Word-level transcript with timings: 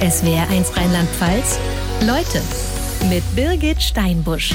SWR1 0.00 0.76
Rheinland-Pfalz. 0.76 1.58
Leute 2.06 2.42
mit 3.08 3.22
Birgit 3.34 3.82
Steinbusch. 3.82 4.54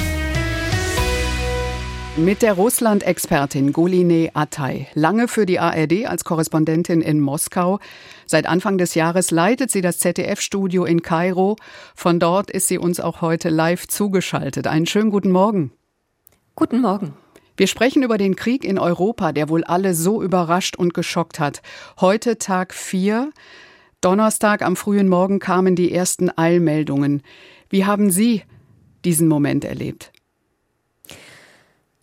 Mit 2.16 2.42
der 2.42 2.52
Russland-Expertin 2.52 3.72
Guline 3.72 4.30
Atay. 4.34 4.86
Lange 4.94 5.26
für 5.26 5.44
die 5.44 5.58
ARD 5.58 6.06
als 6.06 6.22
Korrespondentin 6.22 7.02
in 7.02 7.18
Moskau. 7.18 7.80
Seit 8.24 8.46
Anfang 8.46 8.78
des 8.78 8.94
Jahres 8.94 9.32
leitet 9.32 9.72
sie 9.72 9.80
das 9.80 9.98
ZDF-Studio 9.98 10.84
in 10.84 11.02
Kairo. 11.02 11.56
Von 11.96 12.20
dort 12.20 12.48
ist 12.48 12.68
sie 12.68 12.78
uns 12.78 13.00
auch 13.00 13.20
heute 13.20 13.48
live 13.48 13.88
zugeschaltet. 13.88 14.68
Einen 14.68 14.86
schönen 14.86 15.10
guten 15.10 15.32
Morgen. 15.32 15.72
Guten 16.54 16.80
Morgen. 16.80 17.14
Wir 17.56 17.66
sprechen 17.66 18.02
über 18.02 18.16
den 18.16 18.36
Krieg 18.36 18.64
in 18.64 18.78
Europa, 18.78 19.32
der 19.32 19.48
wohl 19.48 19.64
alle 19.64 19.94
so 19.94 20.22
überrascht 20.22 20.76
und 20.76 20.94
geschockt 20.94 21.38
hat. 21.38 21.62
Heute 22.00 22.38
Tag 22.38 22.72
4. 22.74 23.30
Donnerstag 24.02 24.62
am 24.62 24.74
frühen 24.74 25.08
Morgen 25.08 25.38
kamen 25.38 25.76
die 25.76 25.92
ersten 25.92 26.28
Eilmeldungen. 26.36 27.22
Wie 27.70 27.86
haben 27.86 28.10
Sie 28.10 28.42
diesen 29.04 29.28
Moment 29.28 29.64
erlebt? 29.64 30.12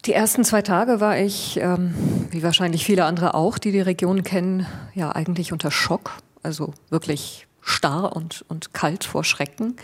Die 0.06 0.14
ersten 0.14 0.46
zwei 0.46 0.62
Tage 0.62 1.02
war 1.02 1.20
ich, 1.20 1.60
ähm, 1.62 1.94
wie 2.32 2.42
wahrscheinlich 2.42 2.86
viele 2.86 3.04
andere 3.04 3.34
auch, 3.34 3.58
die 3.58 3.74
die 3.74 3.82
Region 3.82 4.24
kennen, 4.24 4.66
ja 4.96 5.12
eigentlich 5.12 5.52
unter 5.52 5.72
Schock, 5.72 6.18
also 6.42 6.74
wirklich 6.90 7.48
starr 7.60 8.16
und, 8.16 8.46
und 8.48 8.74
kalt 8.74 9.04
vor 9.04 9.26
Schrecken. 9.26 9.76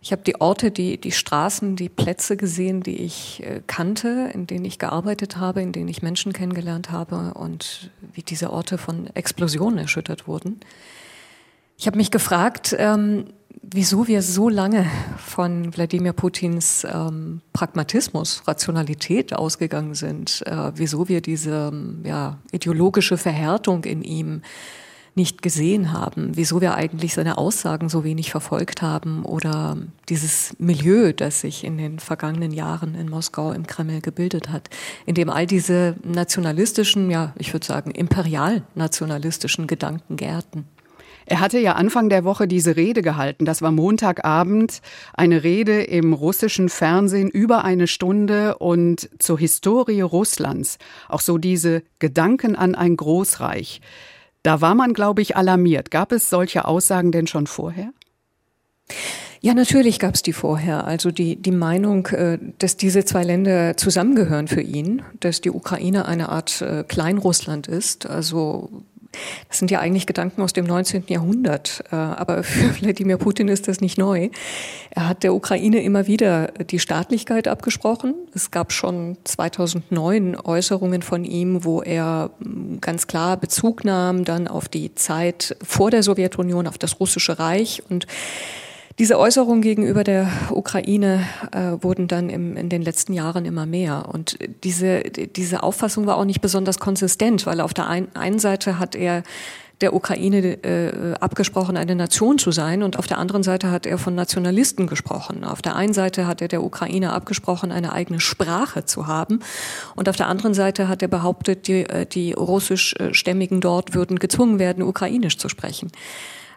Ich 0.00 0.12
habe 0.12 0.22
die 0.22 0.40
Orte, 0.40 0.70
die, 0.70 0.98
die 0.98 1.12
Straßen, 1.12 1.76
die 1.76 1.90
Plätze 1.90 2.38
gesehen, 2.38 2.82
die 2.82 3.02
ich 3.02 3.42
äh, 3.42 3.60
kannte, 3.66 4.30
in 4.32 4.46
denen 4.46 4.64
ich 4.64 4.78
gearbeitet 4.78 5.36
habe, 5.36 5.60
in 5.60 5.72
denen 5.72 5.88
ich 5.88 6.00
Menschen 6.00 6.32
kennengelernt 6.32 6.90
habe 6.90 7.34
und 7.34 7.90
wie 8.14 8.22
diese 8.22 8.50
Orte 8.50 8.78
von 8.78 9.08
Explosionen 9.14 9.78
erschüttert 9.78 10.26
wurden. 10.26 10.60
Ich 11.76 11.86
habe 11.86 11.96
mich 11.96 12.10
gefragt, 12.10 12.74
ähm, 12.78 13.26
wieso 13.62 14.06
wir 14.06 14.22
so 14.22 14.48
lange 14.48 14.86
von 15.18 15.76
Wladimir 15.76 16.12
Putins 16.12 16.86
ähm, 16.90 17.40
Pragmatismus, 17.52 18.42
Rationalität 18.46 19.34
ausgegangen 19.34 19.94
sind, 19.94 20.42
äh, 20.46 20.70
wieso 20.74 21.08
wir 21.08 21.20
diese 21.20 21.70
ähm, 21.72 22.00
ja, 22.04 22.38
ideologische 22.52 23.16
Verhärtung 23.16 23.84
in 23.84 24.02
ihm 24.02 24.42
nicht 25.16 25.42
gesehen 25.42 25.92
haben, 25.92 26.36
wieso 26.36 26.60
wir 26.60 26.74
eigentlich 26.74 27.14
seine 27.14 27.38
Aussagen 27.38 27.88
so 27.88 28.02
wenig 28.02 28.32
verfolgt 28.32 28.82
haben 28.82 29.24
oder 29.24 29.76
dieses 30.08 30.56
Milieu, 30.58 31.12
das 31.12 31.40
sich 31.40 31.62
in 31.62 31.78
den 31.78 32.00
vergangenen 32.00 32.50
Jahren 32.50 32.96
in 32.96 33.08
Moskau 33.08 33.52
im 33.52 33.66
Kreml 33.66 34.00
gebildet 34.00 34.50
hat, 34.50 34.70
in 35.06 35.14
dem 35.14 35.30
all 35.30 35.46
diese 35.46 35.94
nationalistischen, 36.02 37.10
ja, 37.10 37.32
ich 37.38 37.52
würde 37.52 37.64
sagen, 37.64 37.92
imperial-nationalistischen 37.92 39.68
Gedanken 39.68 40.16
gärten. 40.16 40.66
Er 41.26 41.40
hatte 41.40 41.58
ja 41.58 41.72
Anfang 41.72 42.08
der 42.08 42.24
Woche 42.24 42.46
diese 42.46 42.76
Rede 42.76 43.02
gehalten. 43.02 43.44
Das 43.44 43.62
war 43.62 43.70
Montagabend. 43.70 44.80
Eine 45.14 45.42
Rede 45.42 45.82
im 45.82 46.12
russischen 46.12 46.68
Fernsehen 46.68 47.28
über 47.30 47.64
eine 47.64 47.86
Stunde 47.86 48.58
und 48.58 49.08
zur 49.18 49.38
Historie 49.38 50.02
Russlands. 50.02 50.78
Auch 51.08 51.20
so 51.20 51.38
diese 51.38 51.82
Gedanken 51.98 52.56
an 52.56 52.74
ein 52.74 52.96
Großreich. 52.96 53.80
Da 54.42 54.60
war 54.60 54.74
man, 54.74 54.92
glaube 54.92 55.22
ich, 55.22 55.36
alarmiert. 55.36 55.90
Gab 55.90 56.12
es 56.12 56.28
solche 56.28 56.66
Aussagen 56.66 57.12
denn 57.12 57.26
schon 57.26 57.46
vorher? 57.46 57.92
Ja, 59.40 59.52
natürlich 59.52 59.98
gab 59.98 60.14
es 60.14 60.22
die 60.22 60.32
vorher. 60.32 60.86
Also 60.86 61.10
die, 61.10 61.36
die 61.36 61.50
Meinung, 61.50 62.06
äh, 62.06 62.38
dass 62.58 62.76
diese 62.76 63.04
zwei 63.04 63.24
Länder 63.24 63.76
zusammengehören 63.76 64.48
für 64.48 64.62
ihn, 64.62 65.02
dass 65.20 65.40
die 65.40 65.50
Ukraine 65.50 66.06
eine 66.06 66.30
Art 66.30 66.62
äh, 66.62 66.84
Kleinrussland 66.86 67.66
ist, 67.66 68.06
also 68.06 68.70
das 69.48 69.58
sind 69.58 69.70
ja 69.70 69.80
eigentlich 69.80 70.06
Gedanken 70.06 70.42
aus 70.42 70.52
dem 70.52 70.64
19. 70.64 71.04
Jahrhundert. 71.08 71.84
Äh, 71.90 71.96
aber 71.96 72.42
für 72.42 72.80
Wladimir 72.80 73.16
Putin 73.16 73.48
ist 73.48 73.68
das 73.68 73.80
nicht 73.80 73.98
neu. 73.98 74.30
Er 74.90 75.08
hat 75.08 75.22
der 75.22 75.34
Ukraine 75.34 75.82
immer 75.82 76.06
wieder 76.06 76.48
die 76.48 76.78
Staatlichkeit 76.78 77.48
abgesprochen. 77.48 78.14
Es 78.34 78.50
gab 78.50 78.72
schon 78.72 79.16
2009 79.24 80.36
Äußerungen 80.36 81.02
von 81.02 81.24
ihm, 81.24 81.64
wo 81.64 81.82
er 81.82 82.30
mm, 82.38 82.78
ganz 82.80 83.06
klar 83.06 83.36
Bezug 83.36 83.84
nahm 83.84 84.24
dann 84.24 84.48
auf 84.48 84.68
die 84.68 84.94
Zeit 84.94 85.56
vor 85.62 85.90
der 85.90 86.02
Sowjetunion, 86.02 86.66
auf 86.66 86.78
das 86.78 87.00
russische 87.00 87.38
Reich 87.38 87.82
und 87.88 88.06
diese 88.98 89.18
Äußerungen 89.18 89.60
gegenüber 89.60 90.04
der 90.04 90.28
Ukraine 90.50 91.26
äh, 91.50 91.82
wurden 91.82 92.06
dann 92.06 92.30
im, 92.30 92.56
in 92.56 92.68
den 92.68 92.82
letzten 92.82 93.12
Jahren 93.12 93.44
immer 93.44 93.66
mehr. 93.66 94.08
Und 94.12 94.38
diese, 94.62 95.00
diese 95.02 95.62
Auffassung 95.64 96.06
war 96.06 96.16
auch 96.16 96.24
nicht 96.24 96.40
besonders 96.40 96.78
konsistent, 96.78 97.44
weil 97.46 97.60
auf 97.60 97.74
der 97.74 97.88
ein, 97.88 98.14
einen 98.14 98.38
Seite 98.38 98.78
hat 98.78 98.94
er 98.94 99.24
der 99.80 99.94
Ukraine 99.94 100.62
äh, 100.62 101.14
abgesprochen, 101.20 101.76
eine 101.76 101.96
Nation 101.96 102.38
zu 102.38 102.52
sein. 102.52 102.84
Und 102.84 102.96
auf 102.96 103.08
der 103.08 103.18
anderen 103.18 103.42
Seite 103.42 103.72
hat 103.72 103.84
er 103.84 103.98
von 103.98 104.14
Nationalisten 104.14 104.86
gesprochen. 104.86 105.42
Auf 105.42 105.60
der 105.60 105.74
einen 105.74 105.92
Seite 105.92 106.28
hat 106.28 106.40
er 106.40 106.48
der 106.48 106.62
Ukraine 106.62 107.12
abgesprochen, 107.12 107.72
eine 107.72 107.92
eigene 107.92 108.20
Sprache 108.20 108.84
zu 108.84 109.08
haben. 109.08 109.40
Und 109.96 110.08
auf 110.08 110.16
der 110.16 110.28
anderen 110.28 110.54
Seite 110.54 110.86
hat 110.86 111.02
er 111.02 111.08
behauptet, 111.08 111.66
die, 111.66 111.82
äh, 111.82 112.06
die 112.06 112.32
russischstämmigen 112.32 113.60
dort 113.60 113.94
würden 113.94 114.20
gezwungen 114.20 114.60
werden, 114.60 114.84
ukrainisch 114.84 115.36
zu 115.38 115.48
sprechen. 115.48 115.90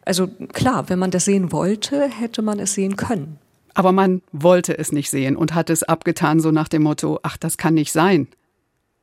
Also 0.08 0.28
klar, 0.54 0.88
wenn 0.88 1.00
man 1.00 1.12
das 1.12 1.26
sehen 1.26 1.52
wollte, 1.52 2.08
hätte 2.08 2.42
man 2.42 2.60
es 2.60 2.74
sehen 2.74 2.96
können. 2.96 3.40
Aber 3.74 3.92
man 3.92 4.22
wollte 4.32 4.78
es 4.78 4.94
nicht 4.94 5.10
sehen 5.10 5.36
und 5.36 5.54
hat 5.54 5.70
es 5.70 5.84
abgetan, 5.84 6.40
so 6.40 6.50
nach 6.50 6.70
dem 6.70 6.84
Motto, 6.84 7.20
ach, 7.24 7.36
das 7.36 7.58
kann 7.58 7.74
nicht 7.74 7.92
sein. 7.92 8.30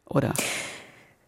Oder? 0.06 0.32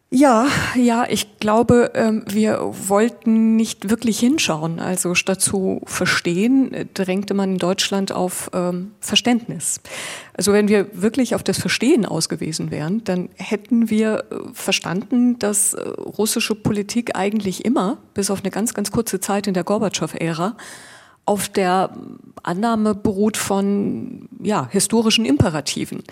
Ja, 0.08 0.46
ja, 0.76 1.04
ich 1.08 1.40
glaube, 1.40 1.90
ähm, 1.94 2.24
wir 2.28 2.60
wollten 2.62 3.56
nicht 3.56 3.90
wirklich 3.90 4.20
hinschauen. 4.20 4.78
Also 4.78 5.16
statt 5.16 5.40
zu 5.40 5.80
verstehen, 5.84 6.72
äh, 6.72 6.86
drängte 6.86 7.34
man 7.34 7.54
in 7.54 7.58
Deutschland 7.58 8.12
auf 8.12 8.48
ähm, 8.54 8.92
Verständnis. 9.00 9.80
Also 10.34 10.52
wenn 10.52 10.68
wir 10.68 10.86
wirklich 10.92 11.34
auf 11.34 11.42
das 11.42 11.58
Verstehen 11.58 12.06
ausgewiesen 12.06 12.70
wären, 12.70 13.02
dann 13.02 13.30
hätten 13.34 13.90
wir 13.90 14.26
äh, 14.30 14.36
verstanden, 14.52 15.40
dass 15.40 15.74
äh, 15.74 15.80
russische 15.80 16.54
Politik 16.54 17.16
eigentlich 17.16 17.64
immer, 17.64 17.98
bis 18.14 18.30
auf 18.30 18.42
eine 18.42 18.52
ganz, 18.52 18.74
ganz 18.74 18.92
kurze 18.92 19.18
Zeit 19.18 19.48
in 19.48 19.54
der 19.54 19.64
Gorbatschow-Ära, 19.64 20.56
auf 21.24 21.48
der 21.48 21.90
Annahme 22.44 22.94
beruht 22.94 23.36
von 23.36 24.28
ja, 24.40 24.68
historischen 24.70 25.24
Imperativen. 25.24 26.04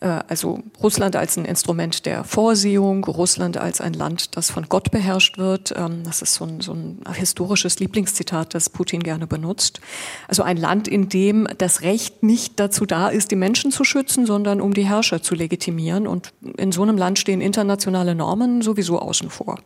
Äh, 0.00 0.20
also 0.28 0.60
Russland 0.82 1.16
als 1.16 1.36
ein 1.36 1.44
Instrument 1.44 2.06
der 2.06 2.24
Vorsehung, 2.24 3.04
Russland 3.04 3.56
als 3.56 3.80
ein 3.80 3.92
Land, 3.92 4.36
das 4.36 4.50
von 4.50 4.68
Gott 4.68 4.90
beherrscht 4.90 5.38
wird. 5.38 5.74
Ähm, 5.76 6.02
das 6.04 6.22
ist 6.22 6.34
so 6.34 6.44
ein, 6.44 6.60
so 6.60 6.72
ein 6.72 7.00
historisches 7.12 7.78
Lieblingszitat, 7.78 8.54
das 8.54 8.70
Putin 8.70 9.02
gerne 9.02 9.26
benutzt. 9.26 9.80
Also 10.28 10.42
ein 10.42 10.56
Land, 10.56 10.88
in 10.88 11.08
dem 11.08 11.48
das 11.58 11.82
Recht 11.82 12.22
nicht 12.22 12.58
dazu 12.60 12.86
da 12.86 13.08
ist, 13.08 13.30
die 13.30 13.36
Menschen 13.36 13.70
zu 13.70 13.84
schützen, 13.84 14.26
sondern 14.26 14.60
um 14.60 14.74
die 14.74 14.86
Herrscher 14.86 15.22
zu 15.22 15.34
legitimieren. 15.34 16.06
Und 16.06 16.32
in 16.56 16.72
so 16.72 16.82
einem 16.82 16.98
Land 16.98 17.18
stehen 17.18 17.40
internationale 17.40 18.14
Normen 18.14 18.62
sowieso 18.62 18.98
außen 18.98 19.30
vor. 19.30 19.58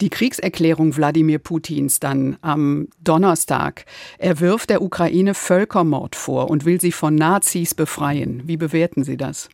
Die 0.00 0.10
Kriegserklärung 0.10 0.96
Wladimir 0.96 1.38
Putins 1.38 1.98
dann 1.98 2.36
am 2.40 2.88
Donnerstag. 3.02 3.84
Er 4.18 4.38
wirft 4.38 4.70
der 4.70 4.80
Ukraine 4.80 5.34
Völkermord 5.34 6.14
vor 6.14 6.50
und 6.50 6.64
will 6.64 6.80
sie 6.80 6.92
von 6.92 7.16
Nazis 7.16 7.74
befreien. 7.74 8.42
Wie 8.46 8.56
bewerten 8.56 9.02
Sie 9.02 9.16
das? 9.16 9.48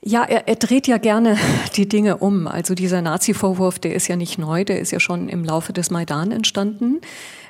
Ja, 0.00 0.22
er, 0.22 0.46
er 0.46 0.54
dreht 0.54 0.86
ja 0.86 0.98
gerne 0.98 1.36
die 1.76 1.88
Dinge 1.88 2.18
um. 2.18 2.46
Also 2.46 2.74
dieser 2.74 3.02
Nazi-Vorwurf, 3.02 3.78
der 3.78 3.94
ist 3.94 4.06
ja 4.06 4.16
nicht 4.16 4.38
neu, 4.38 4.64
der 4.64 4.80
ist 4.80 4.92
ja 4.92 5.00
schon 5.00 5.28
im 5.28 5.44
Laufe 5.44 5.72
des 5.72 5.90
Maidan 5.90 6.30
entstanden. 6.30 7.00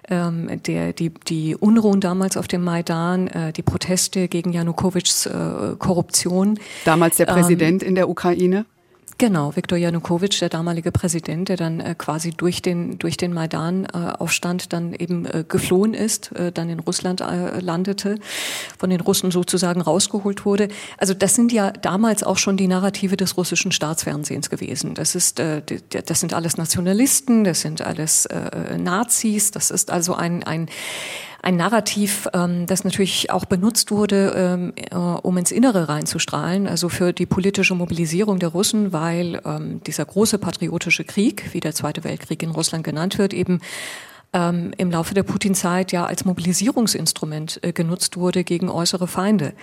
Ähm, 0.09 0.62
der, 0.62 0.94
die, 0.94 1.10
die 1.10 1.54
Unruhen 1.54 2.00
damals 2.00 2.38
auf 2.38 2.48
dem 2.48 2.65
Maidan, 2.65 3.28
äh, 3.28 3.53
die 3.53 3.62
Proteste 3.62 4.28
gegen 4.28 4.54
Janukowitschs 4.54 5.27
äh, 5.27 5.77
Korruption. 5.78 6.59
Damals 6.87 7.19
der 7.19 7.28
ähm, 7.28 7.34
Präsident 7.34 7.82
ähm, 7.82 7.91
in 7.91 7.94
der 7.94 8.09
Ukraine? 8.09 8.65
Genau, 9.21 9.56
Viktor 9.56 9.77
Janukowitsch, 9.77 10.41
der 10.41 10.49
damalige 10.49 10.93
Präsident, 10.93 11.49
der 11.49 11.56
dann 11.56 11.81
äh, 11.81 11.97
quasi 11.99 12.31
durch 12.31 12.62
den, 12.62 13.01
durch 13.01 13.17
den 13.17 13.33
Maidan-Aufstand 13.34 14.67
äh, 14.67 14.69
dann 14.69 14.92
eben 14.92 15.27
äh, 15.27 15.45
geflohen 15.47 15.92
ist, 15.92 16.31
äh, 16.37 16.53
dann 16.53 16.71
in 16.71 16.78
Russland 16.78 17.21
äh, 17.21 17.59
landete, 17.59 18.21
von 18.78 18.91
den 18.91 19.01
Russen 19.01 19.33
sozusagen 19.33 19.81
rausgeholt 19.81 20.45
wurde. 20.45 20.69
Also 20.98 21.15
das 21.15 21.34
sind 21.34 21.51
ja 21.51 21.72
damals 21.72 22.22
auch 22.22 22.39
schon 22.39 22.57
die 22.57 22.69
Narrative 22.69 23.16
des 23.16 23.37
russischen 23.37 23.72
Staatsfernsehens 23.72 24.51
gewesen. 24.51 24.95
Das 24.95 25.16
ist, 25.16 25.41
äh, 25.41 25.63
das 25.89 26.21
sind 26.21 26.33
alles 26.33 26.57
Nationalisten, 26.57 27.42
das 27.42 27.63
sind 27.63 27.83
alles 27.83 28.28
Nazis, 28.78 29.51
das 29.51 29.72
ist 29.72 29.91
also 29.91 30.15
ein, 30.15 30.45
ein 30.45 30.69
ein 31.41 31.57
Narrativ, 31.57 32.29
ähm, 32.35 32.67
das 32.67 32.85
natürlich 32.85 33.31
auch 33.31 33.45
benutzt 33.45 33.91
wurde, 33.91 34.33
ähm, 34.37 34.73
äh, 34.77 34.95
um 34.95 35.37
ins 35.37 35.53
Innere 35.53 35.89
reinzustrahlen, 35.89 36.67
also 36.67 36.89
für 36.89 37.13
die 37.13 37.27
politische 37.27 37.75
Mobilisierung 37.75 38.39
der 38.39 38.51
Russen, 38.51 38.93
weil 38.93 39.41
ähm, 39.45 39.81
dieser 39.85 40.05
große 40.05 40.39
patriotische 40.39 41.05
Krieg, 41.05 41.51
wie 41.53 41.61
der 41.61 41.75
Zweite 41.75 42.03
Weltkrieg 42.05 42.43
in 42.43 42.51
Russland 42.51 42.85
genannt 42.85 43.19
wird, 43.19 43.33
eben 43.33 43.61
ähm, 44.33 44.73
im 44.77 44.91
Laufe 44.91 45.15
der 45.15 45.23
Putin-Zeit 45.23 45.93
ja 45.93 46.07
als 46.07 46.25
Mobilisierungsinstrument 46.25 47.61
äh, 47.63 47.73
genutzt 47.73 48.17
wurde 48.17 48.45
gegen 48.45 48.69
äußere 48.69 49.07
Feinde. 49.07 49.55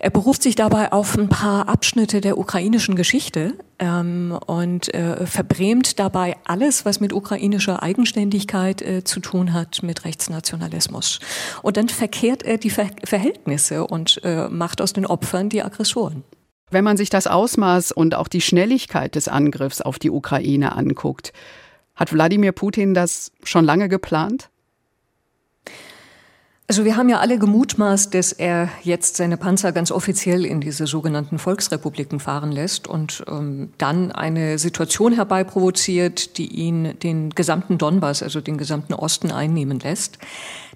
Er 0.00 0.10
beruft 0.10 0.44
sich 0.44 0.54
dabei 0.54 0.92
auf 0.92 1.18
ein 1.18 1.28
paar 1.28 1.68
Abschnitte 1.68 2.20
der 2.20 2.38
ukrainischen 2.38 2.94
Geschichte 2.94 3.54
ähm, 3.80 4.38
und 4.46 4.94
äh, 4.94 5.26
verbrämt 5.26 5.98
dabei 5.98 6.36
alles, 6.44 6.84
was 6.84 7.00
mit 7.00 7.12
ukrainischer 7.12 7.82
Eigenständigkeit 7.82 8.80
äh, 8.80 9.02
zu 9.02 9.18
tun 9.18 9.52
hat, 9.52 9.82
mit 9.82 10.04
Rechtsnationalismus. 10.04 11.18
Und 11.62 11.76
dann 11.76 11.88
verkehrt 11.88 12.44
er 12.44 12.58
die 12.58 12.70
Ver 12.70 12.90
Verhältnisse 13.02 13.88
und 13.88 14.20
äh, 14.22 14.48
macht 14.48 14.80
aus 14.80 14.92
den 14.92 15.04
Opfern 15.04 15.48
die 15.48 15.62
Aggressoren. 15.62 16.22
Wenn 16.70 16.84
man 16.84 16.96
sich 16.96 17.10
das 17.10 17.26
Ausmaß 17.26 17.90
und 17.90 18.14
auch 18.14 18.28
die 18.28 18.40
Schnelligkeit 18.40 19.16
des 19.16 19.26
Angriffs 19.26 19.80
auf 19.80 19.98
die 19.98 20.10
Ukraine 20.10 20.76
anguckt, 20.76 21.32
hat 21.96 22.12
Wladimir 22.12 22.52
Putin 22.52 22.94
das 22.94 23.32
schon 23.42 23.64
lange 23.64 23.88
geplant? 23.88 24.48
Also 26.70 26.84
wir 26.84 26.96
haben 26.96 27.08
ja 27.08 27.18
alle 27.18 27.38
gemutmaßt, 27.38 28.12
dass 28.12 28.30
er 28.30 28.68
jetzt 28.82 29.16
seine 29.16 29.38
Panzer 29.38 29.72
ganz 29.72 29.90
offiziell 29.90 30.44
in 30.44 30.60
diese 30.60 30.86
sogenannten 30.86 31.38
Volksrepubliken 31.38 32.20
fahren 32.20 32.52
lässt 32.52 32.86
und 32.86 33.24
ähm, 33.26 33.72
dann 33.78 34.12
eine 34.12 34.58
Situation 34.58 35.14
herbeiprovoziert, 35.14 36.36
die 36.36 36.46
ihn 36.46 36.98
den 37.02 37.30
gesamten 37.30 37.78
Donbass, 37.78 38.22
also 38.22 38.42
den 38.42 38.58
gesamten 38.58 38.92
Osten 38.92 39.32
einnehmen 39.32 39.80
lässt. 39.80 40.18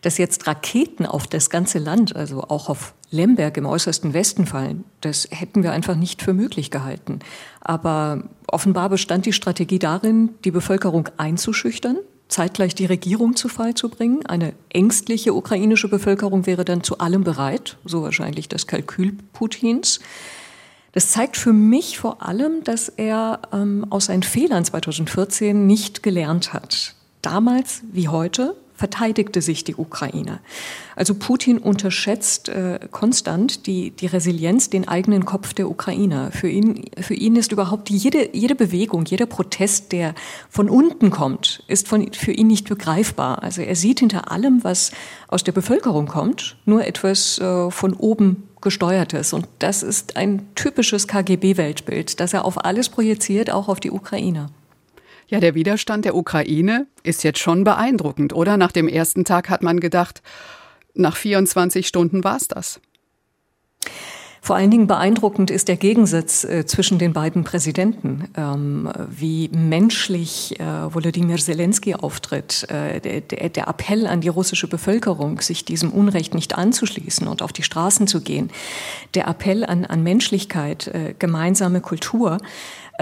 Dass 0.01 0.17
jetzt 0.17 0.47
Raketen 0.47 1.05
auf 1.05 1.27
das 1.27 1.51
ganze 1.51 1.79
Land, 1.79 2.17
also 2.17 2.41
auch 2.41 2.71
auf 2.71 2.95
Lemberg 3.11 3.59
im 3.59 3.67
äußersten 3.67 4.15
Westen 4.15 4.47
fallen, 4.47 4.85
das 5.03 5.29
hätten 5.31 5.63
wir 5.63 5.73
einfach 5.73 5.95
nicht 5.95 6.23
für 6.23 6.33
möglich 6.33 6.71
gehalten. 6.71 7.19
Aber 7.61 8.25
offenbar 8.47 8.89
bestand 8.89 9.27
die 9.27 9.35
Strategie 9.35 9.79
darin, 9.79 10.31
die 10.47 10.53
Bevölkerung 10.53 11.11
einzuschüchtern, 11.19 11.99
zeitgleich 12.33 12.75
die 12.75 12.87
Regierung 12.87 13.37
zu 13.37 13.49
Fall 13.49 13.75
zu 13.75 13.89
bringen. 13.89 14.27
Eine 14.27 14.55
ängstliche 14.71 15.35
ukrainische 15.35 15.89
Bevölkerung 15.89 16.47
wäre 16.47 16.65
dann 16.65 16.83
zu 16.83 16.99
allem 16.99 17.25
bereit, 17.25 17.77
so 17.85 18.03
wahrscheinlich 18.03 18.49
das 18.49 18.67
Kalkül 18.67 19.17
Putins. 19.33 20.01
Das 20.93 21.11
zeigt 21.11 21.37
für 21.37 21.53
mich 21.53 21.99
vor 21.99 22.23
allem, 22.23 22.65
dass 22.65 22.89
er 22.89 23.41
ähm, 23.53 23.87
aus 23.91 24.07
seinen 24.07 24.23
Fehlern 24.23 24.65
2014 24.65 25.67
nicht 25.67 26.03
gelernt 26.03 26.53
hat. 26.53 26.95
Damals 27.23 27.83
wie 27.93 28.09
heute 28.09 28.57
verteidigte 28.83 29.41
sich 29.43 29.63
die 29.63 29.77
Ukraine. 29.77 30.41
Also 30.97 31.15
Putin 31.15 31.59
unterschätzt 31.59 32.49
äh, 32.49 32.81
konstant 32.91 33.69
die, 33.69 33.93
die 33.93 34.07
Resilienz, 34.07 34.71
den 34.71 34.89
eigenen 34.89 35.25
Kopf 35.25 35.55
der 35.55 35.71
Ukrainer. 35.71 36.33
Für 36.33 36.49
ihn, 36.49 36.87
für 37.01 37.15
ihn 37.15 37.37
ist 37.37 37.53
überhaupt 37.53 37.91
jede, 37.91 38.37
jede 38.37 38.57
Bewegung, 38.57 39.05
jeder 39.05 39.27
Protest, 39.27 39.93
der 39.93 40.17
von 40.51 40.69
unten 40.69 41.11
kommt, 41.11 41.63
ist 41.69 41.87
von, 41.87 42.13
für 42.13 42.33
ihn 42.33 42.49
nicht 42.49 42.69
begreifbar. 42.69 43.45
Also 43.45 43.63
er 43.63 43.77
sieht 43.77 44.01
hinter 44.01 44.33
allem, 44.33 44.65
was 44.65 44.91
aus 45.29 45.45
der 45.45 45.53
Bevölkerung 45.53 46.09
kommt, 46.09 46.57
nur 46.65 46.85
etwas 46.85 47.39
äh, 47.39 47.71
von 47.71 47.95
oben 47.95 48.49
gesteuertes. 48.63 49.33
Und 49.33 49.47
das 49.61 49.85
ist 49.85 50.17
ein 50.17 50.53
typisches 50.57 51.07
KGB-Weltbild, 51.07 52.19
das 52.19 52.33
er 52.33 52.45
auf 52.45 52.65
alles 52.65 52.89
projiziert, 52.89 53.53
auch 53.53 53.69
auf 53.69 53.79
die 53.79 53.93
Ukrainer. 53.93 54.51
Ja, 55.33 55.41
der 55.41 55.55
Widerstand 55.55 56.05
der 56.05 56.15
Ukraine 56.15 56.87
ist 57.05 57.25
jetzt 57.25 57.39
schon 57.39 57.65
beeindruckend, 57.65 58.35
oder? 58.35 58.59
Nach 58.59 58.71
dem 58.71 58.87
ersten 58.87 59.25
Tag 59.25 59.49
hat 59.49 59.63
man 59.63 59.81
gedacht, 59.81 60.21
nach 60.93 61.17
24 61.17 61.87
Stunden 61.87 62.23
war 62.23 62.37
es 62.37 62.49
das. 62.49 62.83
Vor 64.45 64.57
allen 64.57 64.71
Dingen 64.71 64.89
beeindruckend 64.89 65.51
ist 65.51 65.69
der 65.69 65.77
Gegensatz 65.77 66.45
äh, 66.45 66.67
zwischen 66.67 66.99
den 66.99 67.15
beiden 67.15 67.45
Präsidenten, 67.45 68.29
ähm, 68.37 68.91
wie 69.09 69.49
menschlich 69.55 70.61
äh, 70.61 70.93
Volodymyr 70.93 71.39
Zelensky 71.39 71.95
auftritt, 71.95 72.69
äh, 72.69 73.01
der, 73.01 73.49
der, 73.49 73.69
Appell 73.69 74.07
an 74.07 74.21
die 74.21 74.29
russische 74.29 74.67
Bevölkerung, 74.67 75.41
sich 75.41 75.65
diesem 75.65 75.93
Unrecht 75.93 76.35
nicht 76.35 76.59
anzuschließen 76.59 77.27
und 77.27 77.41
auf 77.41 77.55
die 77.55 77.63
Straßen 77.63 78.07
zu 78.07 78.21
gehen, 78.21 78.51
der 79.15 79.29
Appell 79.29 79.65
an, 79.65 79.87
an 79.87 80.03
Menschlichkeit, 80.03 80.89
äh, 80.89 81.15
gemeinsame 81.19 81.81
Kultur. 81.81 82.37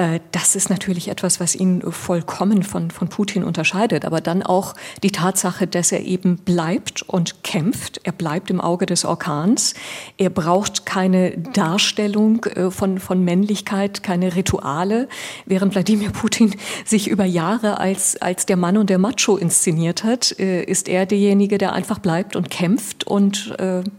Äh, 0.01 0.21
das 0.33 0.57
ist 0.57 0.71
natürlich 0.71 1.09
etwas, 1.09 1.41
was 1.41 1.55
ihn 1.55 1.83
vollkommen 1.83 2.63
von, 2.63 2.91
von 2.91 3.09
Putin 3.09 3.45
unterscheidet. 3.45 4.05
Aber 4.07 4.21
dann 4.21 4.43
auch 4.43 4.75
die 5.03 5.11
Tatsache, 5.11 5.67
dass 5.67 5.93
er 5.93 6.01
eben 6.01 6.37
bleibt 6.39 7.03
und 7.03 7.45
kämpft. 7.45 8.01
Er 8.05 8.13
bleibt 8.13 8.51
im 8.51 8.61
Auge 8.61 8.87
des 8.87 9.05
Orkans. 9.05 9.75
Er 10.17 10.31
braucht 10.31 10.87
keine 10.87 11.37
Darstellung 11.37 12.45
äh, 12.47 12.71
von, 12.71 12.99
von 12.99 13.23
Männlichkeit, 13.25 14.03
keine 14.03 14.35
Rituale. 14.35 15.09
Während 15.45 15.75
Wladimir 15.75 16.11
Putin 16.11 16.55
sich 16.85 17.09
über 17.09 17.25
Jahre 17.25 17.79
als, 17.79 18.17
als 18.23 18.47
der 18.47 18.57
Mann 18.57 18.79
und 18.79 18.89
der 18.89 18.99
Macho 18.99 19.37
inszeniert 19.37 20.03
hat, 20.03 20.39
äh, 20.39 20.63
ist 20.63 20.89
er 20.89 21.05
derjenige, 21.05 21.59
der 21.59 21.75
einfach 21.75 21.99
bleibt 21.99 22.37
und 22.37 22.51
kämpft 22.51 23.05
und 23.05 23.55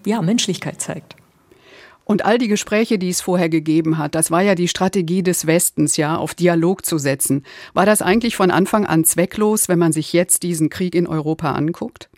ja, 0.06 0.21
Menschlichkeit 0.21 0.81
zeigt. 0.81 1.15
Und 2.03 2.25
all 2.25 2.38
die 2.38 2.48
Gespräche, 2.48 2.98
die 2.98 3.09
es 3.09 3.21
vorher 3.21 3.50
gegeben 3.50 3.98
hat, 3.98 4.15
das 4.15 4.31
war 4.31 4.42
ja 4.42 4.56
die 4.56 4.68
Strategie 4.68 5.24
des 5.24 5.48
Westens, 5.48 5.98
ja, 5.98 6.15
auf 6.15 6.33
Dialog 6.33 6.86
zu 6.86 6.98
setzen. 6.98 7.44
War 7.74 7.86
das 7.86 8.01
eigentlich 8.01 8.36
von 8.36 8.51
Anfang 8.51 8.86
an 8.86 9.03
zwecklos, 9.03 9.69
wenn 9.69 9.80
man 9.80 9.94
sich 9.94 10.12
jetzt 10.13 10.44
diesen 10.44 10.69
Krieg 10.69 10.95
in 10.95 11.07
Europa 11.07 11.51
anguckt? 11.51 12.09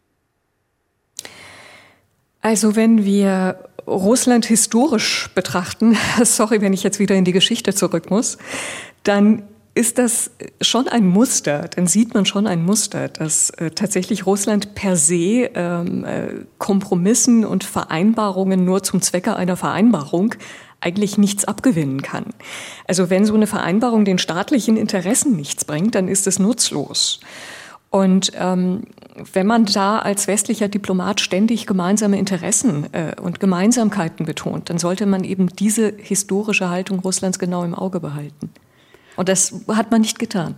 Also 2.41 2.75
wenn 2.75 3.05
wir 3.05 3.69
Russland 3.87 4.45
historisch 4.45 5.29
betrachten, 5.35 5.97
sorry, 6.23 6.61
wenn 6.61 6.73
ich 6.73 6.83
jetzt 6.83 6.99
wieder 6.99 7.15
in 7.15 7.25
die 7.25 7.31
Geschichte 7.31 7.73
zurück 7.73 8.09
muss, 8.09 8.37
dann 9.03 9.43
ist 9.75 9.97
das 9.97 10.31
schon 10.61 10.87
ein 10.87 11.07
Muster, 11.07 11.67
dann 11.75 11.87
sieht 11.87 12.13
man 12.13 12.25
schon 12.25 12.45
ein 12.45 12.63
Muster, 12.63 13.07
dass 13.07 13.49
äh, 13.51 13.71
tatsächlich 13.71 14.25
Russland 14.25 14.75
per 14.75 14.95
se 14.95 15.49
ähm, 15.55 16.05
äh, 16.05 16.45
Kompromissen 16.59 17.43
und 17.43 17.63
Vereinbarungen 17.63 18.65
nur 18.65 18.83
zum 18.83 19.01
Zwecke 19.01 19.35
einer 19.35 19.57
Vereinbarung 19.57 20.35
eigentlich 20.79 21.17
nichts 21.17 21.45
abgewinnen 21.45 22.01
kann. 22.01 22.25
Also 22.87 23.09
wenn 23.09 23.25
so 23.25 23.33
eine 23.33 23.47
Vereinbarung 23.47 24.05
den 24.05 24.19
staatlichen 24.19 24.77
Interessen 24.77 25.35
nichts 25.35 25.65
bringt, 25.65 25.95
dann 25.95 26.07
ist 26.07 26.27
es 26.27 26.39
nutzlos. 26.39 27.19
Und 27.89 28.31
ähm, 28.39 28.83
wenn 29.33 29.47
man 29.47 29.65
da 29.65 29.99
als 29.99 30.27
westlicher 30.27 30.67
Diplomat 30.67 31.21
ständig 31.21 31.67
gemeinsame 31.67 32.17
Interessen 32.17 32.87
äh, 32.91 33.13
und 33.21 33.39
Gemeinsamkeiten 33.39 34.25
betont, 34.25 34.69
dann 34.69 34.77
sollte 34.77 35.05
man 35.05 35.23
eben 35.23 35.47
diese 35.47 35.93
historische 35.97 36.69
Haltung 36.69 36.99
Russlands 36.99 37.39
genau 37.39 37.63
im 37.63 37.75
Auge 37.75 37.99
behalten. 37.99 38.49
Und 39.15 39.29
das 39.29 39.53
hat 39.67 39.91
man 39.91 40.01
nicht 40.01 40.19
getan. 40.19 40.55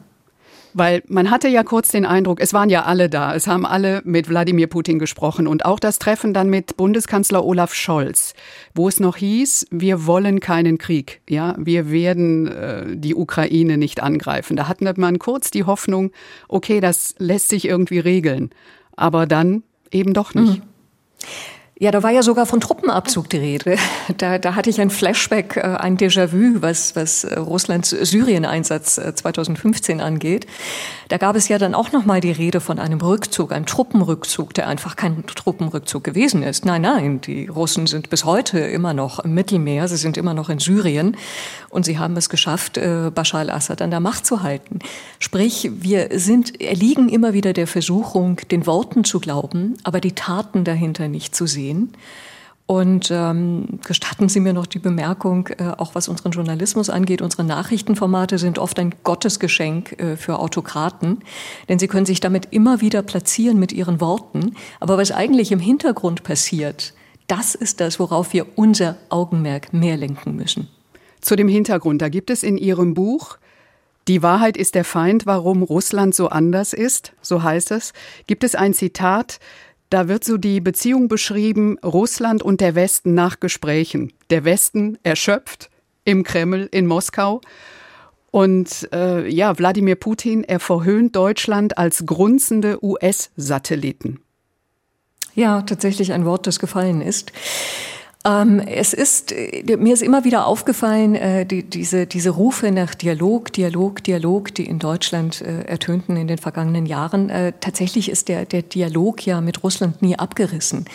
Weil 0.77 1.03
man 1.07 1.31
hatte 1.31 1.47
ja 1.47 1.63
kurz 1.63 1.87
den 1.87 2.05
Eindruck, 2.05 2.41
es 2.41 2.51
waren 2.51 2.69
ja 2.69 2.83
alle 2.83 3.09
da, 3.09 3.33
es 3.33 3.47
haben 3.47 3.65
alle 3.65 4.01
mit 4.03 4.27
Wladimir 4.27 4.67
Putin 4.67 4.99
gesprochen 4.99 5.47
und 5.47 5.63
auch 5.63 5.79
das 5.79 5.99
Treffen 5.99 6.33
dann 6.33 6.49
mit 6.49 6.75
Bundeskanzler 6.75 7.45
Olaf 7.45 7.73
Scholz, 7.73 8.33
wo 8.73 8.89
es 8.89 8.99
noch 8.99 9.15
hieß, 9.15 9.67
wir 9.71 10.05
wollen 10.05 10.41
keinen 10.41 10.77
Krieg, 10.77 11.21
ja, 11.29 11.55
wir 11.57 11.91
werden 11.91 12.47
äh, 12.47 12.97
die 12.97 13.15
Ukraine 13.15 13.77
nicht 13.77 14.03
angreifen. 14.03 14.57
Da 14.57 14.67
hatte 14.67 14.93
man 14.97 15.17
kurz 15.17 15.49
die 15.49 15.63
Hoffnung, 15.63 16.11
okay, 16.49 16.81
das 16.81 17.15
lässt 17.19 17.47
sich 17.47 17.65
irgendwie 17.65 17.99
regeln, 17.99 18.49
aber 18.97 19.27
dann 19.27 19.63
eben 19.91 20.13
doch 20.13 20.33
nicht. 20.33 20.57
Mhm. 20.57 20.63
Ja, 21.77 21.91
da 21.91 22.03
war 22.03 22.11
ja 22.11 22.23
sogar 22.23 22.45
von 22.45 22.61
Truppenabzug 22.61 23.29
die 23.29 23.37
Rede. 23.37 23.77
Da, 24.17 24.37
da 24.37 24.53
hatte 24.53 24.69
ich 24.69 24.79
ein 24.79 24.91
Flashback, 24.91 25.57
äh, 25.57 25.61
ein 25.61 25.97
Déjà-vu, 25.97 26.61
was, 26.61 26.95
was 26.95 27.23
äh, 27.23 27.39
Russlands 27.39 27.89
Syrien-Einsatz 27.89 29.01
2015 29.15 29.99
äh, 29.99 30.01
angeht. 30.01 30.45
Da 31.09 31.17
gab 31.17 31.35
es 31.35 31.47
ja 31.47 31.57
dann 31.57 31.73
auch 31.73 31.91
noch 31.91 32.05
mal 32.05 32.21
die 32.21 32.31
Rede 32.31 32.61
von 32.61 32.77
einem 32.77 33.01
Rückzug, 33.01 33.51
einem 33.51 33.65
Truppenrückzug, 33.65 34.53
der 34.53 34.67
einfach 34.67 34.95
kein 34.95 35.25
Truppenrückzug 35.25 36.03
gewesen 36.03 36.43
ist. 36.43 36.65
Nein, 36.65 36.83
nein, 36.83 37.19
die 37.19 37.47
Russen 37.47 37.87
sind 37.87 38.11
bis 38.11 38.25
heute 38.25 38.59
immer 38.59 38.93
noch 38.93 39.19
im 39.19 39.33
Mittelmeer, 39.33 39.87
sie 39.87 39.97
sind 39.97 40.17
immer 40.17 40.35
noch 40.35 40.49
in 40.49 40.59
Syrien 40.59 41.17
und 41.69 41.83
sie 41.83 41.97
haben 41.97 42.15
es 42.15 42.29
geschafft, 42.29 42.79
Bashar 43.13 43.41
al-Assad 43.41 43.81
an 43.81 43.89
der 43.89 43.99
Macht 43.99 44.25
zu 44.25 44.43
halten. 44.43 44.79
Sprich, 45.19 45.71
wir 45.73 46.09
sind, 46.13 46.61
erliegen 46.61 47.09
immer 47.09 47.33
wieder 47.33 47.53
der 47.53 47.67
Versuchung, 47.67 48.39
den 48.51 48.65
Worten 48.65 49.03
zu 49.03 49.19
glauben, 49.19 49.77
aber 49.83 49.99
die 49.99 50.13
Taten 50.13 50.63
dahinter 50.63 51.07
nicht 51.07 51.35
zu 51.35 51.47
sehen 51.47 51.64
sehen. 51.65 51.93
Und 52.67 53.11
ähm, 53.11 53.79
gestatten 53.85 54.27
Sie 54.27 54.39
mir 54.39 54.53
noch 54.53 54.65
die 54.65 54.79
Bemerkung, 54.79 55.49
äh, 55.49 55.73
auch 55.77 55.93
was 55.93 56.07
unseren 56.07 56.31
Journalismus 56.31 56.89
angeht, 56.89 57.21
unsere 57.21 57.43
Nachrichtenformate 57.43 58.39
sind 58.39 58.57
oft 58.57 58.79
ein 58.79 58.95
Gottesgeschenk 59.03 59.99
äh, 60.01 60.17
für 60.17 60.39
Autokraten, 60.39 61.19
denn 61.69 61.77
sie 61.77 61.87
können 61.87 62.07
sich 62.07 62.21
damit 62.21 62.47
immer 62.49 62.81
wieder 62.81 63.03
platzieren 63.03 63.59
mit 63.59 63.71
ihren 63.71 64.01
Worten. 64.01 64.55
Aber 64.79 64.97
was 64.97 65.11
eigentlich 65.11 65.51
im 65.51 65.59
Hintergrund 65.59 66.23
passiert, 66.23 66.95
das 67.27 67.53
ist 67.53 67.81
das, 67.81 67.99
worauf 67.99 68.33
wir 68.33 68.47
unser 68.55 68.97
Augenmerk 69.09 69.71
mehr 69.71 69.97
lenken 69.97 70.35
müssen. 70.35 70.67
Zu 71.21 71.35
dem 71.35 71.47
Hintergrund, 71.47 72.01
da 72.01 72.09
gibt 72.09 72.31
es 72.31 72.41
in 72.41 72.57
Ihrem 72.57 72.95
Buch 72.95 73.37
die 74.07 74.21
Wahrheit 74.21 74.55
ist 74.55 74.75
der 74.75 74.85
Feind, 74.85 75.25
warum 75.25 75.63
Russland 75.63 76.13
so 76.13 76.29
anders 76.29 76.73
ist, 76.73 77.13
so 77.23 77.41
heißt 77.41 77.71
es, 77.71 77.91
gibt 78.27 78.43
es 78.43 78.53
ein 78.53 78.75
Zitat, 78.75 79.39
da 79.89 80.07
wird 80.07 80.23
so 80.23 80.37
die 80.37 80.61
Beziehung 80.61 81.07
beschrieben, 81.07 81.77
Russland 81.83 82.43
und 82.43 82.61
der 82.61 82.75
Westen 82.75 83.13
nach 83.13 83.39
Gesprächen. 83.39 84.13
Der 84.29 84.43
Westen 84.43 84.97
erschöpft 85.03 85.69
im 86.03 86.23
Kreml 86.23 86.67
in 86.71 86.87
Moskau. 86.87 87.41
Und 88.31 88.89
äh, 88.91 89.27
ja, 89.29 89.57
Wladimir 89.57 89.95
Putin, 89.95 90.43
er 90.43 90.59
verhöhnt 90.59 91.15
Deutschland 91.15 91.77
als 91.77 92.05
grunzende 92.05 92.83
US-Satelliten. 92.83 94.19
Ja, 95.35 95.61
tatsächlich 95.61 96.13
ein 96.13 96.25
Wort, 96.25 96.47
das 96.47 96.59
gefallen 96.59 97.01
ist. 97.01 97.31
Ähm, 98.25 98.59
es 98.59 98.93
ist, 98.93 99.31
äh, 99.31 99.77
mir 99.77 99.93
ist 99.93 100.01
immer 100.01 100.23
wieder 100.23 100.47
aufgefallen, 100.47 101.13
äh, 101.13 101.45
die, 101.45 101.61
diese, 101.61 102.07
diese 102.07 102.31
Rufe 102.31 102.71
nach 102.71 102.95
Dialog, 102.95 103.53
Dialog, 103.53 104.03
Dialog, 104.03 104.53
die 104.55 104.65
in 104.65 104.79
Deutschland 104.79 105.41
äh, 105.41 105.61
ertönten 105.65 106.17
in 106.17 106.27
den 106.27 106.39
vergangenen 106.39 106.87
Jahren. 106.87 107.29
Äh, 107.29 107.53
tatsächlich 107.59 108.09
ist 108.09 108.27
der, 108.27 108.45
der 108.45 108.63
Dialog 108.63 109.23
ja 109.27 109.41
mit 109.41 109.63
Russland 109.63 110.01
nie 110.01 110.17
abgerissen. 110.17 110.85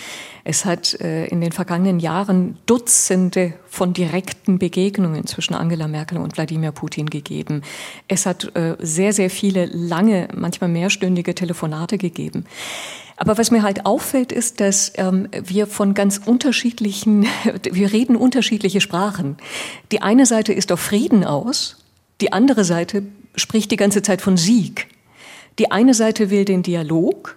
Es 0.43 0.65
hat 0.65 1.01
äh, 1.01 1.27
in 1.27 1.41
den 1.41 1.53
vergangenen 1.53 2.01
Jahren 2.01 2.59
Dutzende 2.67 3.53
von 3.69 3.93
direkten 3.93 4.59
Begegnungen 4.59 5.25
zwischen 5.27 5.55
Angela 5.55 5.87
Merkel 5.87 6.19
und 6.19 6.37
Wladimir 6.37 6.73
Putin 6.73 7.09
gegeben. 7.09 7.63
Es 8.09 8.27
hat 8.27 8.57
äh, 8.57 8.77
sehr, 8.81 9.13
sehr 9.13 9.31
viele 9.31 9.67
lange, 9.67 10.27
manchmal 10.35 10.71
mehrstündige 10.71 11.37
Telefonate 11.37 11.97
gegeben. 11.97 12.47
Aber 13.23 13.37
was 13.37 13.51
mir 13.51 13.63
halt 13.63 13.85
auffällt, 13.85 14.33
ist, 14.33 14.61
dass 14.61 14.93
ähm, 14.97 15.29
wir 15.31 15.67
von 15.67 15.93
ganz 15.93 16.23
unterschiedlichen, 16.25 17.27
wir 17.71 17.93
reden 17.93 18.17
unterschiedliche 18.17 18.81
Sprachen. 18.81 19.37
Die 19.93 20.01
eine 20.01 20.25
Seite 20.25 20.55
ist 20.55 20.73
auf 20.73 20.81
Frieden 20.81 21.25
aus, 21.25 21.77
die 22.23 22.33
andere 22.33 22.65
Seite 22.65 23.03
spricht 23.35 23.71
die 23.73 23.77
ganze 23.77 24.01
Zeit 24.01 24.23
von 24.23 24.39
Sieg. 24.39 24.89
Die 25.59 25.71
eine 25.71 25.93
Seite 25.93 26.31
will 26.31 26.47
den 26.47 26.63
Dialog, 26.63 27.37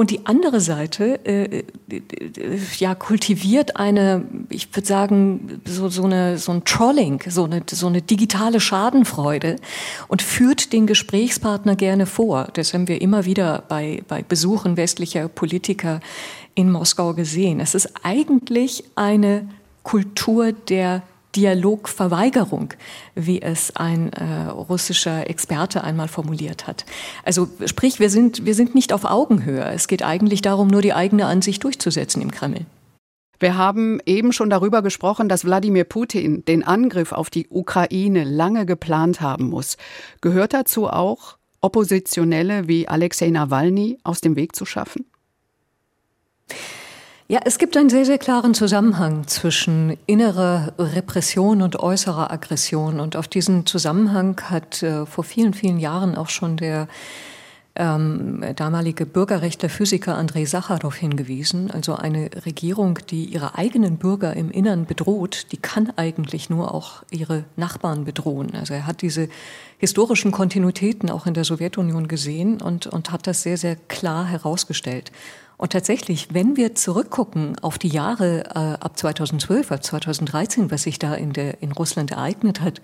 und 0.00 0.10
die 0.10 0.24
andere 0.24 0.62
Seite 0.62 1.20
äh, 1.26 1.58
äh, 1.58 2.02
ja, 2.78 2.94
kultiviert 2.94 3.76
eine, 3.76 4.24
ich 4.48 4.74
würde 4.74 4.88
sagen, 4.88 5.60
so, 5.66 5.90
so, 5.90 6.04
eine, 6.04 6.38
so 6.38 6.52
ein 6.52 6.64
Trolling, 6.64 7.22
so 7.28 7.44
eine, 7.44 7.62
so 7.70 7.86
eine 7.86 8.00
digitale 8.00 8.60
Schadenfreude 8.60 9.56
und 10.08 10.22
führt 10.22 10.72
den 10.72 10.86
Gesprächspartner 10.86 11.76
gerne 11.76 12.06
vor. 12.06 12.48
Das 12.54 12.72
haben 12.72 12.88
wir 12.88 13.02
immer 13.02 13.26
wieder 13.26 13.62
bei, 13.68 14.02
bei 14.08 14.22
Besuchen 14.22 14.78
westlicher 14.78 15.28
Politiker 15.28 16.00
in 16.54 16.72
Moskau 16.72 17.12
gesehen. 17.12 17.60
Es 17.60 17.74
ist 17.74 17.92
eigentlich 18.02 18.84
eine 18.94 19.50
Kultur 19.82 20.52
der 20.52 21.02
Dialogverweigerung, 21.36 22.74
wie 23.14 23.40
es 23.40 23.74
ein 23.76 24.12
äh, 24.12 24.48
russischer 24.48 25.28
Experte 25.30 25.84
einmal 25.84 26.08
formuliert 26.08 26.66
hat. 26.66 26.84
Also 27.24 27.48
sprich, 27.66 28.00
wir 28.00 28.10
sind, 28.10 28.44
wir 28.44 28.54
sind 28.54 28.74
nicht 28.74 28.92
auf 28.92 29.04
Augenhöhe. 29.04 29.64
Es 29.64 29.88
geht 29.88 30.02
eigentlich 30.02 30.42
darum, 30.42 30.68
nur 30.68 30.82
die 30.82 30.92
eigene 30.92 31.26
Ansicht 31.26 31.62
durchzusetzen 31.64 32.22
im 32.22 32.30
Kreml. 32.30 32.66
Wir 33.38 33.56
haben 33.56 34.00
eben 34.04 34.32
schon 34.32 34.50
darüber 34.50 34.82
gesprochen, 34.82 35.28
dass 35.28 35.46
Wladimir 35.46 35.84
Putin 35.84 36.44
den 36.44 36.62
Angriff 36.62 37.12
auf 37.12 37.30
die 37.30 37.48
Ukraine 37.48 38.24
lange 38.24 38.66
geplant 38.66 39.22
haben 39.22 39.48
muss. 39.48 39.78
Gehört 40.20 40.52
dazu 40.52 40.88
auch, 40.88 41.38
Oppositionelle 41.62 42.68
wie 42.68 42.88
Alexei 42.88 43.30
Nawalny 43.30 43.98
aus 44.02 44.20
dem 44.20 44.36
Weg 44.36 44.54
zu 44.54 44.66
schaffen? 44.66 45.06
Ja, 47.30 47.38
es 47.44 47.58
gibt 47.58 47.76
einen 47.76 47.90
sehr, 47.90 48.04
sehr 48.04 48.18
klaren 48.18 48.54
Zusammenhang 48.54 49.28
zwischen 49.28 49.96
innerer 50.06 50.72
Repression 50.80 51.62
und 51.62 51.78
äußerer 51.78 52.32
Aggression. 52.32 52.98
Und 52.98 53.14
auf 53.14 53.28
diesen 53.28 53.66
Zusammenhang 53.66 54.40
hat 54.50 54.82
äh, 54.82 55.06
vor 55.06 55.22
vielen, 55.22 55.54
vielen 55.54 55.78
Jahren 55.78 56.16
auch 56.16 56.28
schon 56.28 56.56
der 56.56 56.88
ähm, 57.76 58.42
damalige 58.56 59.06
Bürgerrechtler 59.06 59.68
Physiker 59.68 60.16
Andrei 60.16 60.44
Sacharow 60.44 60.92
hingewiesen. 60.92 61.70
Also 61.70 61.94
eine 61.94 62.30
Regierung, 62.46 62.98
die 63.10 63.26
ihre 63.26 63.54
eigenen 63.54 63.98
Bürger 63.98 64.34
im 64.34 64.50
Innern 64.50 64.86
bedroht, 64.86 65.52
die 65.52 65.56
kann 65.56 65.92
eigentlich 65.94 66.50
nur 66.50 66.74
auch 66.74 67.04
ihre 67.12 67.44
Nachbarn 67.54 68.04
bedrohen. 68.04 68.56
Also 68.56 68.74
er 68.74 68.88
hat 68.88 69.02
diese 69.02 69.28
historischen 69.78 70.32
Kontinuitäten 70.32 71.10
auch 71.10 71.26
in 71.26 71.34
der 71.34 71.44
Sowjetunion 71.44 72.08
gesehen 72.08 72.60
und, 72.60 72.88
und 72.88 73.12
hat 73.12 73.28
das 73.28 73.44
sehr, 73.44 73.56
sehr 73.56 73.76
klar 73.76 74.26
herausgestellt. 74.26 75.12
Und 75.60 75.72
tatsächlich, 75.72 76.28
wenn 76.32 76.56
wir 76.56 76.74
zurückgucken 76.74 77.58
auf 77.58 77.76
die 77.76 77.88
Jahre 77.88 78.44
äh, 78.46 78.82
ab 78.82 78.96
2012, 78.96 79.70
ab 79.70 79.84
2013, 79.84 80.70
was 80.70 80.84
sich 80.84 80.98
da 80.98 81.12
in, 81.12 81.34
der, 81.34 81.62
in 81.62 81.70
Russland 81.72 82.12
ereignet 82.12 82.62
hat, 82.62 82.80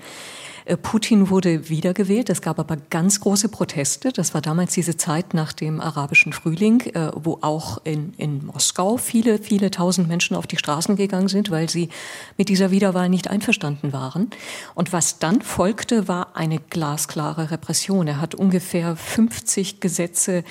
äh, 0.66 0.76
Putin 0.76 1.30
wurde 1.30 1.70
wiedergewählt. 1.70 2.28
Es 2.28 2.42
gab 2.42 2.58
aber 2.58 2.76
ganz 2.90 3.20
große 3.20 3.48
Proteste. 3.48 4.12
Das 4.12 4.34
war 4.34 4.42
damals 4.42 4.74
diese 4.74 4.94
Zeit 4.98 5.32
nach 5.32 5.54
dem 5.54 5.80
arabischen 5.80 6.34
Frühling, 6.34 6.80
äh, 6.92 7.12
wo 7.14 7.38
auch 7.40 7.78
in, 7.84 8.12
in 8.18 8.44
Moskau 8.44 8.98
viele, 8.98 9.38
viele 9.38 9.70
tausend 9.70 10.06
Menschen 10.06 10.36
auf 10.36 10.46
die 10.46 10.58
Straßen 10.58 10.96
gegangen 10.96 11.28
sind, 11.28 11.50
weil 11.50 11.70
sie 11.70 11.88
mit 12.36 12.50
dieser 12.50 12.70
Wiederwahl 12.72 13.08
nicht 13.08 13.30
einverstanden 13.30 13.94
waren. 13.94 14.28
Und 14.74 14.92
was 14.92 15.18
dann 15.18 15.40
folgte, 15.40 16.08
war 16.08 16.36
eine 16.36 16.58
glasklare 16.58 17.50
Repression. 17.50 18.06
Er 18.06 18.20
hat 18.20 18.34
ungefähr 18.34 18.96
50 18.96 19.80
Gesetze 19.80 20.44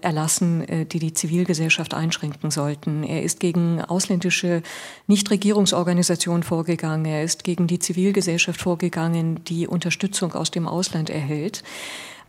erlassen, 0.00 0.68
äh, 0.68 0.84
die 0.84 0.98
die 0.98 1.12
Zivilgesellschaft 1.12 1.94
einschränken 1.94 2.50
sollten. 2.50 3.04
Er 3.04 3.22
ist 3.22 3.40
gegen 3.40 3.80
ausländische 3.80 4.62
Nichtregierungsorganisationen 5.06 6.42
vorgegangen. 6.42 7.04
Er 7.04 7.22
ist 7.22 7.44
gegen 7.44 7.66
die 7.66 7.78
Zivilgesellschaft 7.78 8.60
vorgegangen, 8.60 9.44
die 9.44 9.66
Unterstützung 9.66 10.34
aus 10.34 10.50
dem 10.50 10.66
Ausland 10.66 11.10
erhält. 11.10 11.62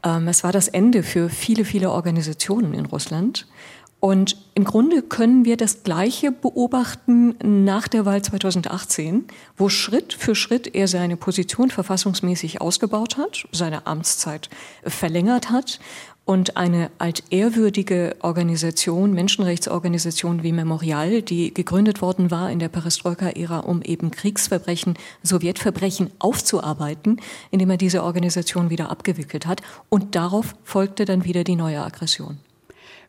Ähm, 0.04 0.28
es 0.28 0.44
war 0.44 0.52
das 0.52 0.68
Ende 0.68 1.04
für 1.04 1.30
viele, 1.30 1.66
viele 1.66 1.92
Organisationen 1.92 2.74
in 2.74 2.86
Russland. 2.86 3.48
Und 4.02 4.38
im 4.56 4.64
Grunde 4.64 5.02
können 5.02 5.44
wir 5.44 5.58
das 5.58 5.84
Gleiche 5.84 6.32
beobachten 6.32 7.36
nach 7.66 7.90
der 7.90 8.06
Wahl 8.06 8.22
2018, 8.22 9.26
wo 9.58 9.68
Schritt 9.68 10.14
für 10.14 10.36
Schritt 10.36 10.74
er 10.74 10.88
seine 10.88 11.18
Position 11.18 11.70
verfassungsmäßig 11.70 12.62
ausgebaut 12.62 13.18
hat, 13.18 13.46
seine 13.52 13.88
Amtszeit 13.88 14.50
verlängert 14.86 15.50
hat 15.50 15.82
und 16.30 16.58
eine 16.58 16.92
altehrwürdige 17.00 18.16
Organisation, 18.22 19.14
Menschenrechtsorganisation 19.14 20.44
wie 20.44 20.52
Memorial, 20.52 21.24
die 21.24 21.52
gegründet 21.52 22.04
worden 22.04 22.30
war 22.30 22.52
in 22.52 22.60
der 22.60 22.70
Perestroika-Ära, 22.70 23.62
um 23.62 23.82
eben 23.82 24.12
Kriegsverbrechen, 24.12 24.96
Sowjetverbrechen 25.24 26.12
aufzuarbeiten, 26.20 27.20
indem 27.50 27.72
er 27.72 27.78
diese 27.78 28.04
Organisation 28.04 28.70
wieder 28.70 28.92
abgewickelt 28.92 29.48
hat. 29.48 29.64
Und 29.90 30.14
darauf 30.14 30.54
folgte 30.64 31.06
dann 31.06 31.26
wieder 31.26 31.44
die 31.44 31.56
neue 31.56 31.82
Aggression. 31.82 32.38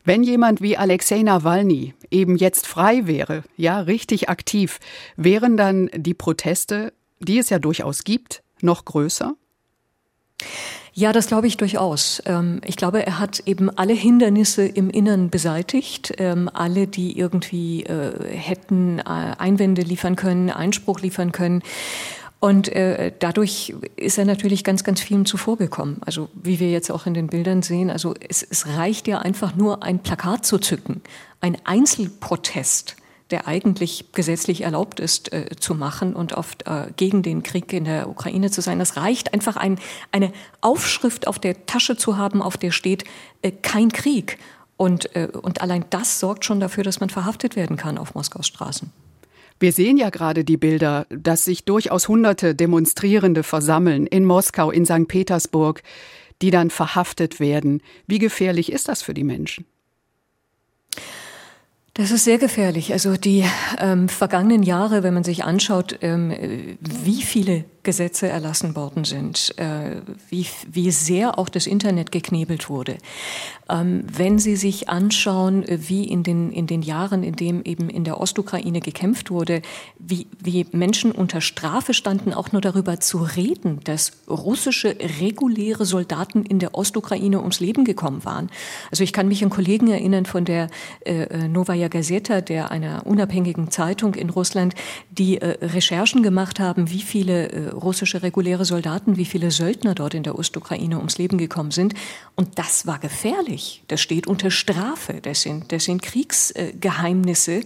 Wenn 0.03 0.23
jemand 0.23 0.59
wie 0.63 0.75
Alexei 0.75 1.21
Nawalny 1.21 1.93
eben 2.09 2.37
jetzt 2.37 2.65
frei 2.65 3.05
wäre, 3.05 3.43
ja, 3.55 3.81
richtig 3.81 4.29
aktiv, 4.29 4.79
wären 5.15 5.57
dann 5.57 5.91
die 5.93 6.15
Proteste, 6.15 6.91
die 7.19 7.37
es 7.37 7.51
ja 7.51 7.59
durchaus 7.59 8.03
gibt, 8.03 8.41
noch 8.61 8.83
größer? 8.83 9.35
Ja, 10.93 11.13
das 11.13 11.27
glaube 11.27 11.47
ich 11.47 11.55
durchaus. 11.55 12.21
Ähm, 12.25 12.59
ich 12.65 12.75
glaube, 12.75 13.05
er 13.05 13.17
hat 13.19 13.43
eben 13.45 13.69
alle 13.69 13.93
Hindernisse 13.93 14.65
im 14.65 14.89
Innern 14.89 15.29
beseitigt, 15.29 16.13
ähm, 16.17 16.49
alle, 16.53 16.85
die 16.87 17.17
irgendwie 17.17 17.83
äh, 17.83 18.11
hätten 18.37 18.99
äh, 18.99 19.03
Einwände 19.03 19.83
liefern 19.83 20.17
können, 20.17 20.49
Einspruch 20.49 20.99
liefern 20.99 21.31
können. 21.31 21.63
Und 22.41 22.69
äh, 22.69 23.13
dadurch 23.19 23.73
ist 23.95 24.17
er 24.17 24.25
natürlich 24.25 24.63
ganz, 24.63 24.83
ganz 24.83 24.99
vielen 24.99 25.25
zuvorgekommen. 25.25 26.01
Also 26.05 26.27
wie 26.33 26.59
wir 26.59 26.71
jetzt 26.71 26.91
auch 26.91 27.05
in 27.05 27.13
den 27.13 27.27
Bildern 27.27 27.61
sehen, 27.61 27.89
also 27.89 28.15
es, 28.27 28.43
es 28.43 28.67
reicht 28.67 29.07
ja 29.07 29.19
einfach 29.19 29.55
nur 29.55 29.83
ein 29.83 29.99
Plakat 29.99 30.45
zu 30.45 30.57
zücken, 30.57 31.01
ein 31.39 31.55
Einzelprotest 31.63 32.97
der 33.31 33.47
eigentlich 33.47 34.11
gesetzlich 34.11 34.61
erlaubt 34.61 34.99
ist 34.99 35.31
äh, 35.33 35.47
zu 35.59 35.73
machen 35.73 36.13
und 36.15 36.33
oft 36.33 36.67
äh, 36.67 36.87
gegen 36.95 37.23
den 37.23 37.43
Krieg 37.43 37.71
in 37.73 37.85
der 37.85 38.09
Ukraine 38.09 38.51
zu 38.51 38.61
sein. 38.61 38.79
Das 38.79 38.97
reicht 38.97 39.33
einfach 39.33 39.55
ein, 39.57 39.79
eine 40.11 40.31
Aufschrift 40.59 41.27
auf 41.27 41.39
der 41.39 41.65
Tasche 41.65 41.97
zu 41.97 42.17
haben, 42.17 42.41
auf 42.41 42.57
der 42.57 42.71
steht 42.71 43.05
äh, 43.41 43.51
kein 43.51 43.91
Krieg. 43.91 44.37
Und, 44.77 45.15
äh, 45.15 45.27
und 45.41 45.61
allein 45.61 45.85
das 45.89 46.19
sorgt 46.19 46.45
schon 46.45 46.59
dafür, 46.59 46.83
dass 46.83 46.99
man 46.99 47.09
verhaftet 47.09 47.55
werden 47.55 47.77
kann 47.77 47.97
auf 47.97 48.15
Moskaus 48.15 48.47
Straßen. 48.47 48.91
Wir 49.59 49.71
sehen 49.71 49.97
ja 49.97 50.09
gerade 50.09 50.43
die 50.43 50.57
Bilder, 50.57 51.05
dass 51.09 51.45
sich 51.45 51.65
durchaus 51.65 52.07
hunderte 52.07 52.55
Demonstrierende 52.55 53.43
versammeln 53.43 54.07
in 54.07 54.25
Moskau, 54.25 54.71
in 54.71 54.87
St. 54.87 55.07
Petersburg, 55.07 55.83
die 56.41 56.49
dann 56.49 56.71
verhaftet 56.71 57.39
werden. 57.39 57.83
Wie 58.07 58.17
gefährlich 58.17 58.71
ist 58.71 58.87
das 58.87 59.03
für 59.03 59.13
die 59.13 59.23
Menschen? 59.23 59.65
Das 61.93 62.11
ist 62.11 62.23
sehr 62.23 62.37
gefährlich. 62.37 62.93
Also 62.93 63.17
die 63.17 63.43
ähm, 63.77 64.07
vergangenen 64.07 64.63
Jahre, 64.63 65.03
wenn 65.03 65.13
man 65.13 65.25
sich 65.25 65.43
anschaut, 65.43 65.97
ähm, 66.01 66.77
wie 66.79 67.21
viele 67.21 67.65
Gesetze 67.83 68.27
erlassen 68.27 68.75
worden 68.75 69.05
sind, 69.05 69.57
äh, 69.57 70.01
wie, 70.29 70.45
wie 70.71 70.91
sehr 70.91 71.39
auch 71.39 71.49
das 71.49 71.65
Internet 71.65 72.11
geknebelt 72.11 72.69
wurde. 72.69 72.97
Ähm, 73.69 74.03
wenn 74.11 74.37
Sie 74.37 74.55
sich 74.55 74.89
anschauen, 74.89 75.65
wie 75.67 76.03
in 76.03 76.23
den, 76.23 76.51
in 76.51 76.67
den 76.67 76.81
Jahren, 76.81 77.23
in 77.23 77.35
dem 77.35 77.63
eben 77.63 77.89
in 77.89 78.03
der 78.03 78.19
Ostukraine 78.19 78.81
gekämpft 78.81 79.31
wurde, 79.31 79.61
wie, 79.97 80.27
wie 80.39 80.65
Menschen 80.71 81.11
unter 81.11 81.41
Strafe 81.41 81.93
standen, 81.93 82.33
auch 82.33 82.51
nur 82.51 82.61
darüber 82.61 82.99
zu 82.99 83.19
reden, 83.19 83.79
dass 83.83 84.11
russische 84.27 84.95
reguläre 85.19 85.85
Soldaten 85.85 86.43
in 86.43 86.59
der 86.59 86.75
Ostukraine 86.75 87.39
ums 87.39 87.59
Leben 87.59 87.85
gekommen 87.85 88.25
waren. 88.25 88.49
Also 88.91 89.03
ich 89.03 89.13
kann 89.13 89.27
mich 89.27 89.43
an 89.43 89.49
Kollegen 89.49 89.87
erinnern 89.87 90.25
von 90.25 90.45
der 90.45 90.67
äh, 91.05 91.23
äh 91.23 91.47
Novaya 91.47 91.87
Gazeta, 91.87 92.41
der 92.41 92.71
einer 92.71 93.05
unabhängigen 93.05 93.71
Zeitung 93.71 94.13
in 94.13 94.29
Russland, 94.29 94.75
die 95.09 95.41
äh, 95.41 95.65
Recherchen 95.65 96.23
gemacht 96.23 96.59
haben, 96.59 96.91
wie 96.91 97.01
viele 97.01 97.49
äh, 97.49 97.70
russische 97.73 98.23
reguläre 98.23 98.65
Soldaten, 98.65 99.17
wie 99.17 99.25
viele 99.25 99.51
Söldner 99.51 99.95
dort 99.95 100.13
in 100.13 100.23
der 100.23 100.37
Ostukraine 100.37 100.97
ums 100.97 101.17
Leben 101.17 101.37
gekommen 101.37 101.71
sind. 101.71 101.93
Und 102.35 102.57
das 102.57 102.85
war 102.87 102.99
gefährlich. 102.99 103.83
Das 103.87 104.01
steht 104.01 104.27
unter 104.27 104.51
Strafe. 104.51 105.19
Das 105.21 105.41
sind, 105.41 105.71
das 105.71 105.85
sind 105.85 106.01
Kriegsgeheimnisse. 106.01 107.61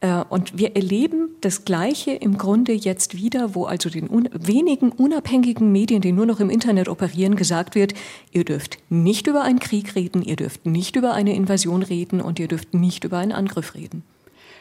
Äh, 0.00 0.24
und 0.28 0.56
wir 0.56 0.76
erleben 0.76 1.30
das 1.40 1.64
Gleiche 1.64 2.12
im 2.12 2.38
Grunde 2.38 2.72
jetzt 2.72 3.16
wieder, 3.16 3.54
wo 3.54 3.64
also 3.64 3.90
den 3.90 4.08
un 4.08 4.28
wenigen 4.32 4.92
unabhängigen 4.92 5.72
Medien, 5.72 6.00
die 6.00 6.12
nur 6.12 6.26
noch 6.26 6.40
im 6.40 6.50
Internet 6.50 6.88
operieren, 6.88 7.36
gesagt 7.36 7.74
wird, 7.74 7.94
ihr 8.32 8.44
dürft 8.44 8.78
nicht 8.88 9.26
über 9.26 9.42
einen 9.42 9.58
Krieg 9.58 9.94
reden, 9.94 10.22
ihr 10.22 10.36
dürft 10.36 10.66
nicht 10.66 10.96
über 10.96 11.14
eine 11.14 11.34
Invasion 11.34 11.82
reden 11.82 12.20
und 12.20 12.38
ihr 12.38 12.48
dürft 12.48 12.74
nicht 12.74 13.04
über 13.04 13.18
einen 13.18 13.32
Angriff 13.32 13.74
reden. 13.74 14.02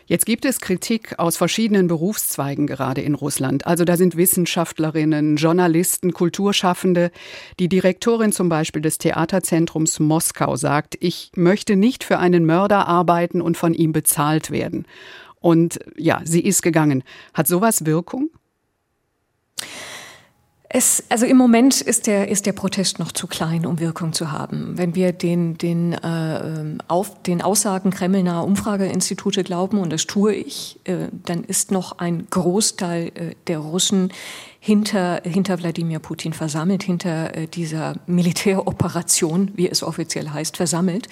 Jetzt 0.07 0.25
gibt 0.25 0.45
es 0.45 0.61
Kritik 0.61 1.19
aus 1.19 1.35
verschiedenen 1.35 1.87
Berufszweigen 1.87 2.65
gerade 2.65 3.01
in 3.01 3.13
Russland. 3.13 3.67
Also 3.67 3.83
da 3.83 3.97
sind 3.97 4.15
Wissenschaftlerinnen, 4.15 5.35
Journalisten, 5.35 6.13
Kulturschaffende. 6.13 7.11
Die 7.59 7.67
Direktorin 7.67 8.31
zum 8.31 8.47
Beispiel 8.47 8.81
des 8.81 8.99
Theaterzentrums 8.99 9.99
Moskau 9.99 10.55
sagt, 10.55 10.95
ich 11.01 11.31
möchte 11.35 11.75
nicht 11.75 12.05
für 12.05 12.19
einen 12.19 12.45
Mörder 12.45 12.87
arbeiten 12.87 13.41
und 13.41 13.57
von 13.57 13.73
ihm 13.73 13.91
bezahlt 13.91 14.49
werden. 14.49 14.85
Und 15.41 15.79
ja, 15.97 16.21
sie 16.23 16.41
ist 16.41 16.61
gegangen. 16.61 17.03
Hat 17.33 17.47
sowas 17.47 17.85
Wirkung? 17.85 18.29
Es, 20.69 21.05
also 21.07 21.25
im 21.25 21.37
Moment 21.37 21.79
ist 21.79 22.07
der, 22.07 22.27
ist 22.27 22.45
der 22.45 22.51
Protest 22.51 22.99
noch 22.99 23.13
zu 23.13 23.27
klein, 23.27 23.65
um 23.65 23.79
Wirkung 23.79 24.11
zu 24.11 24.33
haben. 24.33 24.77
Wenn 24.77 24.95
wir 24.95 25.13
den, 25.13 25.57
den, 25.57 25.93
äh, 25.93 26.77
auf, 26.89 27.21
den 27.23 27.41
Aussagen 27.41 27.89
kremlnaher 27.89 28.43
Umfrageinstitute 28.43 29.45
glauben, 29.45 29.77
und 29.77 29.93
das 29.93 30.07
tue 30.07 30.33
ich, 30.33 30.77
äh, 30.83 31.07
dann 31.23 31.45
ist 31.45 31.71
noch 31.71 31.99
ein 31.99 32.27
Großteil 32.29 33.07
äh, 33.07 33.35
der 33.47 33.59
Russen 33.59 34.11
hinter, 34.59 35.21
hinter 35.23 35.57
Wladimir 35.59 35.99
Putin 35.99 36.33
versammelt, 36.33 36.83
hinter 36.83 37.33
äh, 37.33 37.47
dieser 37.47 37.95
Militäroperation, 38.05 39.51
wie 39.55 39.69
es 39.69 39.83
offiziell 39.83 40.31
heißt, 40.31 40.57
versammelt. 40.57 41.07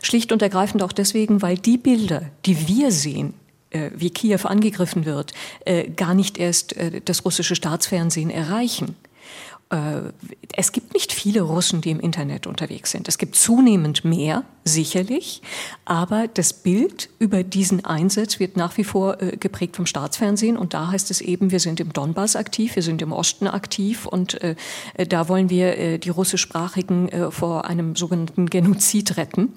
Schlicht 0.00 0.32
und 0.32 0.40
ergreifend 0.40 0.82
auch 0.82 0.92
deswegen, 0.92 1.42
weil 1.42 1.58
die 1.58 1.76
Bilder, 1.76 2.22
die 2.46 2.68
wir 2.68 2.90
sehen, 2.90 3.34
wie 3.94 4.10
Kiew 4.10 4.40
angegriffen 4.44 5.04
wird, 5.04 5.32
äh, 5.64 5.88
gar 5.90 6.14
nicht 6.14 6.38
erst 6.38 6.76
äh, 6.76 7.00
das 7.04 7.24
russische 7.24 7.54
Staatsfernsehen 7.54 8.30
erreichen. 8.30 8.96
Äh, 9.74 10.12
es 10.56 10.70
gibt 10.70 10.94
nicht 10.94 11.12
viele 11.12 11.42
Russen, 11.42 11.80
die 11.80 11.90
im 11.90 11.98
Internet 11.98 12.46
unterwegs 12.46 12.92
sind. 12.92 13.08
Es 13.08 13.18
gibt 13.18 13.34
zunehmend 13.34 14.04
mehr, 14.04 14.44
sicherlich, 14.62 15.42
aber 15.84 16.28
das 16.28 16.52
Bild 16.52 17.10
über 17.18 17.42
diesen 17.42 17.84
Einsatz 17.84 18.38
wird 18.38 18.56
nach 18.56 18.76
wie 18.76 18.84
vor 18.84 19.20
äh, 19.20 19.36
geprägt 19.36 19.76
vom 19.76 19.84
Staatsfernsehen 19.84 20.56
und 20.56 20.74
da 20.74 20.92
heißt 20.92 21.10
es 21.10 21.20
eben, 21.20 21.50
wir 21.50 21.58
sind 21.58 21.80
im 21.80 21.92
Donbass 21.92 22.36
aktiv, 22.36 22.76
wir 22.76 22.82
sind 22.82 23.02
im 23.02 23.12
Osten 23.12 23.48
aktiv 23.48 24.06
und 24.06 24.40
äh, 24.42 24.54
da 25.08 25.28
wollen 25.28 25.50
wir 25.50 25.98
die 25.98 26.08
russischsprachigen 26.08 27.30
vor 27.30 27.64
einem 27.66 27.96
sogenannten 27.96 28.46
Genozid 28.46 29.16
retten. 29.16 29.52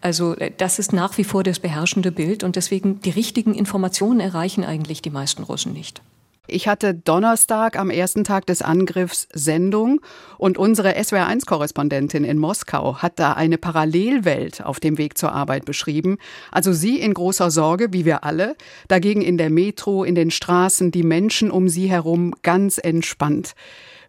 Also 0.00 0.34
das 0.58 0.78
ist 0.78 0.92
nach 0.92 1.16
wie 1.18 1.24
vor 1.24 1.42
das 1.42 1.60
beherrschende 1.60 2.12
Bild 2.12 2.42
und 2.44 2.56
deswegen 2.56 3.00
die 3.00 3.10
richtigen 3.10 3.54
Informationen 3.54 4.20
erreichen 4.20 4.64
eigentlich 4.64 5.02
die 5.02 5.10
meisten 5.10 5.42
Russen 5.44 5.72
nicht. 5.72 6.02
Ich 6.48 6.66
hatte 6.66 6.92
Donnerstag 6.92 7.78
am 7.78 7.88
ersten 7.88 8.24
Tag 8.24 8.46
des 8.46 8.62
Angriffs 8.62 9.28
Sendung 9.32 10.00
und 10.38 10.58
unsere 10.58 10.96
SWR1-Korrespondentin 10.96 12.24
in 12.24 12.38
Moskau 12.38 12.96
hat 12.96 13.20
da 13.20 13.34
eine 13.34 13.58
Parallelwelt 13.58 14.64
auf 14.64 14.80
dem 14.80 14.98
Weg 14.98 15.16
zur 15.16 15.32
Arbeit 15.32 15.64
beschrieben. 15.64 16.18
Also 16.50 16.72
sie 16.72 16.98
in 16.98 17.14
großer 17.14 17.52
Sorge, 17.52 17.92
wie 17.92 18.04
wir 18.04 18.24
alle, 18.24 18.56
dagegen 18.88 19.22
in 19.22 19.38
der 19.38 19.50
Metro, 19.50 20.02
in 20.02 20.16
den 20.16 20.32
Straßen, 20.32 20.90
die 20.90 21.04
Menschen 21.04 21.48
um 21.48 21.68
sie 21.68 21.88
herum 21.88 22.34
ganz 22.42 22.78
entspannt. 22.78 23.54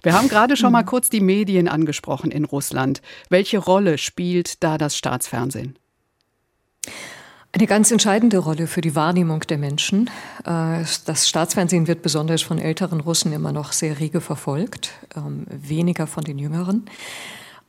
Wir 0.01 0.13
haben 0.13 0.27
gerade 0.27 0.57
schon 0.57 0.71
mal 0.71 0.79
hm. 0.79 0.87
kurz 0.87 1.11
die 1.11 1.21
Medien 1.21 1.67
angesprochen 1.67 2.31
in 2.31 2.45
Russland. 2.45 3.03
Welche 3.29 3.59
Rolle 3.59 3.99
spielt 3.99 4.63
da 4.63 4.79
das 4.79 4.97
Staatsfernsehen? 4.97 5.77
Eine 7.55 7.67
ganz 7.67 7.91
entscheidende 7.91 8.39
Rolle 8.39 8.65
für 8.65 8.81
die 8.81 8.95
Wahrnehmung 8.95 9.41
der 9.41 9.59
Menschen. 9.59 10.09
Äh, 10.43 10.83
das 11.05 11.29
Staatsfernsehen 11.29 11.87
wird 11.87 12.01
besonders 12.01 12.41
von 12.41 12.57
älteren 12.57 12.99
Russen 12.99 13.31
immer 13.31 13.51
noch 13.51 13.73
sehr 13.73 13.99
rege 13.99 14.21
verfolgt, 14.21 14.89
ähm, 15.15 15.45
weniger 15.47 16.07
von 16.07 16.23
den 16.23 16.39
Jüngeren. 16.39 16.85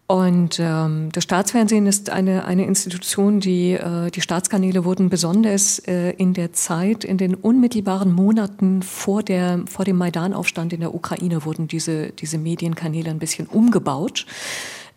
Und 0.07 0.59
ähm, 0.59 1.11
das 1.12 1.25
Staatsfernsehen 1.25 1.87
ist 1.87 2.09
eine, 2.09 2.47
eine 2.47 2.64
Institution, 2.64 3.41
die, 3.41 3.73
äh, 3.73 4.11
die 4.11 4.23
Staatskanäle 4.23 4.87
wurden 4.87 5.11
besonders 5.11 5.81
äh, 5.81 6.12
in 6.12 6.33
der 6.33 6.55
Zeit, 6.55 7.05
in 7.05 7.19
den 7.19 7.35
unmittelbaren 7.35 8.11
Monaten 8.11 8.82
vor, 8.82 9.23
der, 9.23 9.65
vor 9.67 9.85
dem 9.85 9.99
Maidan-Aufstand 9.99 10.73
in 10.73 10.80
der 10.80 10.95
Ukraine 10.95 11.45
wurden 11.45 11.69
diese, 11.69 12.08
diese 12.08 12.39
Medienkanäle 12.39 13.11
ein 13.11 13.19
bisschen 13.19 13.47
umgebaut 13.47 14.25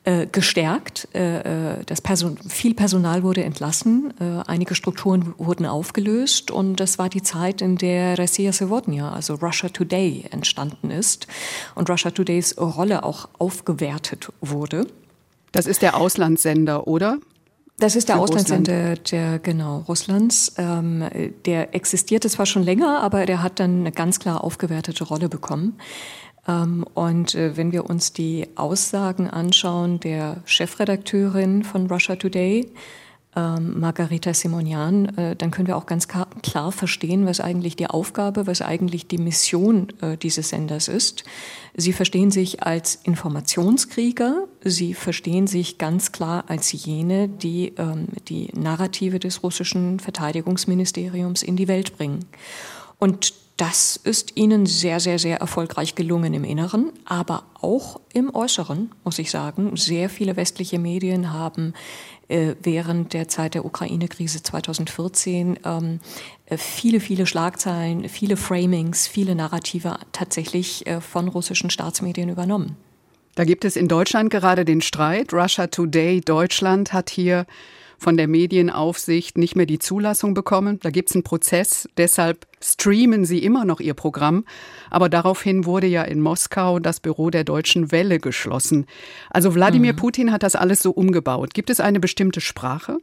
äh, 0.07 0.25
gestärkt. 0.25 1.09
Äh, 1.13 1.79
äh, 1.79 1.83
das 1.85 1.99
Person 1.99 2.37
viel 2.47 2.73
Personal 2.73 3.23
wurde 3.23 3.43
entlassen, 3.43 4.13
äh, 4.21 4.41
einige 4.47 4.73
Strukturen 4.73 5.33
wurden 5.37 5.65
aufgelöst 5.65 6.49
und 6.49 6.77
das 6.77 6.97
war 6.97 7.09
die 7.09 7.21
Zeit, 7.21 7.61
in 7.61 7.75
der 7.75 8.17
Ressia 8.17 8.53
Sevotnia, 8.53 9.11
also 9.11 9.33
Russia 9.35 9.67
Today, 9.67 10.23
entstanden 10.31 10.91
ist 10.91 11.27
und 11.75 11.89
Russia 11.89 12.11
Todays 12.11 12.57
Rolle 12.57 13.03
auch 13.03 13.27
aufgewertet 13.37 14.31
wurde. 14.39 14.87
Das 15.51 15.65
ist 15.65 15.81
der 15.81 15.97
Auslandssender, 15.97 16.87
oder? 16.87 17.17
Das 17.77 17.97
ist 17.97 18.07
der 18.07 18.17
Auslandssender 18.17 18.95
der, 18.95 19.39
genau 19.39 19.83
Russlands. 19.89 20.53
Ähm, 20.57 21.03
der 21.45 21.75
existierte 21.75 22.29
zwar 22.29 22.45
schon 22.45 22.63
länger, 22.63 23.01
aber 23.01 23.25
der 23.25 23.43
hat 23.43 23.59
dann 23.59 23.81
eine 23.81 23.91
ganz 23.91 24.19
klar 24.19 24.43
aufgewertete 24.43 25.03
Rolle 25.03 25.27
bekommen. 25.29 25.77
Ähm, 26.47 26.85
und 26.93 27.35
äh, 27.35 27.57
wenn 27.57 27.71
wir 27.71 27.89
uns 27.89 28.13
die 28.13 28.47
Aussagen 28.55 29.29
anschauen 29.29 29.99
der 29.99 30.37
Chefredakteurin 30.45 31.63
von 31.63 31.87
Russia 31.87 32.15
Today, 32.15 32.69
ähm, 33.35 33.79
Margarita 33.79 34.33
Simonian, 34.33 35.15
äh, 35.17 35.35
dann 35.35 35.51
können 35.51 35.67
wir 35.67 35.77
auch 35.77 35.85
ganz 35.85 36.07
klar 36.07 36.71
verstehen, 36.71 37.27
was 37.27 37.39
eigentlich 37.39 37.75
die 37.75 37.87
Aufgabe, 37.87 38.47
was 38.47 38.63
eigentlich 38.63 39.07
die 39.07 39.19
Mission 39.19 39.89
äh, 40.01 40.17
dieses 40.17 40.49
Senders 40.49 40.87
ist. 40.87 41.23
Sie 41.75 41.93
verstehen 41.93 42.31
sich 42.31 42.63
als 42.63 42.95
Informationskrieger, 42.95 44.47
sie 44.63 44.95
verstehen 44.95 45.45
sich 45.45 45.77
ganz 45.77 46.11
klar 46.11 46.45
als 46.47 46.71
jene, 46.71 47.29
die 47.29 47.73
ähm, 47.77 48.07
die 48.27 48.49
Narrative 48.55 49.19
des 49.19 49.43
russischen 49.43 49.99
Verteidigungsministeriums 49.99 51.43
in 51.43 51.57
die 51.57 51.67
Welt 51.67 51.95
bringen. 51.95 52.25
Und 52.97 53.33
das 53.57 53.95
ist 53.97 54.37
ihnen 54.37 54.67
sehr, 54.67 54.99
sehr, 54.99 55.17
sehr 55.17 55.39
erfolgreich 55.39 55.95
gelungen 55.95 56.35
im 56.35 56.43
Inneren, 56.43 56.91
aber 57.05 57.43
auch 57.59 57.99
im 58.13 58.33
Äußeren, 58.33 58.91
muss 59.03 59.17
ich 59.17 59.31
sagen. 59.31 59.75
Sehr 59.75 60.09
viele 60.09 60.35
westliche 60.35 60.77
Medien 60.77 61.33
haben 61.33 61.73
äh, 62.27 62.53
während 62.61 63.13
der 63.13 63.27
Zeit 63.27 63.55
der 63.55 63.65
Ukraine-Krise 63.65 64.43
2014 64.43 65.59
ähm, 65.65 65.99
äh, 66.45 66.57
viele, 66.57 66.99
viele 66.99 67.25
Schlagzeilen, 67.25 68.07
viele 68.09 68.37
Framings, 68.37 69.07
viele 69.07 69.33
Narrative 69.33 69.97
tatsächlich 70.11 70.85
äh, 70.85 71.01
von 71.01 71.27
russischen 71.27 71.71
Staatsmedien 71.71 72.29
übernommen. 72.29 72.77
Da 73.33 73.43
gibt 73.43 73.65
es 73.65 73.75
in 73.75 73.87
Deutschland 73.87 74.29
gerade 74.29 74.65
den 74.65 74.81
Streit. 74.81 75.33
Russia 75.33 75.67
Today 75.67 76.21
Deutschland 76.21 76.93
hat 76.93 77.09
hier 77.09 77.45
von 77.97 78.17
der 78.17 78.27
Medienaufsicht 78.27 79.37
nicht 79.37 79.55
mehr 79.55 79.65
die 79.65 79.79
Zulassung 79.79 80.33
bekommen. 80.33 80.79
Da 80.81 80.89
gibt 80.89 81.09
es 81.09 81.15
einen 81.15 81.23
Prozess, 81.23 81.89
deshalb 81.97 82.47
streamen 82.61 83.25
sie 83.25 83.43
immer 83.43 83.65
noch 83.65 83.79
ihr 83.79 83.93
Programm. 83.93 84.45
Aber 84.89 85.09
daraufhin 85.09 85.65
wurde 85.65 85.87
ja 85.87 86.03
in 86.03 86.21
Moskau 86.21 86.79
das 86.79 86.99
Büro 86.99 87.29
der 87.29 87.43
Deutschen 87.43 87.91
Welle 87.91 88.19
geschlossen. 88.19 88.85
Also 89.29 89.53
Wladimir 89.55 89.93
mhm. 89.93 89.97
Putin 89.97 90.31
hat 90.31 90.43
das 90.43 90.55
alles 90.55 90.81
so 90.81 90.91
umgebaut. 90.91 91.53
Gibt 91.53 91.69
es 91.69 91.79
eine 91.79 91.99
bestimmte 91.99 92.41
Sprache? 92.41 92.97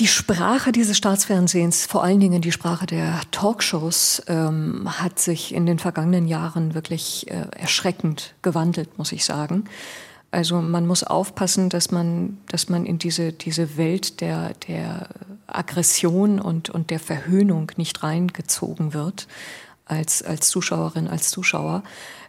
Die 0.00 0.08
Sprache 0.08 0.72
dieses 0.72 0.96
Staatsfernsehens, 0.96 1.86
vor 1.86 2.02
allen 2.02 2.18
Dingen 2.18 2.42
die 2.42 2.50
Sprache 2.50 2.84
der 2.84 3.20
Talkshows, 3.30 4.22
ähm, 4.26 4.88
hat 4.98 5.20
sich 5.20 5.54
in 5.54 5.66
den 5.66 5.78
vergangenen 5.78 6.26
Jahren 6.26 6.74
wirklich 6.74 7.30
äh, 7.30 7.46
erschreckend 7.56 8.34
gewandelt, 8.42 8.98
muss 8.98 9.12
ich 9.12 9.24
sagen. 9.24 9.64
Also 10.34 10.60
man 10.60 10.84
muss 10.84 11.04
aufpassen, 11.04 11.68
dass 11.68 11.92
man, 11.92 12.38
dass 12.48 12.68
man 12.68 12.86
in 12.86 12.98
diese, 12.98 13.32
diese 13.32 13.76
Welt 13.76 14.20
der, 14.20 14.54
der 14.66 15.08
Aggression 15.46 16.40
und, 16.40 16.70
und 16.70 16.90
der 16.90 16.98
Verhöhnung 16.98 17.70
nicht 17.76 18.02
reingezogen 18.02 18.94
wird 18.94 19.28
als, 19.86 20.24
als 20.24 20.48
Zuschauerin, 20.48 21.06
als 21.06 21.30
Zuschauer. 21.30 21.84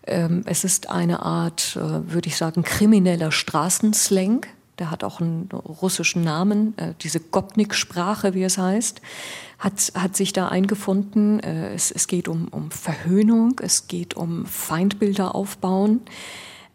Ähm, 0.06 0.44
es 0.46 0.64
ist 0.64 0.88
eine 0.88 1.24
Art, 1.24 1.76
äh, 1.78 2.14
würde 2.14 2.28
ich 2.28 2.38
sagen, 2.38 2.62
krimineller 2.62 3.32
Straßenslang. 3.32 4.46
Der 4.78 4.92
hat 4.92 5.04
auch 5.04 5.20
einen 5.20 5.50
russischen 5.52 6.24
Namen, 6.24 6.78
äh, 6.78 6.94
diese 7.02 7.20
Gopnik-Sprache, 7.20 8.36
wie 8.36 8.44
es 8.44 8.60
heißt, 8.60 9.02
hat, 9.58 9.94
hat 9.96 10.16
sich 10.16 10.32
da 10.32 10.50
eingefunden. 10.50 11.40
Äh, 11.40 11.74
es, 11.74 11.90
es 11.90 12.06
geht 12.06 12.28
um, 12.28 12.50
um 12.50 12.70
Verhöhnung, 12.70 13.60
es 13.64 13.88
geht 13.88 14.14
um 14.14 14.46
Feindbilder 14.46 15.34
aufbauen. 15.34 16.02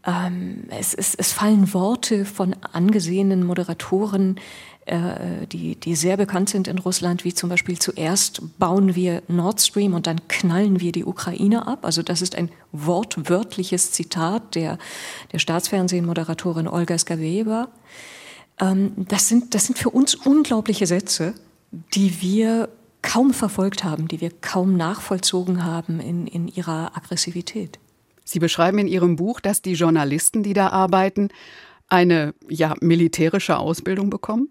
Ähm, 0.06 0.64
es, 0.70 0.94
es, 0.94 1.14
es 1.14 1.32
fallen 1.32 1.72
Worte 1.74 2.24
von 2.24 2.56
angesehenen 2.72 3.44
Moderatoren, 3.44 4.40
äh, 4.86 5.46
die, 5.46 5.76
die 5.76 5.94
sehr 5.94 6.16
bekannt 6.16 6.48
sind 6.48 6.68
in 6.68 6.78
Russland, 6.78 7.24
wie 7.24 7.34
zum 7.34 7.50
Beispiel 7.50 7.78
zuerst 7.78 8.58
bauen 8.58 8.94
wir 8.94 9.22
Nord 9.28 9.60
Stream 9.60 9.94
und 9.94 10.06
dann 10.06 10.26
knallen 10.28 10.80
wir 10.80 10.92
die 10.92 11.04
Ukraine 11.04 11.66
ab. 11.66 11.84
Also 11.84 12.02
das 12.02 12.22
ist 12.22 12.34
ein 12.34 12.50
wortwörtliches 12.72 13.92
Zitat 13.92 14.54
der, 14.54 14.78
der 15.32 15.38
Staatsfernsehmoderatorin 15.38 16.66
Olga 16.66 16.96
Skaveva. 16.96 17.68
Ähm, 18.58 18.92
das, 18.96 19.28
sind, 19.28 19.54
das 19.54 19.66
sind 19.66 19.78
für 19.78 19.90
uns 19.90 20.14
unglaubliche 20.14 20.86
Sätze. 20.86 21.34
die 21.94 22.20
wir 22.20 22.68
kaum 23.02 23.32
verfolgt 23.32 23.84
haben, 23.84 24.08
die 24.08 24.20
wir 24.20 24.30
kaum 24.30 24.76
nachvollzogen 24.76 25.64
haben 25.64 26.00
in, 26.00 26.26
in 26.26 26.48
ihrer 26.48 26.96
Aggressivität. 26.96 27.78
Sie 28.30 28.38
beschreiben 28.38 28.78
in 28.78 28.86
Ihrem 28.86 29.16
Buch, 29.16 29.40
dass 29.40 29.60
die 29.60 29.72
Journalisten, 29.72 30.42
die 30.42 30.52
da 30.52 30.68
arbeiten, 30.68 31.28
eine 31.88 32.34
ja, 32.48 32.74
militärische 32.80 33.58
Ausbildung 33.58 34.08
bekommen? 34.08 34.50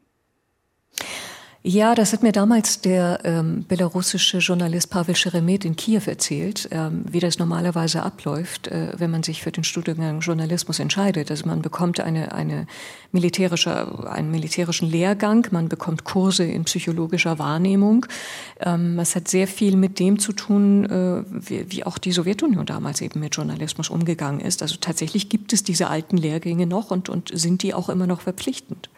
Ja, 1.61 1.93
das 1.93 2.13
hat 2.13 2.23
mir 2.23 2.31
damals 2.31 2.79
der 2.79 3.19
ähm, 3.25 3.65
belarussische 3.67 4.37
Journalist 4.37 4.89
Pavel 4.89 5.13
Scheremet 5.13 5.65
in 5.65 5.75
Kiew 5.75 6.03
erzählt, 6.05 6.69
ähm, 6.71 7.03
wie 7.11 7.19
das 7.19 7.37
normalerweise 7.37 8.01
abläuft, 8.01 8.69
äh, 8.69 8.93
wenn 8.95 9.11
man 9.11 9.23
sich 9.23 9.41
für 9.43 9.51
den 9.51 9.65
Studiengang 9.65 10.21
Journalismus 10.21 10.79
entscheidet. 10.79 11.29
Also 11.29 11.45
man 11.47 11.61
bekommt 11.61 11.99
eine, 11.99 12.31
eine 12.31 12.65
militärische, 13.11 14.07
einen 14.09 14.31
militärischen 14.31 14.89
Lehrgang, 14.89 15.47
man 15.51 15.67
bekommt 15.67 16.05
Kurse 16.05 16.45
in 16.45 16.63
psychologischer 16.63 17.39
Wahrnehmung. 17.39 18.05
Ähm, 18.61 18.97
es 18.97 19.17
hat 19.17 19.27
sehr 19.27 19.45
viel 19.45 19.75
mit 19.75 19.99
dem 19.99 20.17
zu 20.17 20.31
tun, 20.31 20.85
äh, 20.85 21.23
wie, 21.27 21.69
wie 21.69 21.83
auch 21.83 21.97
die 21.97 22.13
Sowjetunion 22.13 22.65
damals 22.67 23.01
eben 23.01 23.19
mit 23.19 23.35
Journalismus 23.35 23.89
umgegangen 23.89 24.39
ist. 24.39 24.61
Also 24.61 24.77
tatsächlich 24.79 25.27
gibt 25.27 25.51
es 25.51 25.65
diese 25.65 25.89
alten 25.89 26.15
Lehrgänge 26.15 26.67
noch 26.67 26.89
und, 26.89 27.09
und 27.09 27.31
sind 27.33 27.63
die 27.63 27.73
auch 27.73 27.89
immer 27.89 28.07
noch 28.07 28.21
verpflichtend. 28.21 28.89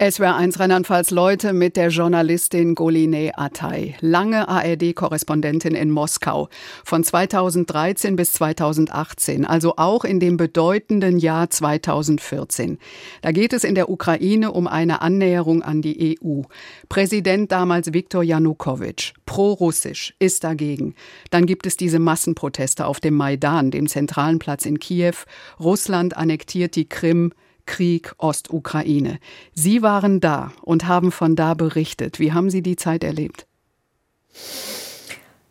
SWR 0.00 0.36
1 0.36 0.60
Rheinland-Pfalz 0.60 1.10
Leute 1.10 1.52
mit 1.52 1.76
der 1.76 1.88
Journalistin 1.88 2.76
Goline 2.76 3.32
Atay, 3.36 3.96
lange 4.00 4.48
ARD-Korrespondentin 4.48 5.74
in 5.74 5.90
Moskau, 5.90 6.48
von 6.84 7.02
2013 7.02 8.14
bis 8.14 8.32
2018, 8.34 9.44
also 9.44 9.74
auch 9.76 10.04
in 10.04 10.20
dem 10.20 10.36
bedeutenden 10.36 11.18
Jahr 11.18 11.50
2014. 11.50 12.78
Da 13.22 13.32
geht 13.32 13.52
es 13.52 13.64
in 13.64 13.74
der 13.74 13.90
Ukraine 13.90 14.52
um 14.52 14.68
eine 14.68 15.02
Annäherung 15.02 15.64
an 15.64 15.82
die 15.82 16.16
EU. 16.22 16.42
Präsident 16.88 17.50
damals 17.50 17.92
Viktor 17.92 18.22
Janukowitsch, 18.22 19.14
pro-russisch, 19.26 20.14
ist 20.20 20.44
dagegen. 20.44 20.94
Dann 21.32 21.44
gibt 21.44 21.66
es 21.66 21.76
diese 21.76 21.98
Massenproteste 21.98 22.86
auf 22.86 23.00
dem 23.00 23.14
Maidan, 23.14 23.72
dem 23.72 23.88
zentralen 23.88 24.38
Platz 24.38 24.64
in 24.64 24.78
Kiew. 24.78 25.16
Russland 25.58 26.16
annektiert 26.16 26.76
die 26.76 26.88
Krim. 26.88 27.32
Krieg 27.68 28.12
Ostukraine. 28.18 29.20
Sie 29.54 29.82
waren 29.82 30.18
da 30.18 30.50
und 30.62 30.88
haben 30.88 31.12
von 31.12 31.36
da 31.36 31.54
berichtet. 31.54 32.18
Wie 32.18 32.32
haben 32.32 32.50
Sie 32.50 32.62
die 32.62 32.74
Zeit 32.74 33.04
erlebt? 33.04 33.46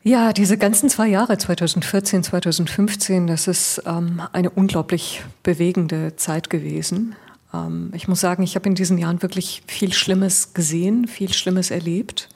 Ja, 0.03 0.33
diese 0.33 0.57
ganzen 0.57 0.89
zwei 0.89 1.07
Jahre, 1.07 1.37
2014, 1.37 2.23
2015, 2.23 3.27
das 3.27 3.47
ist 3.47 3.81
ähm, 3.85 4.21
eine 4.33 4.49
unglaublich 4.49 5.23
bewegende 5.43 6.15
Zeit 6.15 6.49
gewesen. 6.49 7.15
Ähm, 7.53 7.91
ich 7.93 8.07
muss 8.07 8.21
sagen, 8.21 8.43
ich 8.43 8.55
habe 8.55 8.69
in 8.69 8.75
diesen 8.75 8.97
Jahren 8.97 9.21
wirklich 9.21 9.63
viel 9.67 9.93
Schlimmes 9.93 10.53
gesehen, 10.53 11.07
viel 11.07 11.33
Schlimmes 11.33 11.71
erlebt. 11.71 12.29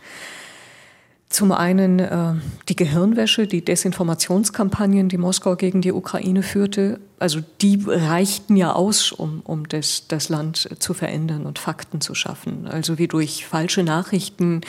Zum 1.32 1.54
einen 1.54 2.00
äh, 2.00 2.34
die 2.68 2.76
Gehirnwäsche, 2.76 3.48
die 3.48 3.64
Desinformationskampagnen, 3.64 5.08
die 5.08 5.18
Moskau 5.18 5.56
gegen 5.56 5.82
die 5.82 5.94
Ukraine 5.94 6.44
führte. 6.44 7.00
Also 7.20 7.40
die 7.62 7.82
reichten 7.88 8.58
ja 8.58 8.74
aus, 8.74 9.14
um, 9.14 9.40
um 9.46 9.70
das, 9.70 10.10
das 10.10 10.28
Land 10.28 10.68
zu 10.80 10.94
verändern 10.94 11.46
und 11.46 11.58
Fakten 11.58 12.02
zu 12.02 12.16
schaffen. 12.16 12.68
Also 12.68 12.98
wie 12.98 13.08
durch 13.08 13.46
falsche 13.46 13.82
Nachrichten 13.82 14.60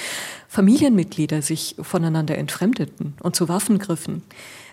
Familienmitglieder 0.46 1.42
sich 1.42 1.74
voneinander 1.82 2.38
entfremdeten 2.38 3.14
und 3.20 3.34
zu 3.34 3.48
Waffen 3.48 3.80
griffen. 3.80 4.22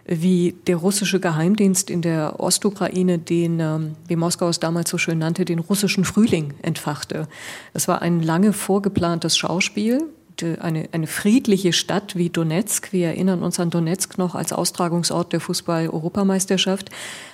Wie 0.06 0.56
der 0.67 0.75
russische 0.75 1.19
Geheimdienst 1.19 1.89
in 1.89 2.04
der 2.04 2.39
Ostukraine 2.39 3.17
den, 3.17 3.60
ähm, 3.60 3.95
wie 4.08 4.15
Moskau 4.15 4.47
es 4.49 4.60
damals 4.60 4.91
so 4.91 4.99
schön 4.99 5.17
nannte, 5.17 5.43
den 5.43 5.58
russischen 5.58 6.06
Frühling 6.06 6.54
entfachte. 6.62 7.28
Es 7.73 7.88
war 7.88 8.04
ein 8.04 8.21
lange 8.21 8.54
vorgeplantes 8.54 9.38
Schauspiel, 9.38 10.04
eine, 10.43 10.89
eine 10.91 11.08
friedliche 11.08 11.73
Stadt 11.73 12.15
wie 12.15 12.30
Donetsk, 12.30 12.91
wir 12.91 13.08
erinnern 13.08 13.43
uns 13.43 13.60
an 13.60 13.69
Donetsk 13.69 14.17
noch 14.17 14.36
als 14.36 14.54
Austragungsort 14.54 15.34
der 15.34 15.39
Fußball-Europameisterschaft, 15.39 16.89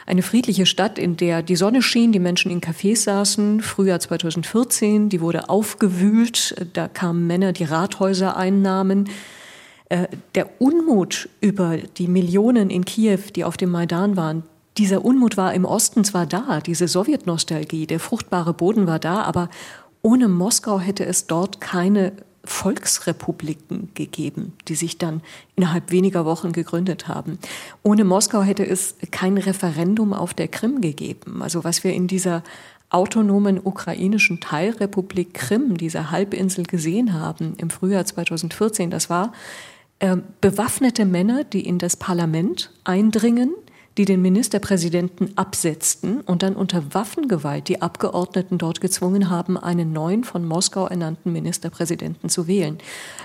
eine 0.05 0.21
friedliche 0.21 0.65
Stadt, 0.65 0.99
in 0.99 1.17
der 1.17 1.41
die 1.41 1.55
Sonne 1.55 1.81
schien, 1.81 2.11
die 2.11 2.19
Menschen 2.19 2.51
in 2.51 2.61
Cafés 2.61 3.03
saßen, 3.03 3.61
Frühjahr 3.61 3.99
2014, 3.99 5.09
die 5.09 5.21
wurde 5.21 5.49
aufgewühlt, 5.49 6.55
da 6.73 6.87
kamen 6.87 7.27
Männer, 7.27 7.53
die 7.53 7.63
Rathäuser 7.63 8.37
einnahmen. 8.37 9.09
Äh, 9.89 10.07
der 10.33 10.61
Unmut 10.61 11.29
über 11.41 11.77
die 11.77 12.07
Millionen 12.07 12.69
in 12.69 12.85
Kiew, 12.85 13.19
die 13.35 13.43
auf 13.43 13.57
dem 13.57 13.71
Maidan 13.71 14.17
waren, 14.17 14.43
dieser 14.77 15.05
Unmut 15.05 15.37
war 15.37 15.53
im 15.53 15.63
Osten 15.63 16.03
zwar 16.03 16.25
da, 16.25 16.59
diese 16.59 16.87
Sowjetnostalgie, 16.87 17.87
der 17.87 17.99
fruchtbare 17.99 18.53
Boden 18.53 18.87
war 18.87 18.99
da, 18.99 19.21
aber 19.21 19.49
ohne 20.01 20.27
Moskau 20.27 20.79
hätte 20.79 21.05
es 21.05 21.27
dort 21.27 21.61
keine 21.61 22.11
Volksrepubliken 22.45 23.89
gegeben, 23.93 24.53
die 24.67 24.75
sich 24.75 24.97
dann 24.97 25.21
innerhalb 25.55 25.91
weniger 25.91 26.25
Wochen 26.25 26.51
gegründet 26.51 27.07
haben. 27.07 27.39
Ohne 27.83 28.03
Moskau 28.03 28.41
hätte 28.41 28.65
es 28.65 28.95
kein 29.11 29.37
Referendum 29.37 30.13
auf 30.13 30.33
der 30.33 30.47
Krim 30.47 30.81
gegeben. 30.81 31.41
Also 31.41 31.63
was 31.63 31.83
wir 31.83 31.93
in 31.93 32.07
dieser 32.07 32.43
autonomen 32.89 33.59
ukrainischen 33.63 34.39
Teilrepublik 34.39 35.33
Krim, 35.33 35.77
dieser 35.77 36.11
Halbinsel 36.11 36.65
gesehen 36.65 37.13
haben 37.13 37.55
im 37.57 37.69
Frühjahr 37.69 38.05
2014, 38.05 38.89
das 38.89 39.09
war 39.09 39.33
äh, 39.99 40.17
bewaffnete 40.41 41.05
Männer, 41.05 41.43
die 41.43 41.67
in 41.67 41.79
das 41.79 41.95
Parlament 41.95 42.71
eindringen, 42.83 43.53
die 43.97 44.05
den 44.05 44.21
Ministerpräsidenten 44.21 45.37
absetzten 45.37 46.21
und 46.21 46.43
dann 46.43 46.55
unter 46.55 46.93
Waffengewalt 46.93 47.69
die 47.69 47.81
Abgeordneten 47.81 48.57
dort 48.57 48.81
gezwungen 48.81 49.29
haben, 49.29 49.57
einen 49.57 49.93
neuen 49.93 50.23
von 50.23 50.45
Moskau 50.45 50.87
ernannten 50.87 51.31
Ministerpräsidenten 51.31 52.29
zu 52.29 52.47
wählen. 52.47 52.77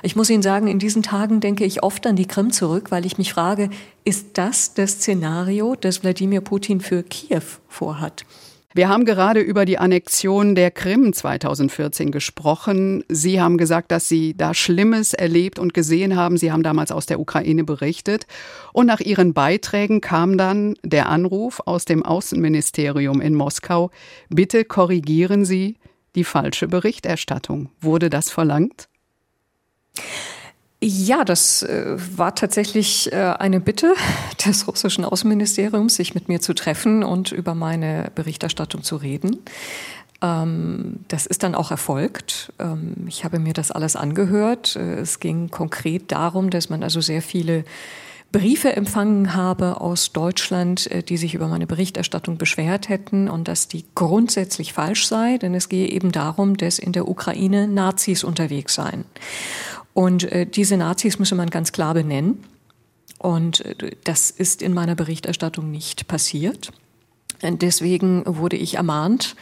Ich 0.02 0.14
muss 0.14 0.30
Ihnen 0.30 0.42
sagen, 0.42 0.68
in 0.68 0.78
diesen 0.78 1.02
Tagen 1.02 1.40
denke 1.40 1.64
ich 1.64 1.82
oft 1.82 2.06
an 2.06 2.16
die 2.16 2.26
Krim 2.26 2.52
zurück, 2.52 2.90
weil 2.90 3.04
ich 3.04 3.18
mich 3.18 3.32
frage, 3.32 3.70
ist 4.04 4.26
das 4.34 4.74
das 4.74 4.92
Szenario, 4.92 5.74
das 5.80 6.02
Wladimir 6.02 6.40
Putin 6.40 6.80
für 6.80 7.02
Kiew 7.02 7.42
vorhat? 7.68 8.24
Wir 8.72 8.88
haben 8.88 9.04
gerade 9.04 9.40
über 9.40 9.64
die 9.64 9.78
Annexion 9.78 10.54
der 10.54 10.70
Krim 10.70 11.12
2014 11.12 12.12
gesprochen. 12.12 13.02
Sie 13.08 13.40
haben 13.40 13.58
gesagt, 13.58 13.90
dass 13.90 14.08
Sie 14.08 14.36
da 14.36 14.54
Schlimmes 14.54 15.12
erlebt 15.12 15.58
und 15.58 15.74
gesehen 15.74 16.14
haben. 16.14 16.36
Sie 16.36 16.52
haben 16.52 16.62
damals 16.62 16.92
aus 16.92 17.06
der 17.06 17.18
Ukraine 17.18 17.64
berichtet. 17.64 18.28
Und 18.72 18.86
nach 18.86 19.00
Ihren 19.00 19.34
Beiträgen 19.34 20.00
kam 20.00 20.38
dann 20.38 20.76
der 20.84 21.08
Anruf 21.08 21.60
aus 21.66 21.84
dem 21.84 22.04
Außenministerium 22.04 23.20
in 23.20 23.34
Moskau. 23.34 23.90
Bitte 24.28 24.64
korrigieren 24.64 25.44
Sie 25.44 25.76
die 26.14 26.24
falsche 26.24 26.68
Berichterstattung. 26.68 27.70
Wurde 27.80 28.08
das 28.08 28.30
verlangt? 28.30 28.88
Ja, 30.82 31.24
das 31.24 31.62
äh, 31.62 31.96
war 32.16 32.34
tatsächlich 32.34 33.12
äh, 33.12 33.16
eine 33.16 33.60
Bitte 33.60 33.94
des 34.46 34.66
russischen 34.66 35.04
Außenministeriums, 35.04 35.96
sich 35.96 36.14
mit 36.14 36.28
mir 36.28 36.40
zu 36.40 36.54
treffen 36.54 37.04
und 37.04 37.32
über 37.32 37.54
meine 37.54 38.10
Berichterstattung 38.14 38.82
zu 38.82 38.96
reden. 38.96 39.38
Ähm, 40.22 41.00
das 41.08 41.26
ist 41.26 41.42
dann 41.42 41.54
auch 41.54 41.70
erfolgt. 41.70 42.52
Ähm, 42.58 42.94
ich 43.08 43.24
habe 43.24 43.38
mir 43.38 43.52
das 43.52 43.70
alles 43.70 43.94
angehört. 43.94 44.76
Äh, 44.76 45.00
es 45.00 45.20
ging 45.20 45.50
konkret 45.50 46.12
darum, 46.12 46.48
dass 46.48 46.70
man 46.70 46.82
also 46.82 47.02
sehr 47.02 47.20
viele 47.20 47.64
Briefe 48.32 48.74
empfangen 48.74 49.34
habe 49.34 49.80
aus 49.80 50.12
Deutschland, 50.12 50.88
die 51.08 51.16
sich 51.16 51.34
über 51.34 51.48
meine 51.48 51.66
Berichterstattung 51.66 52.38
beschwert 52.38 52.88
hätten 52.88 53.28
und 53.28 53.48
dass 53.48 53.66
die 53.66 53.84
grundsätzlich 53.96 54.72
falsch 54.72 55.08
sei, 55.08 55.36
denn 55.36 55.52
es 55.52 55.68
gehe 55.68 55.88
eben 55.88 56.12
darum, 56.12 56.56
dass 56.56 56.78
in 56.78 56.92
der 56.92 57.08
Ukraine 57.08 57.66
Nazis 57.66 58.22
unterwegs 58.22 58.76
seien. 58.76 59.04
Und 59.94 60.24
äh, 60.24 60.46
diese 60.46 60.76
Nazis 60.76 61.18
müsse 61.18 61.34
man 61.34 61.50
ganz 61.50 61.72
klar 61.72 61.94
benennen. 61.94 62.44
Und 63.18 63.64
äh, 63.64 63.96
das 64.04 64.30
ist 64.30 64.62
in 64.62 64.72
meiner 64.72 64.94
Berichterstattung 64.94 65.70
nicht 65.70 66.08
passiert. 66.08 66.72
Und 67.42 67.62
deswegen 67.62 68.22
wurde 68.26 68.56
ich 68.56 68.74
ermahnt, 68.74 69.34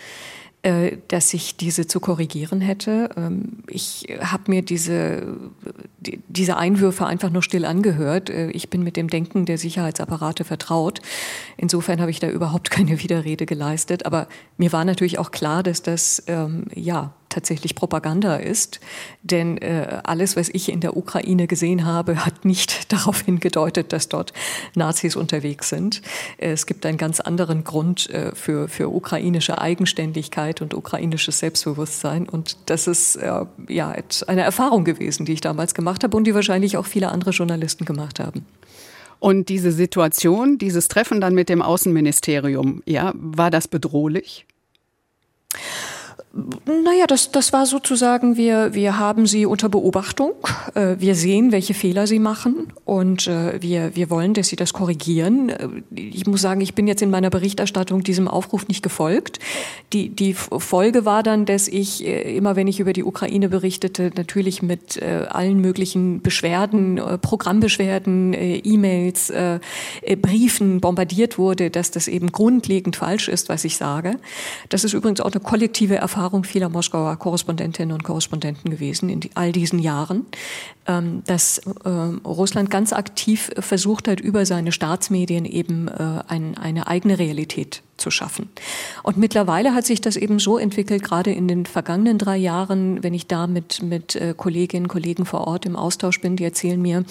äh, 0.62 0.96
dass 1.06 1.32
ich 1.34 1.56
diese 1.56 1.87
zu 1.87 2.00
korrigieren 2.00 2.61
hätte. 2.61 3.11
Ähm, 3.16 3.62
ich 3.68 4.08
habe 4.20 4.50
mir 4.50 4.62
diese, 4.62 5.37
diese 6.00 6.56
Einwürfe 6.56 7.06
einfach 7.06 7.30
nur 7.30 7.44
still 7.44 7.64
angehört. 7.64 8.28
Äh, 8.28 8.50
ich 8.50 8.68
bin 8.68 8.82
mit 8.82 8.96
dem 8.96 9.08
Denken 9.08 9.46
der 9.46 9.56
Sicherheitsapparate 9.56 10.42
vertraut. 10.42 11.00
Insofern 11.56 12.00
habe 12.00 12.11
ich 12.11 12.18
da 12.18 12.28
überhaupt 12.28 12.70
keine 12.72 13.00
Widerrede 13.00 13.46
geleistet. 13.46 14.04
Aber 14.04 14.26
mir 14.56 14.72
war 14.72 14.84
natürlich 14.84 15.20
auch 15.20 15.30
klar, 15.30 15.62
dass 15.62 15.82
das 15.82 16.24
ähm, 16.26 16.64
ja 16.74 17.14
tatsächlich 17.28 17.74
Propaganda 17.74 18.36
ist. 18.36 18.80
Denn 19.22 19.58
äh, 19.58 20.00
alles, 20.04 20.36
was 20.36 20.48
ich 20.48 20.70
in 20.70 20.80
der 20.80 20.96
Ukraine 20.96 21.46
gesehen 21.46 21.84
habe, 21.84 22.24
hat 22.24 22.44
nicht 22.44 22.92
darauf 22.92 23.20
hingedeutet, 23.20 23.92
dass 23.92 24.08
dort 24.08 24.32
Nazis 24.74 25.16
unterwegs 25.16 25.68
sind. 25.68 26.02
Es 26.38 26.66
gibt 26.66 26.86
einen 26.86 26.98
ganz 26.98 27.20
anderen 27.20 27.64
Grund 27.64 28.10
äh, 28.10 28.34
für, 28.34 28.68
für 28.68 28.88
ukrainische 28.88 29.60
Eigenständigkeit 29.60 30.62
und 30.62 30.74
ukrainisches 30.74 31.38
Selbstbewusstsein. 31.38 32.28
Und 32.28 32.56
das 32.66 32.86
ist 32.86 33.16
äh, 33.16 33.44
ja 33.68 33.94
eine 34.26 34.42
Erfahrung 34.42 34.84
gewesen, 34.84 35.26
die 35.26 35.32
ich 35.32 35.40
damals 35.40 35.74
gemacht 35.74 36.04
habe 36.04 36.16
und 36.16 36.24
die 36.24 36.34
wahrscheinlich 36.34 36.76
auch 36.76 36.86
viele 36.86 37.08
andere 37.08 37.30
Journalisten 37.30 37.84
gemacht 37.84 38.20
haben. 38.20 38.46
Und 39.20 39.48
diese 39.48 39.72
Situation, 39.72 40.58
dieses 40.58 40.88
Treffen 40.88 41.20
dann 41.20 41.34
mit 41.34 41.48
dem 41.48 41.60
Außenministerium, 41.60 42.82
ja, 42.86 43.12
war 43.14 43.50
das 43.50 43.66
bedrohlich? 43.66 44.46
Naja, 46.66 47.07
das, 47.07 47.33
das 47.33 47.53
war 47.53 47.66
sozusagen, 47.66 48.37
wir, 48.37 48.72
wir 48.74 48.98
haben 48.98 49.27
sie 49.27 49.46
unter 49.46 49.68
Beobachtung. 49.68 50.33
Äh, 50.74 50.96
wir 50.98 51.14
sehen, 51.14 51.51
welche 51.51 51.74
Fehler 51.74 52.07
sie 52.07 52.20
machen 52.20 52.72
und 52.85 53.27
äh, 53.27 53.61
wir, 53.61 53.96
wir 53.96 54.09
wollen, 54.11 54.35
dass 54.35 54.48
sie 54.48 54.57
das 54.57 54.72
korrigieren. 54.72 55.48
Äh, 55.48 55.68
ich 55.94 56.27
muss 56.27 56.40
sagen, 56.40 56.61
ich 56.61 56.74
bin 56.74 56.87
jetzt 56.87 57.03
in 57.03 57.11
meiner 57.11 57.31
Berichterstattung 57.31 58.05
diesem 58.05 58.29
Aufruf 58.29 58.68
nicht 58.68 58.83
gefolgt. 58.83 59.40
Die, 59.92 60.11
die 60.11 60.35
Folge 60.35 61.05
war 61.05 61.22
dann, 61.22 61.44
dass 61.44 61.66
ich 61.66 62.05
immer, 62.05 62.57
wenn 62.57 62.68
ich 62.68 62.79
über 62.79 62.92
die 62.92 63.05
Ukraine 63.05 63.48
berichtete, 63.48 64.11
natürlich 64.14 64.62
mit 64.62 65.03
allen 65.03 65.61
möglichen 65.61 66.20
Beschwerden, 66.20 67.01
Programmbeschwerden, 67.22 68.35
E-Mails, 68.35 69.33
Briefen 70.20 70.81
bombardiert 70.81 71.38
wurde, 71.38 71.70
dass 71.70 71.90
das 71.90 72.07
eben 72.09 72.31
grundlegend 72.33 72.96
falsch 72.96 73.29
ist, 73.29 73.48
was 73.48 73.64
ich 73.64 73.77
sage. 73.77 74.16
Das 74.68 74.85
ist 74.85 74.92
übrigens 74.92 75.20
auch 75.20 75.33
eine 75.33 75.40
kollektive 75.40 75.96
Erfahrung 75.96 76.27
Erfahrung 76.28 76.44
vieler 76.44 76.68
Moskauer 76.68 77.16
Korrespondentinnen 77.16 77.94
und 77.94 78.04
Korrespondenten 78.04 78.70
gewesen 78.70 79.08
in 79.08 79.20
all 79.34 79.50
diesen 79.50 79.78
Jahren, 79.78 80.26
ähm, 80.86 81.22
dass 81.24 81.62
ähm, 81.86 82.20
Russland 82.22 82.70
ganz 82.70 82.92
aktiv 82.92 83.50
versucht 83.58 84.08
hat, 84.08 84.20
über 84.20 84.44
seine 84.44 84.70
Staatsmedien 84.70 85.46
eben 85.46 85.88
äh, 85.88 86.22
eine 86.28 86.86
eigene 86.86 87.18
Realität 87.18 87.82
zu 87.96 88.10
schaffen. 88.10 88.50
Und 89.02 89.16
mittlerweile 89.16 89.72
hat 89.72 89.86
sich 89.86 90.02
das 90.02 90.16
eben 90.16 90.38
so 90.38 90.58
entwickelt, 90.58 91.02
gerade 91.02 91.32
in 91.32 91.48
den 91.48 91.64
vergangenen 91.64 92.18
drei 92.18 92.36
Jahren, 92.36 93.02
wenn 93.02 93.14
ich 93.14 93.26
da 93.26 93.46
mit, 93.46 93.82
mit 93.82 94.14
äh, 94.14 94.34
Kolleginnen 94.36 94.84
und 94.84 94.88
Kollegen 94.88 95.24
vor 95.24 95.46
Ort 95.46 95.64
im 95.64 95.76
Austausch 95.76 96.20
bin, 96.20 96.36
die 96.36 96.44
erzählen 96.44 96.80
mir, 96.80 97.04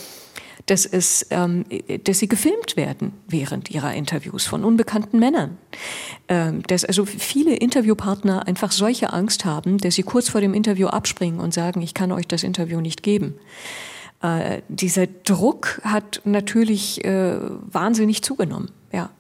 dass, 0.65 0.85
es, 0.85 1.27
ähm, 1.29 1.65
dass 2.03 2.19
sie 2.19 2.27
gefilmt 2.27 2.75
werden 2.75 3.13
während 3.27 3.71
ihrer 3.71 3.93
Interviews 3.93 4.45
von 4.45 4.63
unbekannten 4.63 5.19
Männern. 5.19 5.57
Ähm, 6.27 6.63
dass 6.63 6.83
also 6.83 7.05
viele 7.05 7.55
Interviewpartner 7.55 8.47
einfach 8.47 8.71
solche 8.71 9.13
Angst 9.13 9.45
haben, 9.45 9.77
dass 9.77 9.95
sie 9.95 10.03
kurz 10.03 10.29
vor 10.29 10.41
dem 10.41 10.53
Interview 10.53 10.87
abspringen 10.87 11.39
und 11.39 11.53
sagen, 11.53 11.81
ich 11.81 11.93
kann 11.93 12.11
euch 12.11 12.27
das 12.27 12.43
Interview 12.43 12.81
nicht 12.81 13.03
geben. 13.03 13.35
Äh, 14.21 14.61
dieser 14.67 15.07
Druck 15.07 15.79
hat 15.83 16.21
natürlich 16.25 17.05
äh, 17.05 17.37
wahnsinnig 17.39 18.23
zugenommen. 18.23 18.71
Ja. 18.91 19.11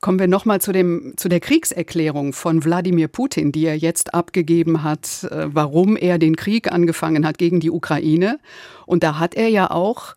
Kommen 0.00 0.20
wir 0.20 0.28
nochmal 0.28 0.60
zu, 0.60 0.72
zu 1.16 1.28
der 1.28 1.40
Kriegserklärung 1.40 2.32
von 2.32 2.64
Wladimir 2.64 3.08
Putin, 3.08 3.50
die 3.50 3.66
er 3.66 3.76
jetzt 3.76 4.14
abgegeben 4.14 4.84
hat, 4.84 5.24
äh, 5.24 5.48
warum 5.52 5.96
er 5.96 6.18
den 6.18 6.36
Krieg 6.36 6.70
angefangen 6.70 7.26
hat 7.26 7.38
gegen 7.38 7.58
die 7.58 7.70
Ukraine. 7.70 8.38
Und 8.86 9.02
da 9.02 9.18
hat 9.18 9.34
er 9.34 9.48
ja 9.48 9.70
auch 9.70 10.14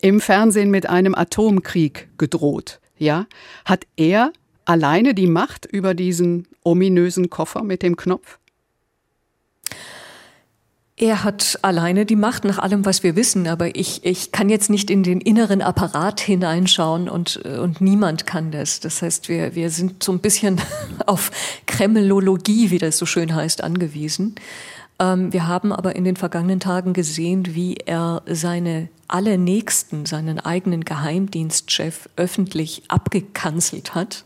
im 0.00 0.20
Fernsehen 0.20 0.70
mit 0.70 0.88
einem 0.88 1.14
Atomkrieg 1.14 2.08
gedroht. 2.18 2.80
Ja, 2.98 3.26
hat 3.64 3.86
er 3.96 4.32
alleine 4.64 5.12
die 5.12 5.26
Macht 5.26 5.66
über 5.66 5.94
diesen 5.94 6.46
ominösen 6.62 7.28
Koffer 7.28 7.62
mit 7.64 7.82
dem 7.82 7.96
Knopf? 7.96 8.38
Er 10.98 11.24
hat 11.24 11.58
alleine 11.60 12.06
die 12.06 12.16
Macht 12.16 12.44
nach 12.44 12.58
allem, 12.58 12.86
was 12.86 13.02
wir 13.02 13.16
wissen, 13.16 13.46
aber 13.48 13.76
ich, 13.76 14.02
ich 14.06 14.32
kann 14.32 14.48
jetzt 14.48 14.70
nicht 14.70 14.90
in 14.90 15.02
den 15.02 15.20
inneren 15.20 15.60
Apparat 15.60 16.20
hineinschauen 16.20 17.10
und, 17.10 17.36
und 17.36 17.82
niemand 17.82 18.26
kann 18.26 18.50
das. 18.50 18.80
Das 18.80 19.02
heißt, 19.02 19.28
wir, 19.28 19.54
wir 19.54 19.68
sind 19.68 20.02
so 20.02 20.12
ein 20.12 20.20
bisschen 20.20 20.58
auf 21.06 21.30
Kremlologie, 21.66 22.70
wie 22.70 22.78
das 22.78 22.96
so 22.96 23.04
schön 23.04 23.34
heißt, 23.34 23.62
angewiesen. 23.62 24.36
Ähm, 24.98 25.32
wir 25.32 25.46
haben 25.46 25.72
aber 25.72 25.96
in 25.96 26.04
den 26.04 26.16
vergangenen 26.16 26.60
Tagen 26.60 26.92
gesehen, 26.92 27.54
wie 27.54 27.74
er 27.74 28.22
seine 28.26 28.88
alle 29.08 29.38
Nächsten, 29.38 30.04
seinen 30.04 30.40
eigenen 30.40 30.84
Geheimdienstchef 30.84 32.08
öffentlich 32.16 32.82
abgekanzelt 32.88 33.94
hat. 33.94 34.24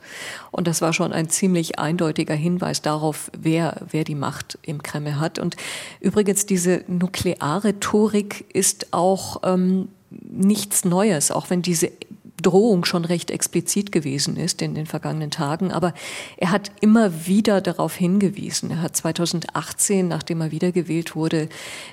Und 0.50 0.66
das 0.66 0.80
war 0.80 0.92
schon 0.92 1.12
ein 1.12 1.28
ziemlich 1.28 1.78
eindeutiger 1.78 2.34
Hinweis 2.34 2.80
darauf, 2.80 3.30
wer, 3.38 3.82
wer 3.90 4.04
die 4.04 4.14
Macht 4.14 4.58
im 4.62 4.82
Kreml 4.82 5.20
hat. 5.20 5.38
Und 5.38 5.56
übrigens, 6.00 6.46
diese 6.46 6.84
Nuklearrhetorik 6.86 8.46
ist 8.54 8.92
auch 8.92 9.42
ähm, 9.42 9.88
nichts 10.10 10.84
Neues, 10.84 11.30
auch 11.30 11.50
wenn 11.50 11.62
diese 11.62 11.92
Drohung 12.42 12.84
schon 12.84 13.04
recht 13.04 13.30
explizit 13.30 13.92
gewesen 13.92 14.36
ist 14.36 14.62
in 14.62 14.74
den 14.74 14.86
vergangenen 14.86 15.30
Tagen. 15.30 15.72
Aber 15.72 15.94
er 16.36 16.50
hat 16.50 16.70
immer 16.80 17.26
wieder 17.26 17.60
darauf 17.60 17.94
hingewiesen. 17.94 18.70
Er 18.70 18.82
hat 18.82 18.96
2018, 18.96 20.08
nachdem 20.08 20.40
er 20.40 20.50
wiedergewählt 20.50 21.14
wurde, 21.14 21.48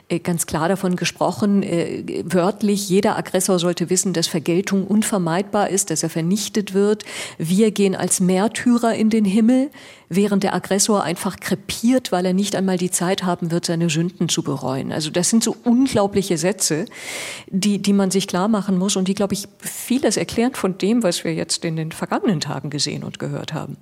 äh, 0.10 0.20
ganz 0.20 0.46
klar 0.46 0.70
davon 0.70 0.96
gesprochen, 0.96 1.64
äh, 1.64 2.04
wörtlich, 2.26 2.90
jeder 2.90 3.18
Aggressor 3.18 3.60
sollte 3.60 3.90
wissen, 3.90 4.14
dass 4.14 4.28
Vergeltung 4.28 4.86
unvermeidbar 4.86 5.70
ist, 5.70 5.90
dass 5.90 6.04
er 6.04 6.10
vernichtet 6.10 6.74
wird. 6.74 7.04
Wir 7.38 7.72
gehen 7.72 7.96
als 7.96 8.20
Märtyrer 8.20 8.94
in 8.96 9.10
den 9.10 9.26
Himmel 9.26 9.70
während 10.10 10.44
der 10.44 10.54
Aggressor 10.54 11.04
einfach 11.04 11.38
krepiert, 11.38 12.12
weil 12.12 12.26
er 12.26 12.34
nicht 12.34 12.56
einmal 12.56 12.78
die 12.78 12.92
Zeit 12.92 13.24
haben 13.24 13.52
wird, 13.52 13.66
seine 13.66 13.90
Sünden 13.90 14.30
zu 14.30 14.42
bereuen. 14.42 14.92
Also 14.92 15.10
das 15.10 15.30
sind 15.30 15.44
so 15.44 15.56
unglaubliche 15.64 16.38
Sätze, 16.38 16.86
die, 17.48 17.80
die 17.80 17.94
man 17.94 18.12
sich 18.12 18.28
klar 18.28 18.48
machen 18.48 18.78
muss 18.78 18.96
und 18.96 19.08
die, 19.08 19.14
glaube 19.14 19.34
ich, 19.34 19.48
vieles 19.60 20.18
erklären 20.18 20.37
von 20.58 20.78
dem, 20.78 21.04
was 21.04 21.24
wir 21.24 21.34
jetzt 21.34 21.66
in 21.66 21.76
den 21.76 21.92
vergangenen 21.92 22.40
Tagen 22.40 22.70
gesehen 22.70 23.04
und 23.04 23.20
gehört 23.20 23.54
haben. 23.54 23.78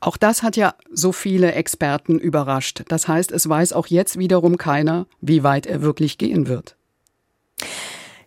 Auch 0.00 0.16
das 0.16 0.42
hat 0.42 0.56
ja 0.56 0.74
so 0.90 1.12
viele 1.12 1.52
Experten 1.52 2.18
überrascht. 2.18 2.82
Das 2.88 3.06
heißt, 3.06 3.30
es 3.30 3.48
weiß 3.48 3.72
auch 3.72 3.86
jetzt 3.86 4.18
wiederum 4.18 4.58
keiner, 4.58 5.06
wie 5.20 5.44
weit 5.44 5.64
er 5.66 5.80
wirklich 5.80 6.18
gehen 6.18 6.48
wird. 6.48 6.74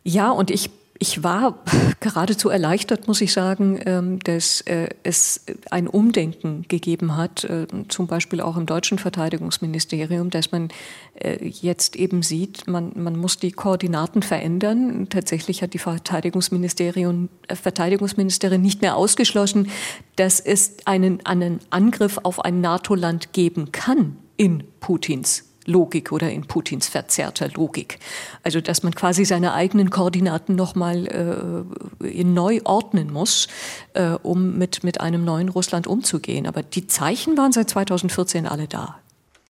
Ja, 0.03 0.31
und 0.31 0.51
ich 0.51 0.69
ich 0.97 1.23
war 1.23 1.59
geradezu 1.99 2.49
erleichtert, 2.49 3.07
muss 3.07 3.21
ich 3.21 3.33
sagen, 3.33 3.79
ähm, 3.85 4.19
dass 4.19 4.61
äh, 4.61 4.89
es 5.03 5.41
ein 5.69 5.87
Umdenken 5.87 6.65
gegeben 6.67 7.17
hat, 7.17 7.43
äh, 7.43 7.67
zum 7.89 8.07
Beispiel 8.07 8.41
auch 8.41 8.57
im 8.57 8.65
deutschen 8.65 8.97
Verteidigungsministerium, 8.97 10.29
dass 10.29 10.51
man 10.51 10.69
äh, 11.15 11.45
jetzt 11.45 11.95
eben 11.95 12.21
sieht, 12.21 12.67
man, 12.67 12.91
man 12.95 13.17
muss 13.17 13.37
die 13.37 13.51
Koordinaten 13.51 14.21
verändern. 14.21 15.07
Tatsächlich 15.09 15.61
hat 15.61 15.73
die 15.73 15.79
Verteidigungsministerium, 15.79 17.29
Verteidigungsministerin 17.49 18.61
nicht 18.61 18.81
mehr 18.81 18.95
ausgeschlossen, 18.95 19.69
dass 20.15 20.39
es 20.39 20.77
einen, 20.85 21.25
einen 21.25 21.59
Angriff 21.69 22.19
auf 22.23 22.43
ein 22.43 22.61
NATO-Land 22.61 23.33
geben 23.33 23.71
kann 23.71 24.17
in 24.37 24.63
Putins 24.79 25.44
Logik 25.65 26.11
oder 26.11 26.31
in 26.31 26.45
Putins 26.45 26.87
verzerrter 26.87 27.49
Logik. 27.49 27.99
Also 28.43 28.61
dass 28.61 28.83
man 28.83 28.93
quasi 28.93 29.25
seine 29.25 29.53
eigenen 29.53 29.89
Koordinaten 29.89 30.55
nochmal 30.55 31.65
äh, 32.01 32.23
neu 32.23 32.61
ordnen 32.63 33.11
muss, 33.11 33.47
äh, 33.93 34.11
um 34.21 34.57
mit, 34.57 34.83
mit 34.83 35.01
einem 35.01 35.25
neuen 35.25 35.49
Russland 35.49 35.87
umzugehen. 35.87 36.47
Aber 36.47 36.63
die 36.63 36.87
Zeichen 36.87 37.37
waren 37.37 37.51
seit 37.51 37.69
2014 37.69 38.47
alle 38.47 38.67
da. 38.67 38.99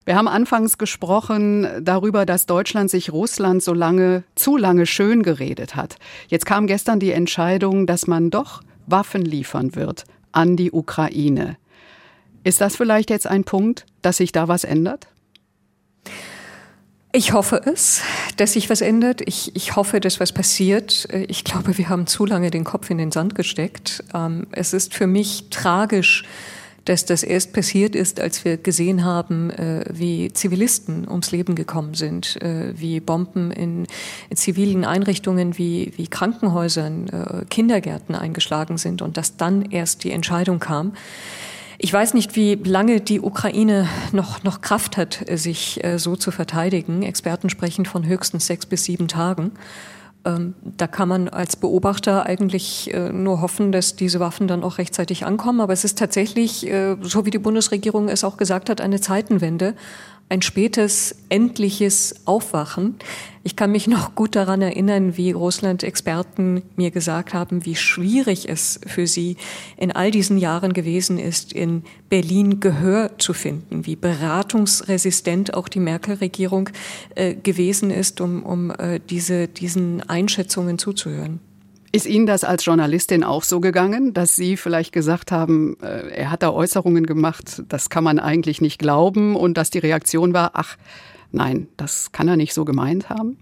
Wir 0.06 0.16
haben 0.16 0.28
anfangs 0.28 0.78
gesprochen 0.78 1.68
darüber, 1.82 2.28
dass 2.28 2.46
Deutschland 2.46 2.92
sich 2.92 3.12
Russland 3.12 3.64
so 3.64 3.74
lange, 3.74 4.24
zu 4.36 4.56
lange 4.56 4.86
schön 4.86 5.24
geredet 5.24 5.76
hat. 5.76 5.98
Jetzt 6.28 6.46
kam 6.46 6.68
gestern 6.68 7.00
die 7.00 7.12
Entscheidung, 7.12 7.88
dass 7.88 8.06
man 8.06 8.30
doch 8.30 8.62
Waffen 8.86 9.24
liefern 9.24 9.76
wird 9.76 10.06
an 10.32 10.58
die 10.58 10.72
Ukraine. 10.72 11.58
Ist 12.44 12.62
das 12.62 12.76
vielleicht 12.76 13.10
jetzt 13.10 13.26
ein 13.26 13.46
Punkt, 13.46 13.88
dass 14.04 14.18
sich 14.18 14.32
da 14.32 14.48
was 14.48 14.64
ändert? 14.64 15.08
Ich 17.16 17.32
hoffe 17.32 17.62
es, 17.64 18.02
dass 18.36 18.52
sich 18.52 18.70
was 18.70 18.82
ändert. 18.82 19.22
Ich, 19.26 19.56
ich 19.56 19.78
hoffe, 19.78 20.02
dass 20.02 20.20
was 20.20 20.34
passiert. 20.34 21.08
Ich 21.30 21.46
glaube, 21.46 21.78
wir 21.78 21.88
haben 21.88 22.08
zu 22.08 22.26
lange 22.26 22.52
den 22.52 22.66
Kopf 22.66 22.90
in 22.90 22.98
den 22.98 23.14
Sand 23.14 23.36
gesteckt. 23.36 24.04
Ähm, 24.14 24.48
es 24.52 24.74
ist 24.74 24.94
für 24.94 25.08
mich 25.08 25.46
tragisch, 25.50 26.26
dass 26.84 27.06
das 27.06 27.24
erst 27.24 27.54
passiert 27.54 27.96
ist, 27.96 28.20
als 28.20 28.44
wir 28.44 28.58
gesehen 28.58 29.06
haben, 29.06 29.50
äh, 29.50 29.86
wie 29.94 30.34
Zivilisten 30.34 31.08
ums 31.08 31.32
Leben 31.32 31.56
gekommen 31.56 31.94
sind, 31.94 32.36
äh, 32.42 32.74
wie 32.76 33.00
Bomben 33.00 33.50
in, 33.52 33.88
zivilen 34.34 34.84
Einrichtungen 34.84 35.58
wie, 35.58 35.94
wie 35.96 36.08
Krankenhäusern, 36.08 37.08
äh, 37.08 37.46
Kindergärten 37.46 38.14
eingeschlagen 38.14 38.78
sind 38.78 39.02
und 39.02 39.16
dass 39.16 39.38
dann 39.38 39.72
erst 39.72 40.04
die 40.04 40.12
Entscheidung 40.12 40.60
kam. 40.60 40.92
Ich 41.86 41.94
weiß 41.94 42.16
nicht, 42.16 42.36
wie 42.36 42.56
lange 42.56 43.00
die 43.00 43.22
Ukraine 43.22 43.88
noch, 44.12 44.42
noch 44.42 44.62
Kraft 44.62 44.98
hat, 44.98 45.24
sich 45.30 45.84
äh, 45.84 46.00
so 46.00 46.16
zu 46.16 46.32
verteidigen. 46.32 47.04
Experten 47.04 47.48
sprechen 47.48 47.86
von 47.86 48.08
höchstens 48.08 48.48
sechs 48.48 48.66
bis 48.66 48.86
sieben 48.86 49.08
Tagen. 49.08 49.52
Ähm, 50.26 50.56
da 50.64 50.88
kann 50.88 51.08
man 51.08 51.30
als 51.30 51.56
Beobachter 51.56 52.26
eigentlich 52.26 52.92
äh, 52.92 53.12
nur 53.12 53.40
hoffen, 53.40 53.72
dass 53.72 53.96
diese 53.96 54.20
Waffen 54.20 54.48
dann 54.48 54.64
auch 54.64 54.80
rechtzeitig 54.80 55.28
ankommen. 55.28 55.62
Aber 55.62 55.74
es 55.74 55.84
ist 55.84 56.00
tatsächlich, 56.00 56.66
äh, 56.66 56.98
so 57.02 57.28
wie 57.28 57.30
die 57.30 57.38
Bundesregierung 57.38 58.10
es 58.10 58.24
auch 58.24 58.38
gesagt 58.38 58.72
hat, 58.72 58.82
eine 58.82 59.00
Zeitenwende 59.00 59.76
ein 60.28 60.42
spätes, 60.42 61.16
endliches 61.30 62.16
Aufwachen. 62.26 62.96
Ich 63.44 63.56
kann 63.56 63.72
mich 63.72 63.88
noch 63.88 64.16
gut 64.16 64.36
daran 64.36 64.64
erinnern, 64.64 65.18
wie 65.18 65.32
Russland-Experten 65.32 66.64
mir 66.76 66.90
gesagt 66.90 67.36
haben, 67.36 67.64
wie 67.64 67.76
schwierig 67.76 68.50
es 68.50 68.80
für 68.88 69.06
sie 69.06 69.38
in 69.78 69.92
all 69.92 70.10
diesen 70.10 70.40
Jahren 70.40 70.74
gewesen 70.74 71.20
ist, 71.20 71.54
in 71.54 71.84
Berlin 72.10 72.60
Gehör 72.60 73.20
zu 73.20 73.34
finden, 73.34 73.86
wie 73.86 73.96
beratungsresistent 73.96 75.54
auch 75.54 75.68
die 75.68 75.80
Merkel-Regierung 75.80 76.70
äh, 77.14 77.36
gewesen 77.36 77.92
ist, 77.92 78.20
um, 78.20 78.42
um 78.42 78.72
äh, 78.72 79.00
diese, 79.00 79.48
diesen 79.48 80.02
Einschätzungen 80.10 80.80
zuzuhören. 80.80 81.40
Ist 81.96 82.08
Ihnen 82.08 82.26
das 82.26 82.44
als 82.44 82.66
Journalistin 82.66 83.24
auch 83.24 83.44
so 83.44 83.62
gegangen, 83.62 84.14
dass 84.14 84.36
Sie 84.36 84.58
vielleicht 84.58 84.92
gesagt 84.92 85.32
haben, 85.32 85.78
äh, 85.82 86.10
er 86.10 86.30
hat 86.30 86.44
da 86.44 86.52
Äußerungen 86.52 87.06
gemacht, 87.06 87.64
das 87.70 87.90
kann 87.90 88.04
man 88.04 88.20
eigentlich 88.20 88.60
nicht 88.60 88.80
glauben 88.80 89.38
und 89.38 89.56
dass 89.56 89.70
die 89.70 89.80
Reaktion 89.80 90.34
war, 90.34 90.52
ach 90.56 90.76
nein, 91.32 91.70
das 91.78 92.12
kann 92.12 92.28
er 92.28 92.36
nicht 92.36 92.54
so 92.54 92.66
gemeint 92.66 93.08
haben? 93.08 93.38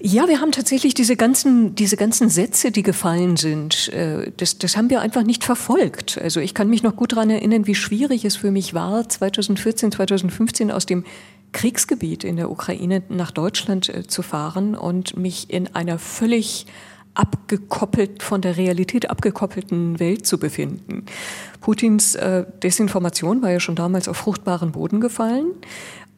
Ja, 0.00 0.28
wir 0.28 0.40
haben 0.40 0.50
tatsächlich 0.50 0.94
diese 0.94 1.14
ganzen, 1.14 1.74
diese 1.74 1.98
ganzen 1.98 2.30
Sätze, 2.30 2.70
die 2.70 2.82
gefallen 2.82 3.36
sind, 3.36 3.88
äh, 3.92 4.32
das, 4.34 4.56
das 4.56 4.78
haben 4.78 4.88
wir 4.88 5.02
einfach 5.02 5.24
nicht 5.24 5.44
verfolgt. 5.44 6.16
Also 6.16 6.40
ich 6.40 6.54
kann 6.54 6.70
mich 6.70 6.82
noch 6.82 6.96
gut 6.96 7.12
daran 7.12 7.28
erinnern, 7.28 7.66
wie 7.66 7.74
schwierig 7.74 8.24
es 8.24 8.36
für 8.36 8.50
mich 8.50 8.72
war, 8.72 9.06
2014, 9.06 9.92
2015 9.92 10.70
aus 10.70 10.86
dem 10.86 11.04
Kriegsgebiet 11.52 12.24
in 12.24 12.36
der 12.36 12.50
Ukraine 12.50 13.02
nach 13.08 13.30
Deutschland 13.30 13.88
äh, 13.88 14.06
zu 14.06 14.22
fahren 14.22 14.74
und 14.74 15.16
mich 15.16 15.50
in 15.50 15.74
einer 15.74 15.98
völlig 15.98 16.66
abgekoppelt, 17.14 18.22
von 18.22 18.40
der 18.40 18.56
Realität 18.56 19.10
abgekoppelten 19.10 19.98
Welt 19.98 20.24
zu 20.24 20.38
befinden. 20.38 21.04
Putins 21.60 22.14
äh, 22.14 22.44
Desinformation 22.62 23.42
war 23.42 23.50
ja 23.50 23.60
schon 23.60 23.74
damals 23.74 24.08
auf 24.08 24.18
fruchtbaren 24.18 24.72
Boden 24.72 25.00
gefallen. 25.00 25.46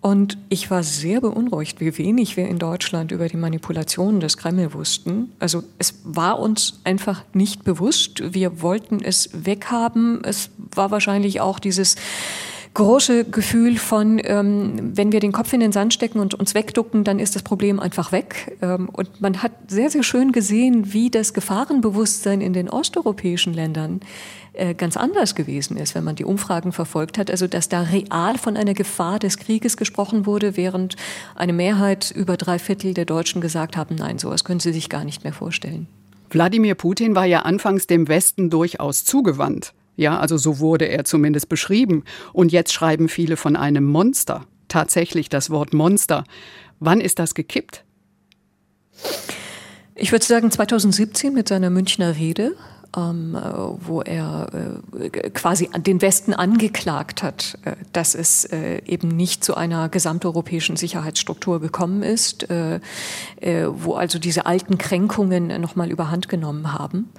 Und 0.02 0.38
ich 0.48 0.70
war 0.70 0.82
sehr 0.82 1.20
beunruhigt, 1.20 1.80
wie 1.80 1.98
wenig 1.98 2.38
wir 2.38 2.48
in 2.48 2.58
Deutschland 2.58 3.12
über 3.12 3.28
die 3.28 3.36
Manipulationen 3.36 4.20
des 4.20 4.38
Kreml 4.38 4.72
wussten. 4.72 5.32
Also 5.38 5.62
es 5.78 5.94
war 6.04 6.38
uns 6.38 6.80
einfach 6.84 7.22
nicht 7.34 7.64
bewusst. 7.64 8.34
Wir 8.34 8.62
wollten 8.62 9.00
es 9.02 9.28
weghaben. 9.32 10.24
Es 10.24 10.50
war 10.74 10.90
wahrscheinlich 10.90 11.42
auch 11.42 11.58
dieses 11.58 11.96
große 12.74 13.24
Gefühl 13.24 13.78
von, 13.78 14.20
ähm, 14.22 14.96
wenn 14.96 15.12
wir 15.12 15.20
den 15.20 15.32
Kopf 15.32 15.52
in 15.52 15.60
den 15.60 15.72
Sand 15.72 15.92
stecken 15.92 16.20
und 16.20 16.34
uns 16.34 16.54
wegducken, 16.54 17.02
dann 17.04 17.18
ist 17.18 17.34
das 17.34 17.42
Problem 17.42 17.80
einfach 17.80 18.12
weg. 18.12 18.56
Ähm, 18.62 18.88
und 18.88 19.20
man 19.20 19.42
hat 19.42 19.52
sehr, 19.68 19.90
sehr 19.90 20.02
schön 20.02 20.32
gesehen, 20.32 20.92
wie 20.92 21.10
das 21.10 21.34
Gefahrenbewusstsein 21.34 22.40
in 22.40 22.52
den 22.52 22.68
osteuropäischen 22.68 23.54
Ländern 23.54 24.00
äh, 24.52 24.74
ganz 24.74 24.96
anders 24.96 25.34
gewesen 25.34 25.76
ist, 25.76 25.94
wenn 25.94 26.04
man 26.04 26.16
die 26.16 26.24
Umfragen 26.24 26.72
verfolgt 26.72 27.18
hat. 27.18 27.30
Also, 27.30 27.48
dass 27.48 27.68
da 27.68 27.82
real 27.82 28.38
von 28.38 28.56
einer 28.56 28.74
Gefahr 28.74 29.18
des 29.18 29.36
Krieges 29.36 29.76
gesprochen 29.76 30.26
wurde, 30.26 30.56
während 30.56 30.96
eine 31.34 31.52
Mehrheit 31.52 32.12
über 32.12 32.36
drei 32.36 32.58
Viertel 32.58 32.94
der 32.94 33.04
Deutschen 33.04 33.40
gesagt 33.40 33.76
haben, 33.76 33.96
nein, 33.96 34.18
sowas 34.18 34.44
können 34.44 34.60
sie 34.60 34.72
sich 34.72 34.88
gar 34.88 35.04
nicht 35.04 35.24
mehr 35.24 35.32
vorstellen. 35.32 35.88
Wladimir 36.30 36.76
Putin 36.76 37.16
war 37.16 37.24
ja 37.24 37.42
anfangs 37.42 37.88
dem 37.88 38.06
Westen 38.06 38.50
durchaus 38.50 39.04
zugewandt. 39.04 39.72
Ja, 39.96 40.18
also 40.18 40.38
so 40.38 40.60
wurde 40.60 40.86
er 40.86 41.04
zumindest 41.04 41.48
beschrieben. 41.48 42.04
Und 42.32 42.52
jetzt 42.52 42.72
schreiben 42.72 43.08
viele 43.08 43.36
von 43.36 43.56
einem 43.56 43.84
Monster. 43.84 44.46
Tatsächlich 44.68 45.28
das 45.28 45.50
Wort 45.50 45.74
Monster. 45.74 46.24
Wann 46.78 47.00
ist 47.00 47.18
das 47.18 47.34
gekippt? 47.34 47.84
Ich 49.94 50.12
würde 50.12 50.24
sagen 50.24 50.50
2017 50.50 51.34
mit 51.34 51.48
seiner 51.48 51.68
Münchner 51.68 52.16
Rede, 52.16 52.56
ähm, 52.96 53.34
äh, 53.34 53.40
wo 53.40 54.00
er 54.00 54.48
äh, 54.98 55.30
quasi 55.30 55.68
den 55.76 56.00
Westen 56.02 56.32
angeklagt 56.32 57.22
hat, 57.22 57.58
äh, 57.64 57.76
dass 57.92 58.14
es 58.14 58.44
äh, 58.46 58.82
eben 58.86 59.08
nicht 59.08 59.44
zu 59.44 59.54
einer 59.56 59.88
gesamteuropäischen 59.88 60.76
Sicherheitsstruktur 60.76 61.60
gekommen 61.60 62.02
ist, 62.02 62.50
äh, 62.50 62.80
äh, 63.40 63.66
wo 63.68 63.94
also 63.94 64.18
diese 64.18 64.46
alten 64.46 64.78
Kränkungen 64.78 65.60
nochmal 65.60 65.90
überhand 65.90 66.28
genommen 66.28 66.72
haben. 66.72 67.10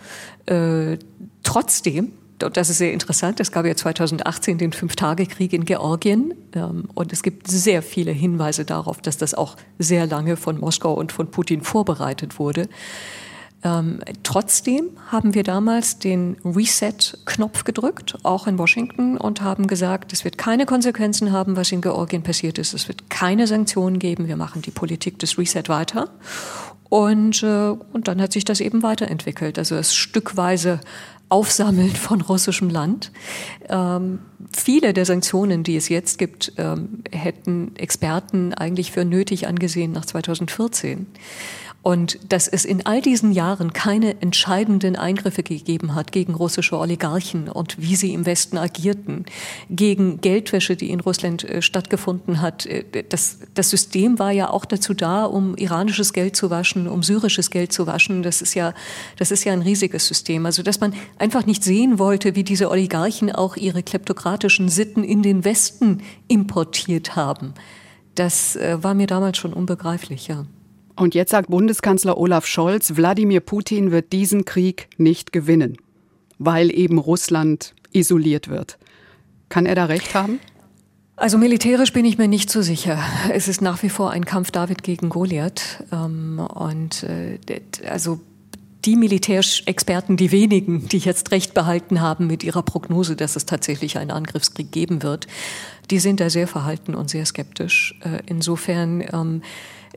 trotzdem 1.44 2.14
und 2.44 2.58
das 2.58 2.70
ist 2.70 2.78
sehr 2.78 2.94
interessant, 2.94 3.40
es 3.40 3.52
gab 3.52 3.66
ja 3.66 3.76
2018 3.76 4.58
den 4.58 4.74
Fünf-Tage-Krieg 4.74 5.54
in 5.54 5.66
Georgien 5.66 6.34
ähm, 6.54 6.86
und 6.94 7.14
es 7.14 7.24
gibt 7.24 7.48
sehr 7.48 7.82
viele 7.82 8.12
Hinweise 8.12 8.66
darauf, 8.66 9.02
dass 9.02 9.18
das 9.18 9.34
auch 9.34 9.58
sehr 9.80 10.08
lange 10.08 10.38
von 10.38 10.60
Moskau 10.60 10.94
und 10.94 11.12
von 11.12 11.32
Putin 11.32 11.62
vorbereitet 11.62 12.40
wurde. 12.40 12.68
Ähm, 13.64 14.00
trotzdem 14.24 14.90
haben 15.12 15.36
wir 15.36 15.44
damals 15.44 16.00
den 16.00 16.38
Reset-Knopf 16.44 17.64
gedrückt, 17.64 18.18
auch 18.24 18.48
in 18.48 18.58
Washington, 18.58 19.18
und 19.18 19.42
haben 19.42 19.68
gesagt, 19.68 20.14
es 20.14 20.26
wird 20.26 20.38
keine 20.38 20.66
Konsequenzen 20.66 21.32
haben, 21.32 21.56
was 21.56 21.72
in 21.72 21.82
Georgien 21.82 22.24
passiert 22.24 22.58
ist. 22.58 22.74
Es 22.74 22.88
wird 22.88 23.10
keine 23.12 23.46
Sanktionen 23.46 24.00
geben. 24.00 24.28
Wir 24.28 24.38
machen 24.38 24.64
die 24.64 24.72
Politik 24.72 25.20
des 25.20 25.38
Reset 25.38 25.64
weiter. 25.68 26.10
Und, 26.90 27.44
äh, 27.44 27.70
und 27.94 28.08
dann 28.08 28.22
hat 28.22 28.34
sich 28.34 28.46
das 28.46 28.60
eben 28.60 28.84
weiterentwickelt. 28.84 29.58
Also 29.60 29.76
das 29.76 29.96
stückweise 29.96 30.82
Aufsammeln 31.32 31.96
von 31.96 32.22
russischem 32.22 32.70
Land. 32.70 33.12
Ähm, 33.70 34.20
viele 34.56 34.94
der 34.94 35.06
Sanktionen, 35.06 35.64
die 35.64 35.76
es 35.76 35.90
jetzt 35.90 36.18
gibt, 36.18 36.54
ähm, 36.58 37.04
hätten 37.12 37.76
Experten 37.76 38.54
eigentlich 38.54 38.92
für 38.92 39.06
nötig 39.06 39.48
angesehen 39.48 39.92
nach 39.92 40.06
2014. 40.06 41.08
Und 41.84 42.32
dass 42.32 42.48
es 42.48 42.64
in 42.64 42.86
all 42.86 43.02
diesen 43.02 43.32
Jahren 43.32 43.74
keine 43.74 44.22
entscheidenden 44.22 44.96
Eingriffe 44.96 45.42
gegeben 45.42 45.96
hat 45.96 46.12
gegen 46.12 46.36
russische 46.36 46.78
Oligarchen 46.78 47.50
und 47.50 47.82
wie 47.82 47.96
sie 47.96 48.14
im 48.14 48.28
Westen 48.28 48.60
agierten, 48.60 49.26
gegen 49.68 50.22
Geldwäsche, 50.22 50.76
die 50.76 50.92
in 50.92 51.00
Russland 51.00 51.44
äh, 51.44 51.64
stattgefunden 51.64 52.40
hat. 52.40 52.68
Äh, 52.68 53.04
das, 53.10 53.40
das 53.56 53.72
System 53.72 54.20
war 54.20 54.32
ja 54.32 54.52
auch 54.52 54.66
dazu 54.66 54.94
da, 54.94 55.26
um 55.26 55.56
iranisches 55.56 56.14
Geld 56.14 56.36
zu 56.36 56.52
waschen, 56.52 56.88
um 56.88 57.02
syrisches 57.02 57.50
Geld 57.50 57.74
zu 57.74 57.88
waschen. 57.88 58.22
Das 58.22 58.44
ist 58.44 58.54
ja, 58.54 58.76
das 59.18 59.32
ist 59.32 59.44
ja 59.44 59.54
ein 59.54 59.64
riesiges 59.64 60.06
System. 60.06 60.46
Also, 60.46 60.62
dass 60.62 60.80
man 60.82 60.94
einfach 61.18 61.48
nicht 61.48 61.64
sehen 61.64 61.98
wollte, 61.98 62.36
wie 62.36 62.44
diese 62.44 62.70
Oligarchen 62.70 63.32
auch 63.32 63.58
ihre 63.58 63.82
kleptokratischen 64.32 64.70
Sitten 64.70 65.04
in 65.04 65.22
den 65.22 65.44
Westen 65.44 66.02
importiert 66.28 67.16
haben. 67.16 67.54
Das 68.16 68.56
äh, 68.56 68.78
war 68.82 68.94
mir 68.94 69.08
damals 69.08 69.38
schon 69.38 69.54
unbegreiflich, 69.54 70.28
ja. 70.28 70.46
Und 70.96 71.16
jetzt 71.16 71.32
sagt 71.32 71.50
Bundeskanzler 71.50 72.18
Olaf 72.18 72.46
Scholz, 72.46 72.96
Wladimir 72.96 73.40
Putin 73.40 73.92
wird 73.92 74.12
diesen 74.12 74.46
Krieg 74.46 74.90
nicht 74.98 75.32
gewinnen, 75.32 75.78
weil 76.38 76.74
eben 76.74 76.98
Russland 76.98 77.74
isoliert 77.92 78.50
wird. 78.50 78.78
Kann 79.50 79.66
er 79.66 79.76
da 79.76 79.86
recht 79.86 80.14
haben? 80.14 80.40
Also 81.16 81.38
militärisch 81.38 81.94
bin 81.94 82.06
ich 82.06 82.18
mir 82.18 82.28
nicht 82.28 82.50
so 82.50 82.62
sicher. 82.62 83.00
Es 83.32 83.48
ist 83.48 83.62
nach 83.62 83.84
wie 83.84 83.90
vor 83.90 84.12
ein 84.12 84.26
Kampf 84.26 84.52
David 84.52 84.84
gegen 84.84 85.10
Goliath. 85.10 85.84
Ähm, 85.92 86.40
und 86.40 87.04
äh, 87.04 87.38
also 87.88 88.20
die 88.86 88.96
Militärexperten, 88.96 90.18
die 90.18 90.32
wenigen, 90.32 90.88
die 90.88 90.98
jetzt 90.98 91.32
recht 91.32 91.54
behalten 91.54 92.02
haben 92.02 92.28
mit 92.28 92.44
ihrer 92.44 92.64
Prognose, 92.64 93.16
dass 93.16 93.36
es 93.36 93.46
tatsächlich 93.46 93.98
einen 93.98 94.12
Angriffskrieg 94.12 94.72
geben 94.72 95.04
wird, 95.04 95.28
die 95.90 96.00
sind 96.00 96.20
da 96.20 96.30
sehr 96.30 96.48
verhalten 96.48 96.96
und 96.96 97.10
sehr 97.10 97.26
skeptisch. 97.26 97.96
Äh, 98.04 98.24
insofern 98.26 99.04
ähm, 99.14 99.42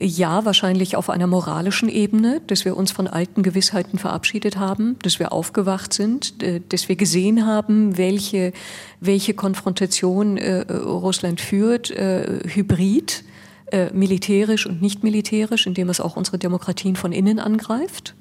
ja, 0.00 0.44
wahrscheinlich 0.44 0.96
auf 0.96 1.08
einer 1.08 1.28
moralischen 1.28 1.88
Ebene, 1.88 2.42
dass 2.48 2.64
wir 2.64 2.76
uns 2.76 2.90
von 2.90 3.06
alten 3.06 3.42
Gewissheiten 3.42 3.98
verabschiedet 3.98 4.56
haben, 4.56 4.96
dass 5.02 5.20
wir 5.20 5.32
aufgewacht 5.32 5.92
sind, 5.92 6.42
äh, 6.42 6.60
dass 6.68 6.88
wir 6.88 6.96
gesehen 6.96 7.46
haben, 7.46 7.96
welche, 7.96 8.52
welche 9.00 9.34
Konfrontation 9.34 10.36
äh, 10.36 10.60
Russland 10.72 11.40
führt, 11.40 11.90
hybrid, 11.90 13.24
äh, 13.66 13.90
militärisch 13.92 14.66
und 14.66 14.82
nicht 14.82 15.02
militärisch, 15.02 15.66
indem 15.66 15.88
es 15.88 16.00
auch 16.00 16.16
unsere 16.16 16.38
Demokratien 16.38 16.96
von 16.96 17.12
innen 17.12 17.38
angreift. 17.38 18.14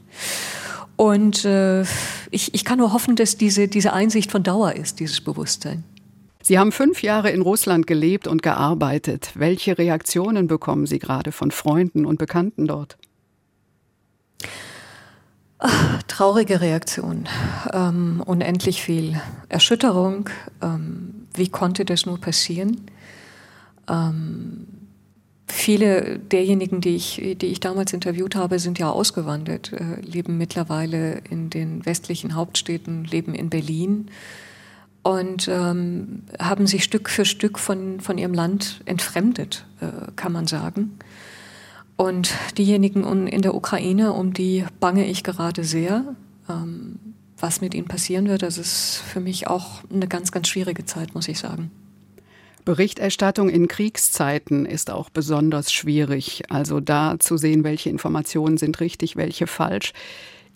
Und 0.96 1.44
äh, 1.46 1.82
ich, 2.32 2.54
ich 2.54 2.66
kann 2.66 2.78
nur 2.78 2.94
hoffen, 2.94 3.16
dass 3.16 3.38
diese, 3.38 3.68
diese 3.68 3.94
Einsicht 3.94 4.32
von 4.32 4.44
Dauer 4.44 4.74
ist, 4.74 5.00
dieses 5.00 5.22
Bewusstsein. 5.22 5.84
Sie 6.42 6.60
haben 6.60 6.72
fünf 6.72 7.02
Jahre 7.02 7.30
in 7.30 7.42
Russland 7.42 7.88
gelebt 7.88 8.28
und 8.28 8.42
gearbeitet. 8.42 9.32
Welche 9.36 9.78
Reaktionen 9.78 10.48
bekommen 10.48 10.86
Sie 10.86 11.00
gerade 11.00 11.32
von 11.32 11.52
Freunden 11.52 12.06
und 12.06 12.20
Bekannten 12.20 12.68
dort? 12.68 12.98
Ach, 15.60 16.04
traurige 16.04 16.60
Reaktion, 16.60 17.30
ähm, 17.72 18.22
unendlich 18.26 18.84
viel 18.84 19.22
Erschütterung. 19.48 20.30
Ähm, 20.62 21.28
wie 21.34 21.48
konnte 21.48 21.86
das 21.86 22.06
nur 22.06 22.20
passieren? 22.20 22.82
Ähm, 23.90 24.68
viele 25.54 26.20
derjenigen, 26.20 26.82
die 26.82 26.96
ich, 26.96 27.38
die 27.40 27.48
ich 27.48 27.60
damals 27.60 27.94
interviewt 27.94 28.36
habe, 28.36 28.60
sind 28.60 28.80
ja 28.80 28.90
ausgewandert, 28.90 29.72
äh, 29.72 30.02
leben 30.02 30.38
mittlerweile 30.38 31.22
in 31.30 31.50
den 31.50 31.86
westlichen 31.86 32.36
Hauptstädten, 32.36 33.06
leben 33.06 33.36
in 33.36 33.50
Berlin 33.50 34.08
und 35.04 35.48
ähm, 35.48 36.24
haben 36.40 36.68
sich 36.68 36.84
Stück 36.84 37.10
für 37.10 37.26
Stück 37.26 37.60
von, 37.60 38.00
von 38.00 38.18
ihrem 38.18 38.34
Land 38.34 38.82
entfremdet, 38.86 39.66
äh, 39.80 40.12
kann 40.16 40.32
man 40.32 40.48
sagen. 40.48 40.98
Und 41.96 42.34
diejenigen 42.58 43.28
in 43.28 43.42
der 43.42 43.54
Ukraine, 43.54 44.14
um 44.14 44.34
die 44.34 44.66
bange 44.80 45.06
ich 45.06 45.24
gerade 45.24 45.64
sehr. 45.64 46.16
Ähm, 46.50 47.00
was 47.38 47.60
mit 47.60 47.74
ihnen 47.74 47.88
passieren 47.88 48.30
wird, 48.30 48.42
das 48.42 48.58
ist 48.58 49.04
für 49.06 49.20
mich 49.20 49.48
auch 49.48 49.84
eine 49.92 50.08
ganz, 50.08 50.32
ganz 50.32 50.48
schwierige 50.48 50.86
Zeit, 50.86 51.14
muss 51.14 51.28
ich 51.28 51.40
sagen. 51.40 51.72
Berichterstattung 52.66 53.50
in 53.50 53.68
Kriegszeiten 53.68 54.66
ist 54.66 54.90
auch 54.90 55.10
besonders 55.10 55.72
schwierig. 55.72 56.44
Also 56.50 56.80
da 56.80 57.20
zu 57.20 57.38
sehen, 57.38 57.64
welche 57.64 57.90
Informationen 57.90 58.58
sind 58.58 58.80
richtig, 58.80 59.16
welche 59.16 59.48
falsch. 59.48 59.94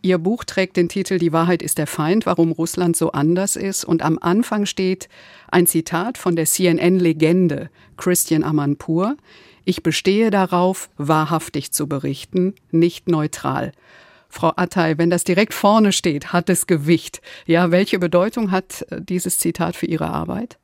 Ihr 0.01 0.17
Buch 0.17 0.43
trägt 0.43 0.77
den 0.77 0.89
Titel 0.89 1.17
Die 1.17 1.33
Wahrheit 1.33 1.61
ist 1.61 1.77
der 1.77 1.87
Feind, 1.87 2.25
warum 2.25 2.51
Russland 2.51 2.95
so 2.95 3.11
anders 3.11 3.55
ist. 3.55 3.83
Und 3.83 4.01
am 4.03 4.19
Anfang 4.21 4.65
steht 4.65 5.09
ein 5.49 5.67
Zitat 5.67 6.17
von 6.17 6.35
der 6.35 6.45
CNN-Legende 6.45 7.69
Christian 7.97 8.43
Amanpour. 8.43 9.17
Ich 9.65 9.83
bestehe 9.83 10.29
darauf, 10.29 10.89
wahrhaftig 10.97 11.73
zu 11.73 11.87
berichten, 11.87 12.55
nicht 12.71 13.09
neutral. 13.09 13.73
Frau 14.29 14.53
Attay, 14.55 14.97
wenn 14.97 15.09
das 15.09 15.23
direkt 15.23 15.53
vorne 15.53 15.91
steht, 15.91 16.31
hat 16.31 16.49
es 16.49 16.67
Gewicht. 16.67 17.21
Ja, 17.45 17.71
welche 17.71 17.99
Bedeutung 17.99 18.51
hat 18.51 18.85
äh, 18.89 19.01
dieses 19.01 19.39
Zitat 19.39 19.75
für 19.75 19.87
Ihre 19.87 20.07
Arbeit? 20.09 20.57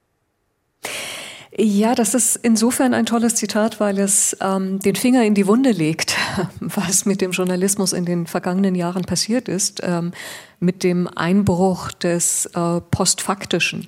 Ja, 1.55 1.93
das 1.93 2.15
ist 2.15 2.39
insofern 2.41 2.95
ein 2.95 3.05
tolles 3.05 3.35
Zitat, 3.35 3.79
weil 3.79 3.99
es 3.99 4.35
ähm, 4.41 4.79
den 4.79 4.95
Finger 4.95 5.23
in 5.23 5.35
die 5.35 5.45
Wunde 5.45 5.71
legt, 5.71 6.15
was 6.59 7.05
mit 7.05 7.21
dem 7.21 7.31
Journalismus 7.31 7.93
in 7.93 8.05
den 8.05 8.25
vergangenen 8.25 8.73
Jahren 8.73 9.03
passiert 9.03 9.47
ist, 9.47 9.81
ähm, 9.83 10.13
mit 10.59 10.83
dem 10.83 11.07
Einbruch 11.07 11.91
des 11.91 12.47
äh, 12.55 12.81
Postfaktischen. 12.89 13.87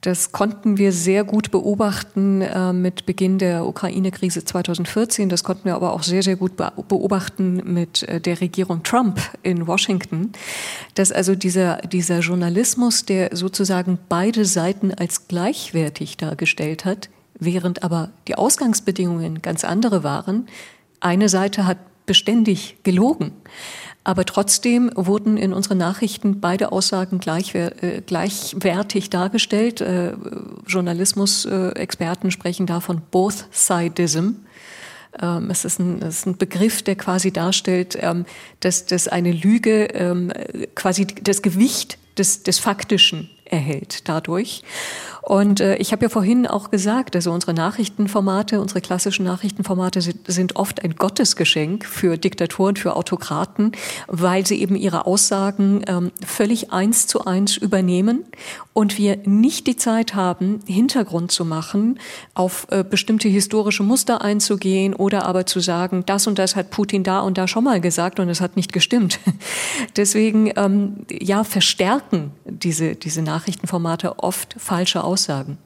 Das 0.00 0.32
konnten 0.32 0.78
wir 0.78 0.92
sehr 0.92 1.24
gut 1.24 1.50
beobachten 1.50 2.40
äh, 2.40 2.72
mit 2.72 3.04
Beginn 3.04 3.36
der 3.38 3.66
Ukraine-Krise 3.66 4.44
2014. 4.44 5.28
Das 5.28 5.44
konnten 5.44 5.66
wir 5.66 5.74
aber 5.74 5.92
auch 5.92 6.02
sehr, 6.02 6.22
sehr 6.22 6.36
gut 6.36 6.56
beobachten 6.56 7.62
mit 7.74 8.04
äh, 8.04 8.18
der 8.18 8.40
Regierung 8.40 8.82
Trump 8.82 9.20
in 9.42 9.66
Washington. 9.66 10.32
Dass 10.94 11.12
also 11.12 11.34
dieser, 11.34 11.78
dieser 11.78 12.20
Journalismus, 12.20 13.04
der 13.04 13.36
sozusagen 13.36 13.98
beide 14.08 14.46
Seiten 14.46 14.94
als 14.94 15.28
gleichwertig 15.28 16.16
dargestellt 16.16 16.86
hat, 16.86 17.10
während 17.38 17.82
aber 17.82 18.10
die 18.26 18.36
Ausgangsbedingungen 18.36 19.42
ganz 19.42 19.64
andere 19.64 20.02
waren. 20.02 20.48
Eine 21.00 21.28
Seite 21.28 21.66
hat 21.66 21.76
beständig 22.06 22.78
gelogen. 22.84 23.32
Aber 24.02 24.24
trotzdem 24.24 24.90
wurden 24.94 25.36
in 25.36 25.52
unseren 25.52 25.78
Nachrichten 25.78 26.40
beide 26.40 26.72
Aussagen 26.72 27.18
gleich, 27.18 27.54
äh, 27.54 28.02
gleichwertig 28.04 29.10
dargestellt. 29.10 29.82
Äh, 29.82 30.14
Journalismusexperten 30.66 32.30
sprechen 32.30 32.66
da 32.66 32.80
von 32.80 33.02
Both-Sidism. 33.10 34.36
Ähm, 35.20 35.50
es, 35.50 35.64
ist 35.64 35.80
ein, 35.80 36.00
es 36.02 36.20
ist 36.20 36.26
ein 36.26 36.38
Begriff, 36.38 36.82
der 36.82 36.96
quasi 36.96 37.30
darstellt, 37.30 37.98
ähm, 38.00 38.24
dass, 38.60 38.86
dass 38.86 39.06
eine 39.06 39.32
Lüge 39.32 39.86
ähm, 39.92 40.32
quasi 40.74 41.06
das 41.06 41.42
Gewicht 41.42 41.98
des, 42.16 42.42
des 42.42 42.58
Faktischen 42.58 43.28
erhält 43.44 44.08
dadurch. 44.08 44.62
Und 45.22 45.60
äh, 45.60 45.76
ich 45.76 45.92
habe 45.92 46.02
ja 46.02 46.08
vorhin 46.08 46.46
auch 46.46 46.70
gesagt, 46.70 47.14
also 47.14 47.32
unsere 47.32 47.54
Nachrichtenformate, 47.54 48.60
unsere 48.60 48.80
klassischen 48.80 49.24
Nachrichtenformate 49.24 50.00
sind, 50.00 50.20
sind 50.26 50.56
oft 50.56 50.82
ein 50.82 50.96
Gottesgeschenk 50.96 51.84
für 51.84 52.16
Diktaturen, 52.16 52.76
für 52.76 52.96
Autokraten, 52.96 53.72
weil 54.06 54.46
sie 54.46 54.60
eben 54.60 54.76
ihre 54.76 55.06
Aussagen 55.06 55.82
ähm, 55.86 56.10
völlig 56.24 56.72
eins 56.72 57.06
zu 57.06 57.24
eins 57.24 57.56
übernehmen 57.56 58.24
und 58.72 58.98
wir 58.98 59.18
nicht 59.24 59.66
die 59.66 59.76
Zeit 59.76 60.14
haben, 60.14 60.60
Hintergrund 60.66 61.32
zu 61.32 61.44
machen, 61.44 61.98
auf 62.34 62.66
äh, 62.70 62.82
bestimmte 62.82 63.28
historische 63.28 63.82
Muster 63.82 64.22
einzugehen 64.22 64.94
oder 64.94 65.26
aber 65.26 65.44
zu 65.44 65.60
sagen, 65.60 66.04
das 66.06 66.26
und 66.26 66.38
das 66.38 66.56
hat 66.56 66.70
Putin 66.70 67.02
da 67.02 67.20
und 67.20 67.36
da 67.36 67.46
schon 67.46 67.64
mal 67.64 67.80
gesagt 67.80 68.20
und 68.20 68.28
es 68.28 68.40
hat 68.40 68.56
nicht 68.56 68.72
gestimmt. 68.72 69.18
Deswegen 69.96 70.52
ähm, 70.56 71.04
ja 71.10 71.44
verstärken 71.44 72.32
diese 72.44 72.94
diese 72.94 73.22
Nachrichtenformate 73.22 74.18
oft 74.18 74.54
falsche 74.58 75.04
Aussagen. 75.10 75.58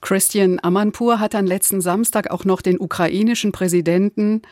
Christian 0.00 0.60
Amanpour 0.62 1.18
hat 1.18 1.34
dann 1.34 1.46
letzten 1.46 1.80
Samstag 1.80 2.30
auch 2.30 2.44
noch 2.44 2.62
den 2.62 2.78
ukrainischen 2.78 3.50
Präsidenten 3.50 4.42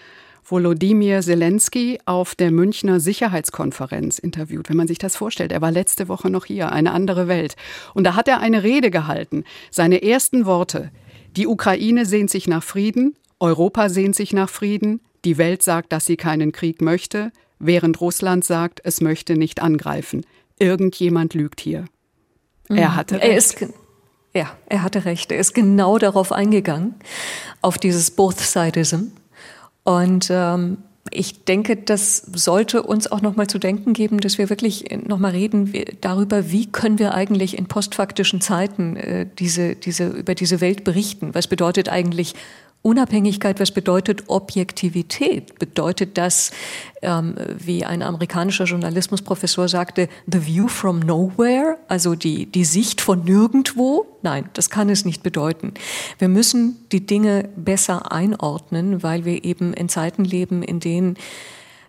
Volodymyr 0.45 1.21
Zelensky 1.21 2.01
auf 2.05 2.35
der 2.35 2.51
Münchner 2.51 2.99
Sicherheitskonferenz 2.99 4.19
interviewt. 4.19 4.69
Wenn 4.69 4.77
man 4.77 4.89
sich 4.89 4.99
das 4.99 5.15
vorstellt, 5.15 5.53
er 5.53 5.61
war 5.61 5.71
letzte 5.71 6.09
Woche 6.09 6.31
noch 6.31 6.47
hier, 6.47 6.73
eine 6.73 6.91
andere 6.91 7.29
Welt. 7.29 7.55
Und 7.95 8.03
da 8.05 8.17
hat 8.17 8.27
er 8.27 8.41
eine 8.41 8.65
Rede 8.65 8.91
gehalten. 8.91 9.45
Seine 9.71 10.03
ersten 10.03 10.47
Worte. 10.47 10.91
Die 11.37 11.47
Ukraine 11.47 12.07
sehnt 12.07 12.31
sich 12.31 12.49
nach 12.49 12.65
Frieden, 12.65 13.15
Europa 13.39 13.89
sehnt 13.89 14.17
sich 14.17 14.33
nach 14.33 14.51
Frieden, 14.51 15.01
die 15.25 15.39
Welt 15.39 15.63
sagt, 15.63 15.93
dass 15.93 16.07
sie 16.07 16.17
keinen 16.17 16.51
Krieg 16.51 16.83
möchte, 16.83 17.31
während 17.61 18.01
Russland 18.01 18.45
sagt, 18.45 18.81
es 18.83 19.01
möchte 19.01 19.37
nicht 19.37 19.63
angreifen. 19.63 20.27
Irgendjemand 20.59 21.35
lügt 21.35 21.61
hier. 21.61 21.85
Mhm. 22.69 22.79
Er 22.79 22.97
hatte 22.97 23.17
recht. 23.17 23.25
Er 23.25 23.37
ist, 23.37 23.65
ja, 24.35 24.51
er 24.67 24.83
hatte 24.83 25.05
recht. 25.05 25.31
Er 25.31 25.39
ist 25.39 25.55
genau 25.55 25.99
darauf 25.99 26.33
eingegangen, 26.33 26.95
auf 27.61 27.79
dieses 27.79 28.11
Both-Sidism. 28.13 29.09
Und 29.85 30.29
ähm, 30.31 30.79
ich 31.11 31.45
denke, 31.45 31.77
das 31.77 32.19
sollte 32.33 32.83
uns 32.83 33.11
auch 33.11 33.21
noch 33.21 33.37
mal 33.37 33.47
zu 33.47 33.59
denken 33.59 33.93
geben, 33.93 34.21
dass 34.21 34.39
wir 34.39 34.49
wirklich 34.49 34.87
noch 35.07 35.19
mal 35.19 35.33
reden 35.33 35.73
darüber, 36.01 36.51
wie 36.51 36.71
können 36.71 36.99
wir 36.99 37.15
eigentlich 37.15 37.59
in 37.59 37.67
postfaktischen 37.67 38.41
Zeiten 38.41 38.97
äh, 38.97 39.27
diese, 39.39 39.75
diese, 39.75 40.07
über 40.09 40.35
diese 40.35 40.61
Welt 40.61 40.85
berichten? 40.85 41.35
Was 41.35 41.47
bedeutet 41.47 41.89
eigentlich 41.89 42.35
Unabhängigkeit, 42.83 43.61
was 43.61 43.71
bedeutet 43.71 44.25
Objektivität? 44.27 45.57
Bedeutet 45.61 46.19
das, 46.19 46.51
ähm, 47.01 47.37
wie 47.57 47.85
ein 47.85 48.03
amerikanischer 48.03 48.65
Journalismusprofessor 48.65 49.69
sagte, 49.69 50.09
the 50.27 50.45
view 50.45 50.67
from 50.67 50.99
nowhere, 50.99 51.79
also 51.87 52.17
die, 52.17 52.47
die 52.47 52.65
Sicht 52.65 53.01
von 53.01 53.23
nirgendwo? 53.25 54.07
Nein, 54.23 54.51
das 54.55 54.69
kann 54.69 54.89
es 54.89 55.05
nicht 55.05 55.23
bedeuten. 55.23 55.75
Wir 56.19 56.27
müssen 56.27 56.77
die 56.91 57.07
Dinge 57.07 57.49
besser 57.55 58.11
einordnen, 58.11 59.05
weil 59.05 59.25
wir 59.25 59.45
eben 59.45 59.75
in 59.75 59.89
Zeiten 59.89 60.25
leben, 60.25 60.65
in 60.65 60.81
denen 60.81 61.17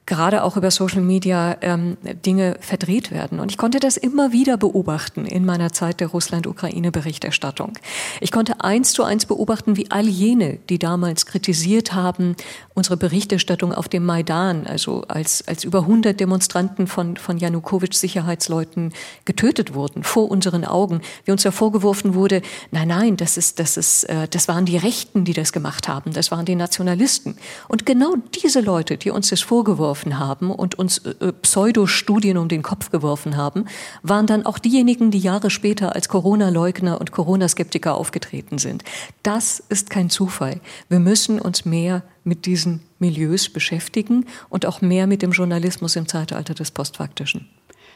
gerade 0.05 0.43
auch 0.43 0.57
über 0.57 0.69
Social 0.69 1.01
Media 1.01 1.55
ähm, 1.61 1.97
Dinge 2.25 2.57
verdreht 2.59 3.11
werden. 3.11 3.39
Und 3.39 3.51
ich 3.51 3.57
konnte 3.57 3.79
das 3.79 3.95
immer 3.95 4.33
wieder 4.33 4.57
beobachten 4.57 5.25
in 5.25 5.45
meiner 5.45 5.71
Zeit 5.71 6.01
der 6.01 6.07
Russland-Ukraine-Berichterstattung. 6.07 7.73
Ich 8.19 8.31
konnte 8.31 8.61
eins 8.63 8.91
zu 8.91 9.03
eins 9.03 9.25
beobachten, 9.25 9.77
wie 9.77 9.91
all 9.91 10.07
jene, 10.07 10.59
die 10.69 10.77
damals 10.77 11.25
kritisiert 11.25 11.93
haben, 11.93 12.35
unsere 12.73 12.97
Berichterstattung 12.97 13.73
auf 13.73 13.87
dem 13.87 14.05
Maidan, 14.05 14.67
also 14.67 15.03
als, 15.07 15.47
als 15.47 15.63
über 15.63 15.79
100 15.79 16.19
Demonstranten 16.19 16.87
von, 16.87 17.15
von 17.15 17.37
Janukowitsch 17.37 17.95
Sicherheitsleuten 17.95 18.93
getötet 19.23 19.73
wurden, 19.73 20.03
vor 20.03 20.29
unseren 20.29 20.65
Augen, 20.65 21.01
wie 21.23 21.31
uns 21.31 21.43
ja 21.43 21.51
vorgeworfen 21.51 22.13
wurde, 22.13 22.41
nein, 22.71 22.89
nein, 22.89 23.15
das 23.15 23.37
ist, 23.37 23.59
das 23.59 23.77
ist, 23.77 24.03
äh, 24.05 24.27
das 24.27 24.49
waren 24.49 24.65
die 24.65 24.77
Rechten, 24.77 25.23
die 25.23 25.33
das 25.33 25.53
gemacht 25.53 25.87
haben, 25.87 26.11
das 26.11 26.29
waren 26.29 26.45
die 26.45 26.55
Nationalisten. 26.55 27.37
Und 27.69 27.85
genau 27.85 28.15
diese 28.35 28.59
Leute, 28.59 28.97
die 28.97 29.09
uns 29.09 29.29
das 29.29 29.39
vorgeworfen 29.41 29.92
vorgeworfen 29.93 30.19
haben 30.19 30.51
und 30.51 30.75
uns 30.75 30.99
äh, 30.99 31.33
Pseudostudien 31.41 32.37
um 32.37 32.47
den 32.47 32.63
Kopf 32.63 32.89
geworfen 32.89 33.37
haben, 33.37 33.65
waren 34.01 34.25
dann 34.25 34.45
auch 34.45 34.59
diejenigen, 34.59 35.11
die 35.11 35.19
Jahre 35.19 35.49
später 35.49 35.95
als 35.95 36.09
Corona-Leugner 36.09 36.99
und 36.99 37.11
Corona-Skeptiker 37.11 37.95
aufgetreten 37.95 38.57
sind. 38.57 38.83
Das 39.21 39.59
ist 39.69 39.89
kein 39.89 40.09
Zufall. 40.09 40.59
Wir 40.89 40.99
müssen 40.99 41.39
uns 41.39 41.65
mehr 41.65 42.03
mit 42.23 42.45
diesen 42.45 42.81
Milieus 42.99 43.49
beschäftigen 43.49 44.25
und 44.49 44.65
auch 44.65 44.81
mehr 44.81 45.07
mit 45.07 45.21
dem 45.21 45.31
Journalismus 45.31 45.95
im 45.95 46.07
Zeitalter 46.07 46.53
des 46.53 46.71
Postfaktischen. 46.71 47.49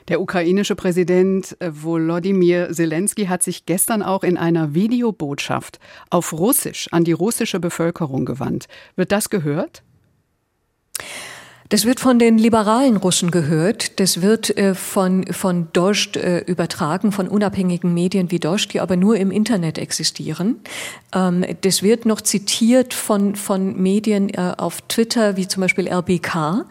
Der 0.08 0.22
ukrainische 0.22 0.76
Präsident 0.76 1.58
äh, 1.60 1.70
Volodymyr 1.74 2.72
Zelensky 2.72 3.26
hat 3.26 3.44
sich 3.44 3.66
gestern 3.66 4.02
auch 4.02 4.24
in 4.24 4.38
einer 4.38 4.74
Videobotschaft 4.74 5.80
auf 6.10 6.32
Russisch 6.32 6.88
an 6.92 7.04
die 7.04 7.12
russische 7.12 7.60
Bevölkerung 7.60 8.26
gewandt. 8.26 8.68
Wird 8.96 9.12
das 9.12 9.30
gehört? 9.30 9.84
Das 11.70 11.86
wird 11.86 12.00
von 12.00 12.18
den 12.18 12.38
liberalen 12.38 12.96
Russen 12.98 13.30
gehört. 13.30 14.00
Das 14.00 14.22
wird 14.22 14.58
äh, 14.58 14.74
von, 14.74 15.26
von 15.32 15.68
Dost 15.74 16.16
äh, 16.16 16.40
übertragen, 16.40 17.12
von 17.12 17.28
unabhängigen 17.28 17.94
Medien 17.94 18.32
wie 18.32 18.40
Dost, 18.40 18.74
die 18.74 18.80
aber 18.80 18.96
nur 18.96 19.18
im 19.18 19.32
Internet 19.32 19.78
existieren. 19.78 20.62
Ähm, 21.14 21.46
das 21.62 21.84
wird 21.84 22.06
noch 22.06 22.22
zitiert 22.22 22.94
von, 22.94 23.36
von 23.36 23.82
Medien 23.82 24.30
äh, 24.30 24.54
auf 24.58 24.82
Twitter, 24.88 25.36
wie 25.36 25.48
zum 25.48 25.62
Beispiel 25.62 25.88
RBK. 25.90 26.66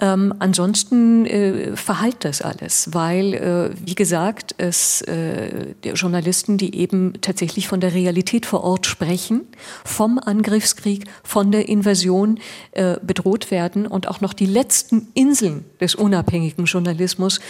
Ähm, 0.00 0.32
ansonsten 0.38 1.26
äh, 1.26 1.76
verhallt 1.76 2.24
das 2.24 2.40
alles, 2.40 2.90
weil, 2.92 3.34
äh, 3.34 3.70
wie 3.84 3.96
gesagt, 3.96 4.54
es 4.58 5.02
äh, 5.02 5.74
Journalisten, 5.82 6.56
die 6.56 6.76
eben 6.76 7.14
tatsächlich 7.20 7.66
von 7.66 7.80
der 7.80 7.94
Realität 7.94 8.46
vor 8.46 8.62
Ort 8.62 8.86
sprechen, 8.86 9.48
vom 9.84 10.20
Angriffskrieg, 10.20 11.04
von 11.24 11.50
der 11.50 11.68
Invasion 11.68 12.38
äh, 12.72 12.96
bedroht 13.02 13.50
werden 13.50 13.88
und 13.88 14.06
auch 14.06 14.20
noch 14.20 14.27
die 14.32 14.46
letzten 14.46 15.08
Inseln 15.14 15.64
des 15.80 15.94
unabhängigen 15.94 16.64
Journalismus 16.64 17.40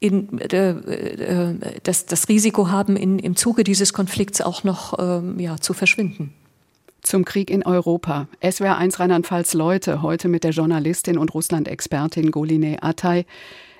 in, 0.00 0.38
äh, 0.38 0.70
äh, 0.70 1.54
das, 1.82 2.06
das 2.06 2.28
Risiko 2.28 2.70
haben, 2.70 2.96
in, 2.96 3.18
im 3.18 3.36
Zuge 3.36 3.64
dieses 3.64 3.92
Konflikts 3.92 4.40
auch 4.40 4.64
noch 4.64 4.98
ähm, 4.98 5.38
ja, 5.40 5.56
zu 5.58 5.72
verschwinden 5.72 6.32
zum 7.02 7.24
Krieg 7.24 7.50
in 7.50 7.64
Europa. 7.64 8.26
SWR 8.42 8.76
1 8.78 8.98
Rheinland-Pfalz 8.98 9.54
Leute, 9.54 10.02
heute 10.02 10.28
mit 10.28 10.44
der 10.44 10.50
Journalistin 10.50 11.18
und 11.18 11.32
Russland-Expertin 11.34 12.32
Goline 12.32 12.82
Atay. 12.82 13.24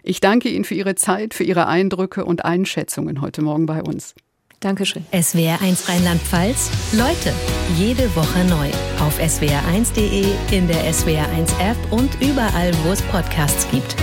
Ich 0.02 0.20
danke 0.20 0.48
Ihnen 0.48 0.64
für 0.64 0.74
Ihre 0.74 0.94
Zeit, 0.94 1.34
für 1.34 1.42
Ihre 1.42 1.66
Eindrücke 1.66 2.24
und 2.24 2.44
Einschätzungen 2.44 3.20
heute 3.20 3.42
Morgen 3.42 3.66
bei 3.66 3.82
uns. 3.82 4.14
Dankeschön. 4.60 5.04
SWR 5.12 5.60
1 5.60 5.88
Rheinland-Pfalz 5.88 6.70
Leute, 6.92 7.32
jede 7.76 8.14
Woche 8.16 8.44
neu. 8.44 8.68
Auf 9.00 9.18
swr1.de, 9.20 10.26
in 10.50 10.66
der 10.66 10.92
SWR 10.92 11.28
1 11.28 11.52
App 11.60 11.76
und 11.90 12.10
überall, 12.20 12.72
wo 12.84 12.92
es 12.92 13.02
Podcasts 13.02 13.68
gibt. 13.70 13.96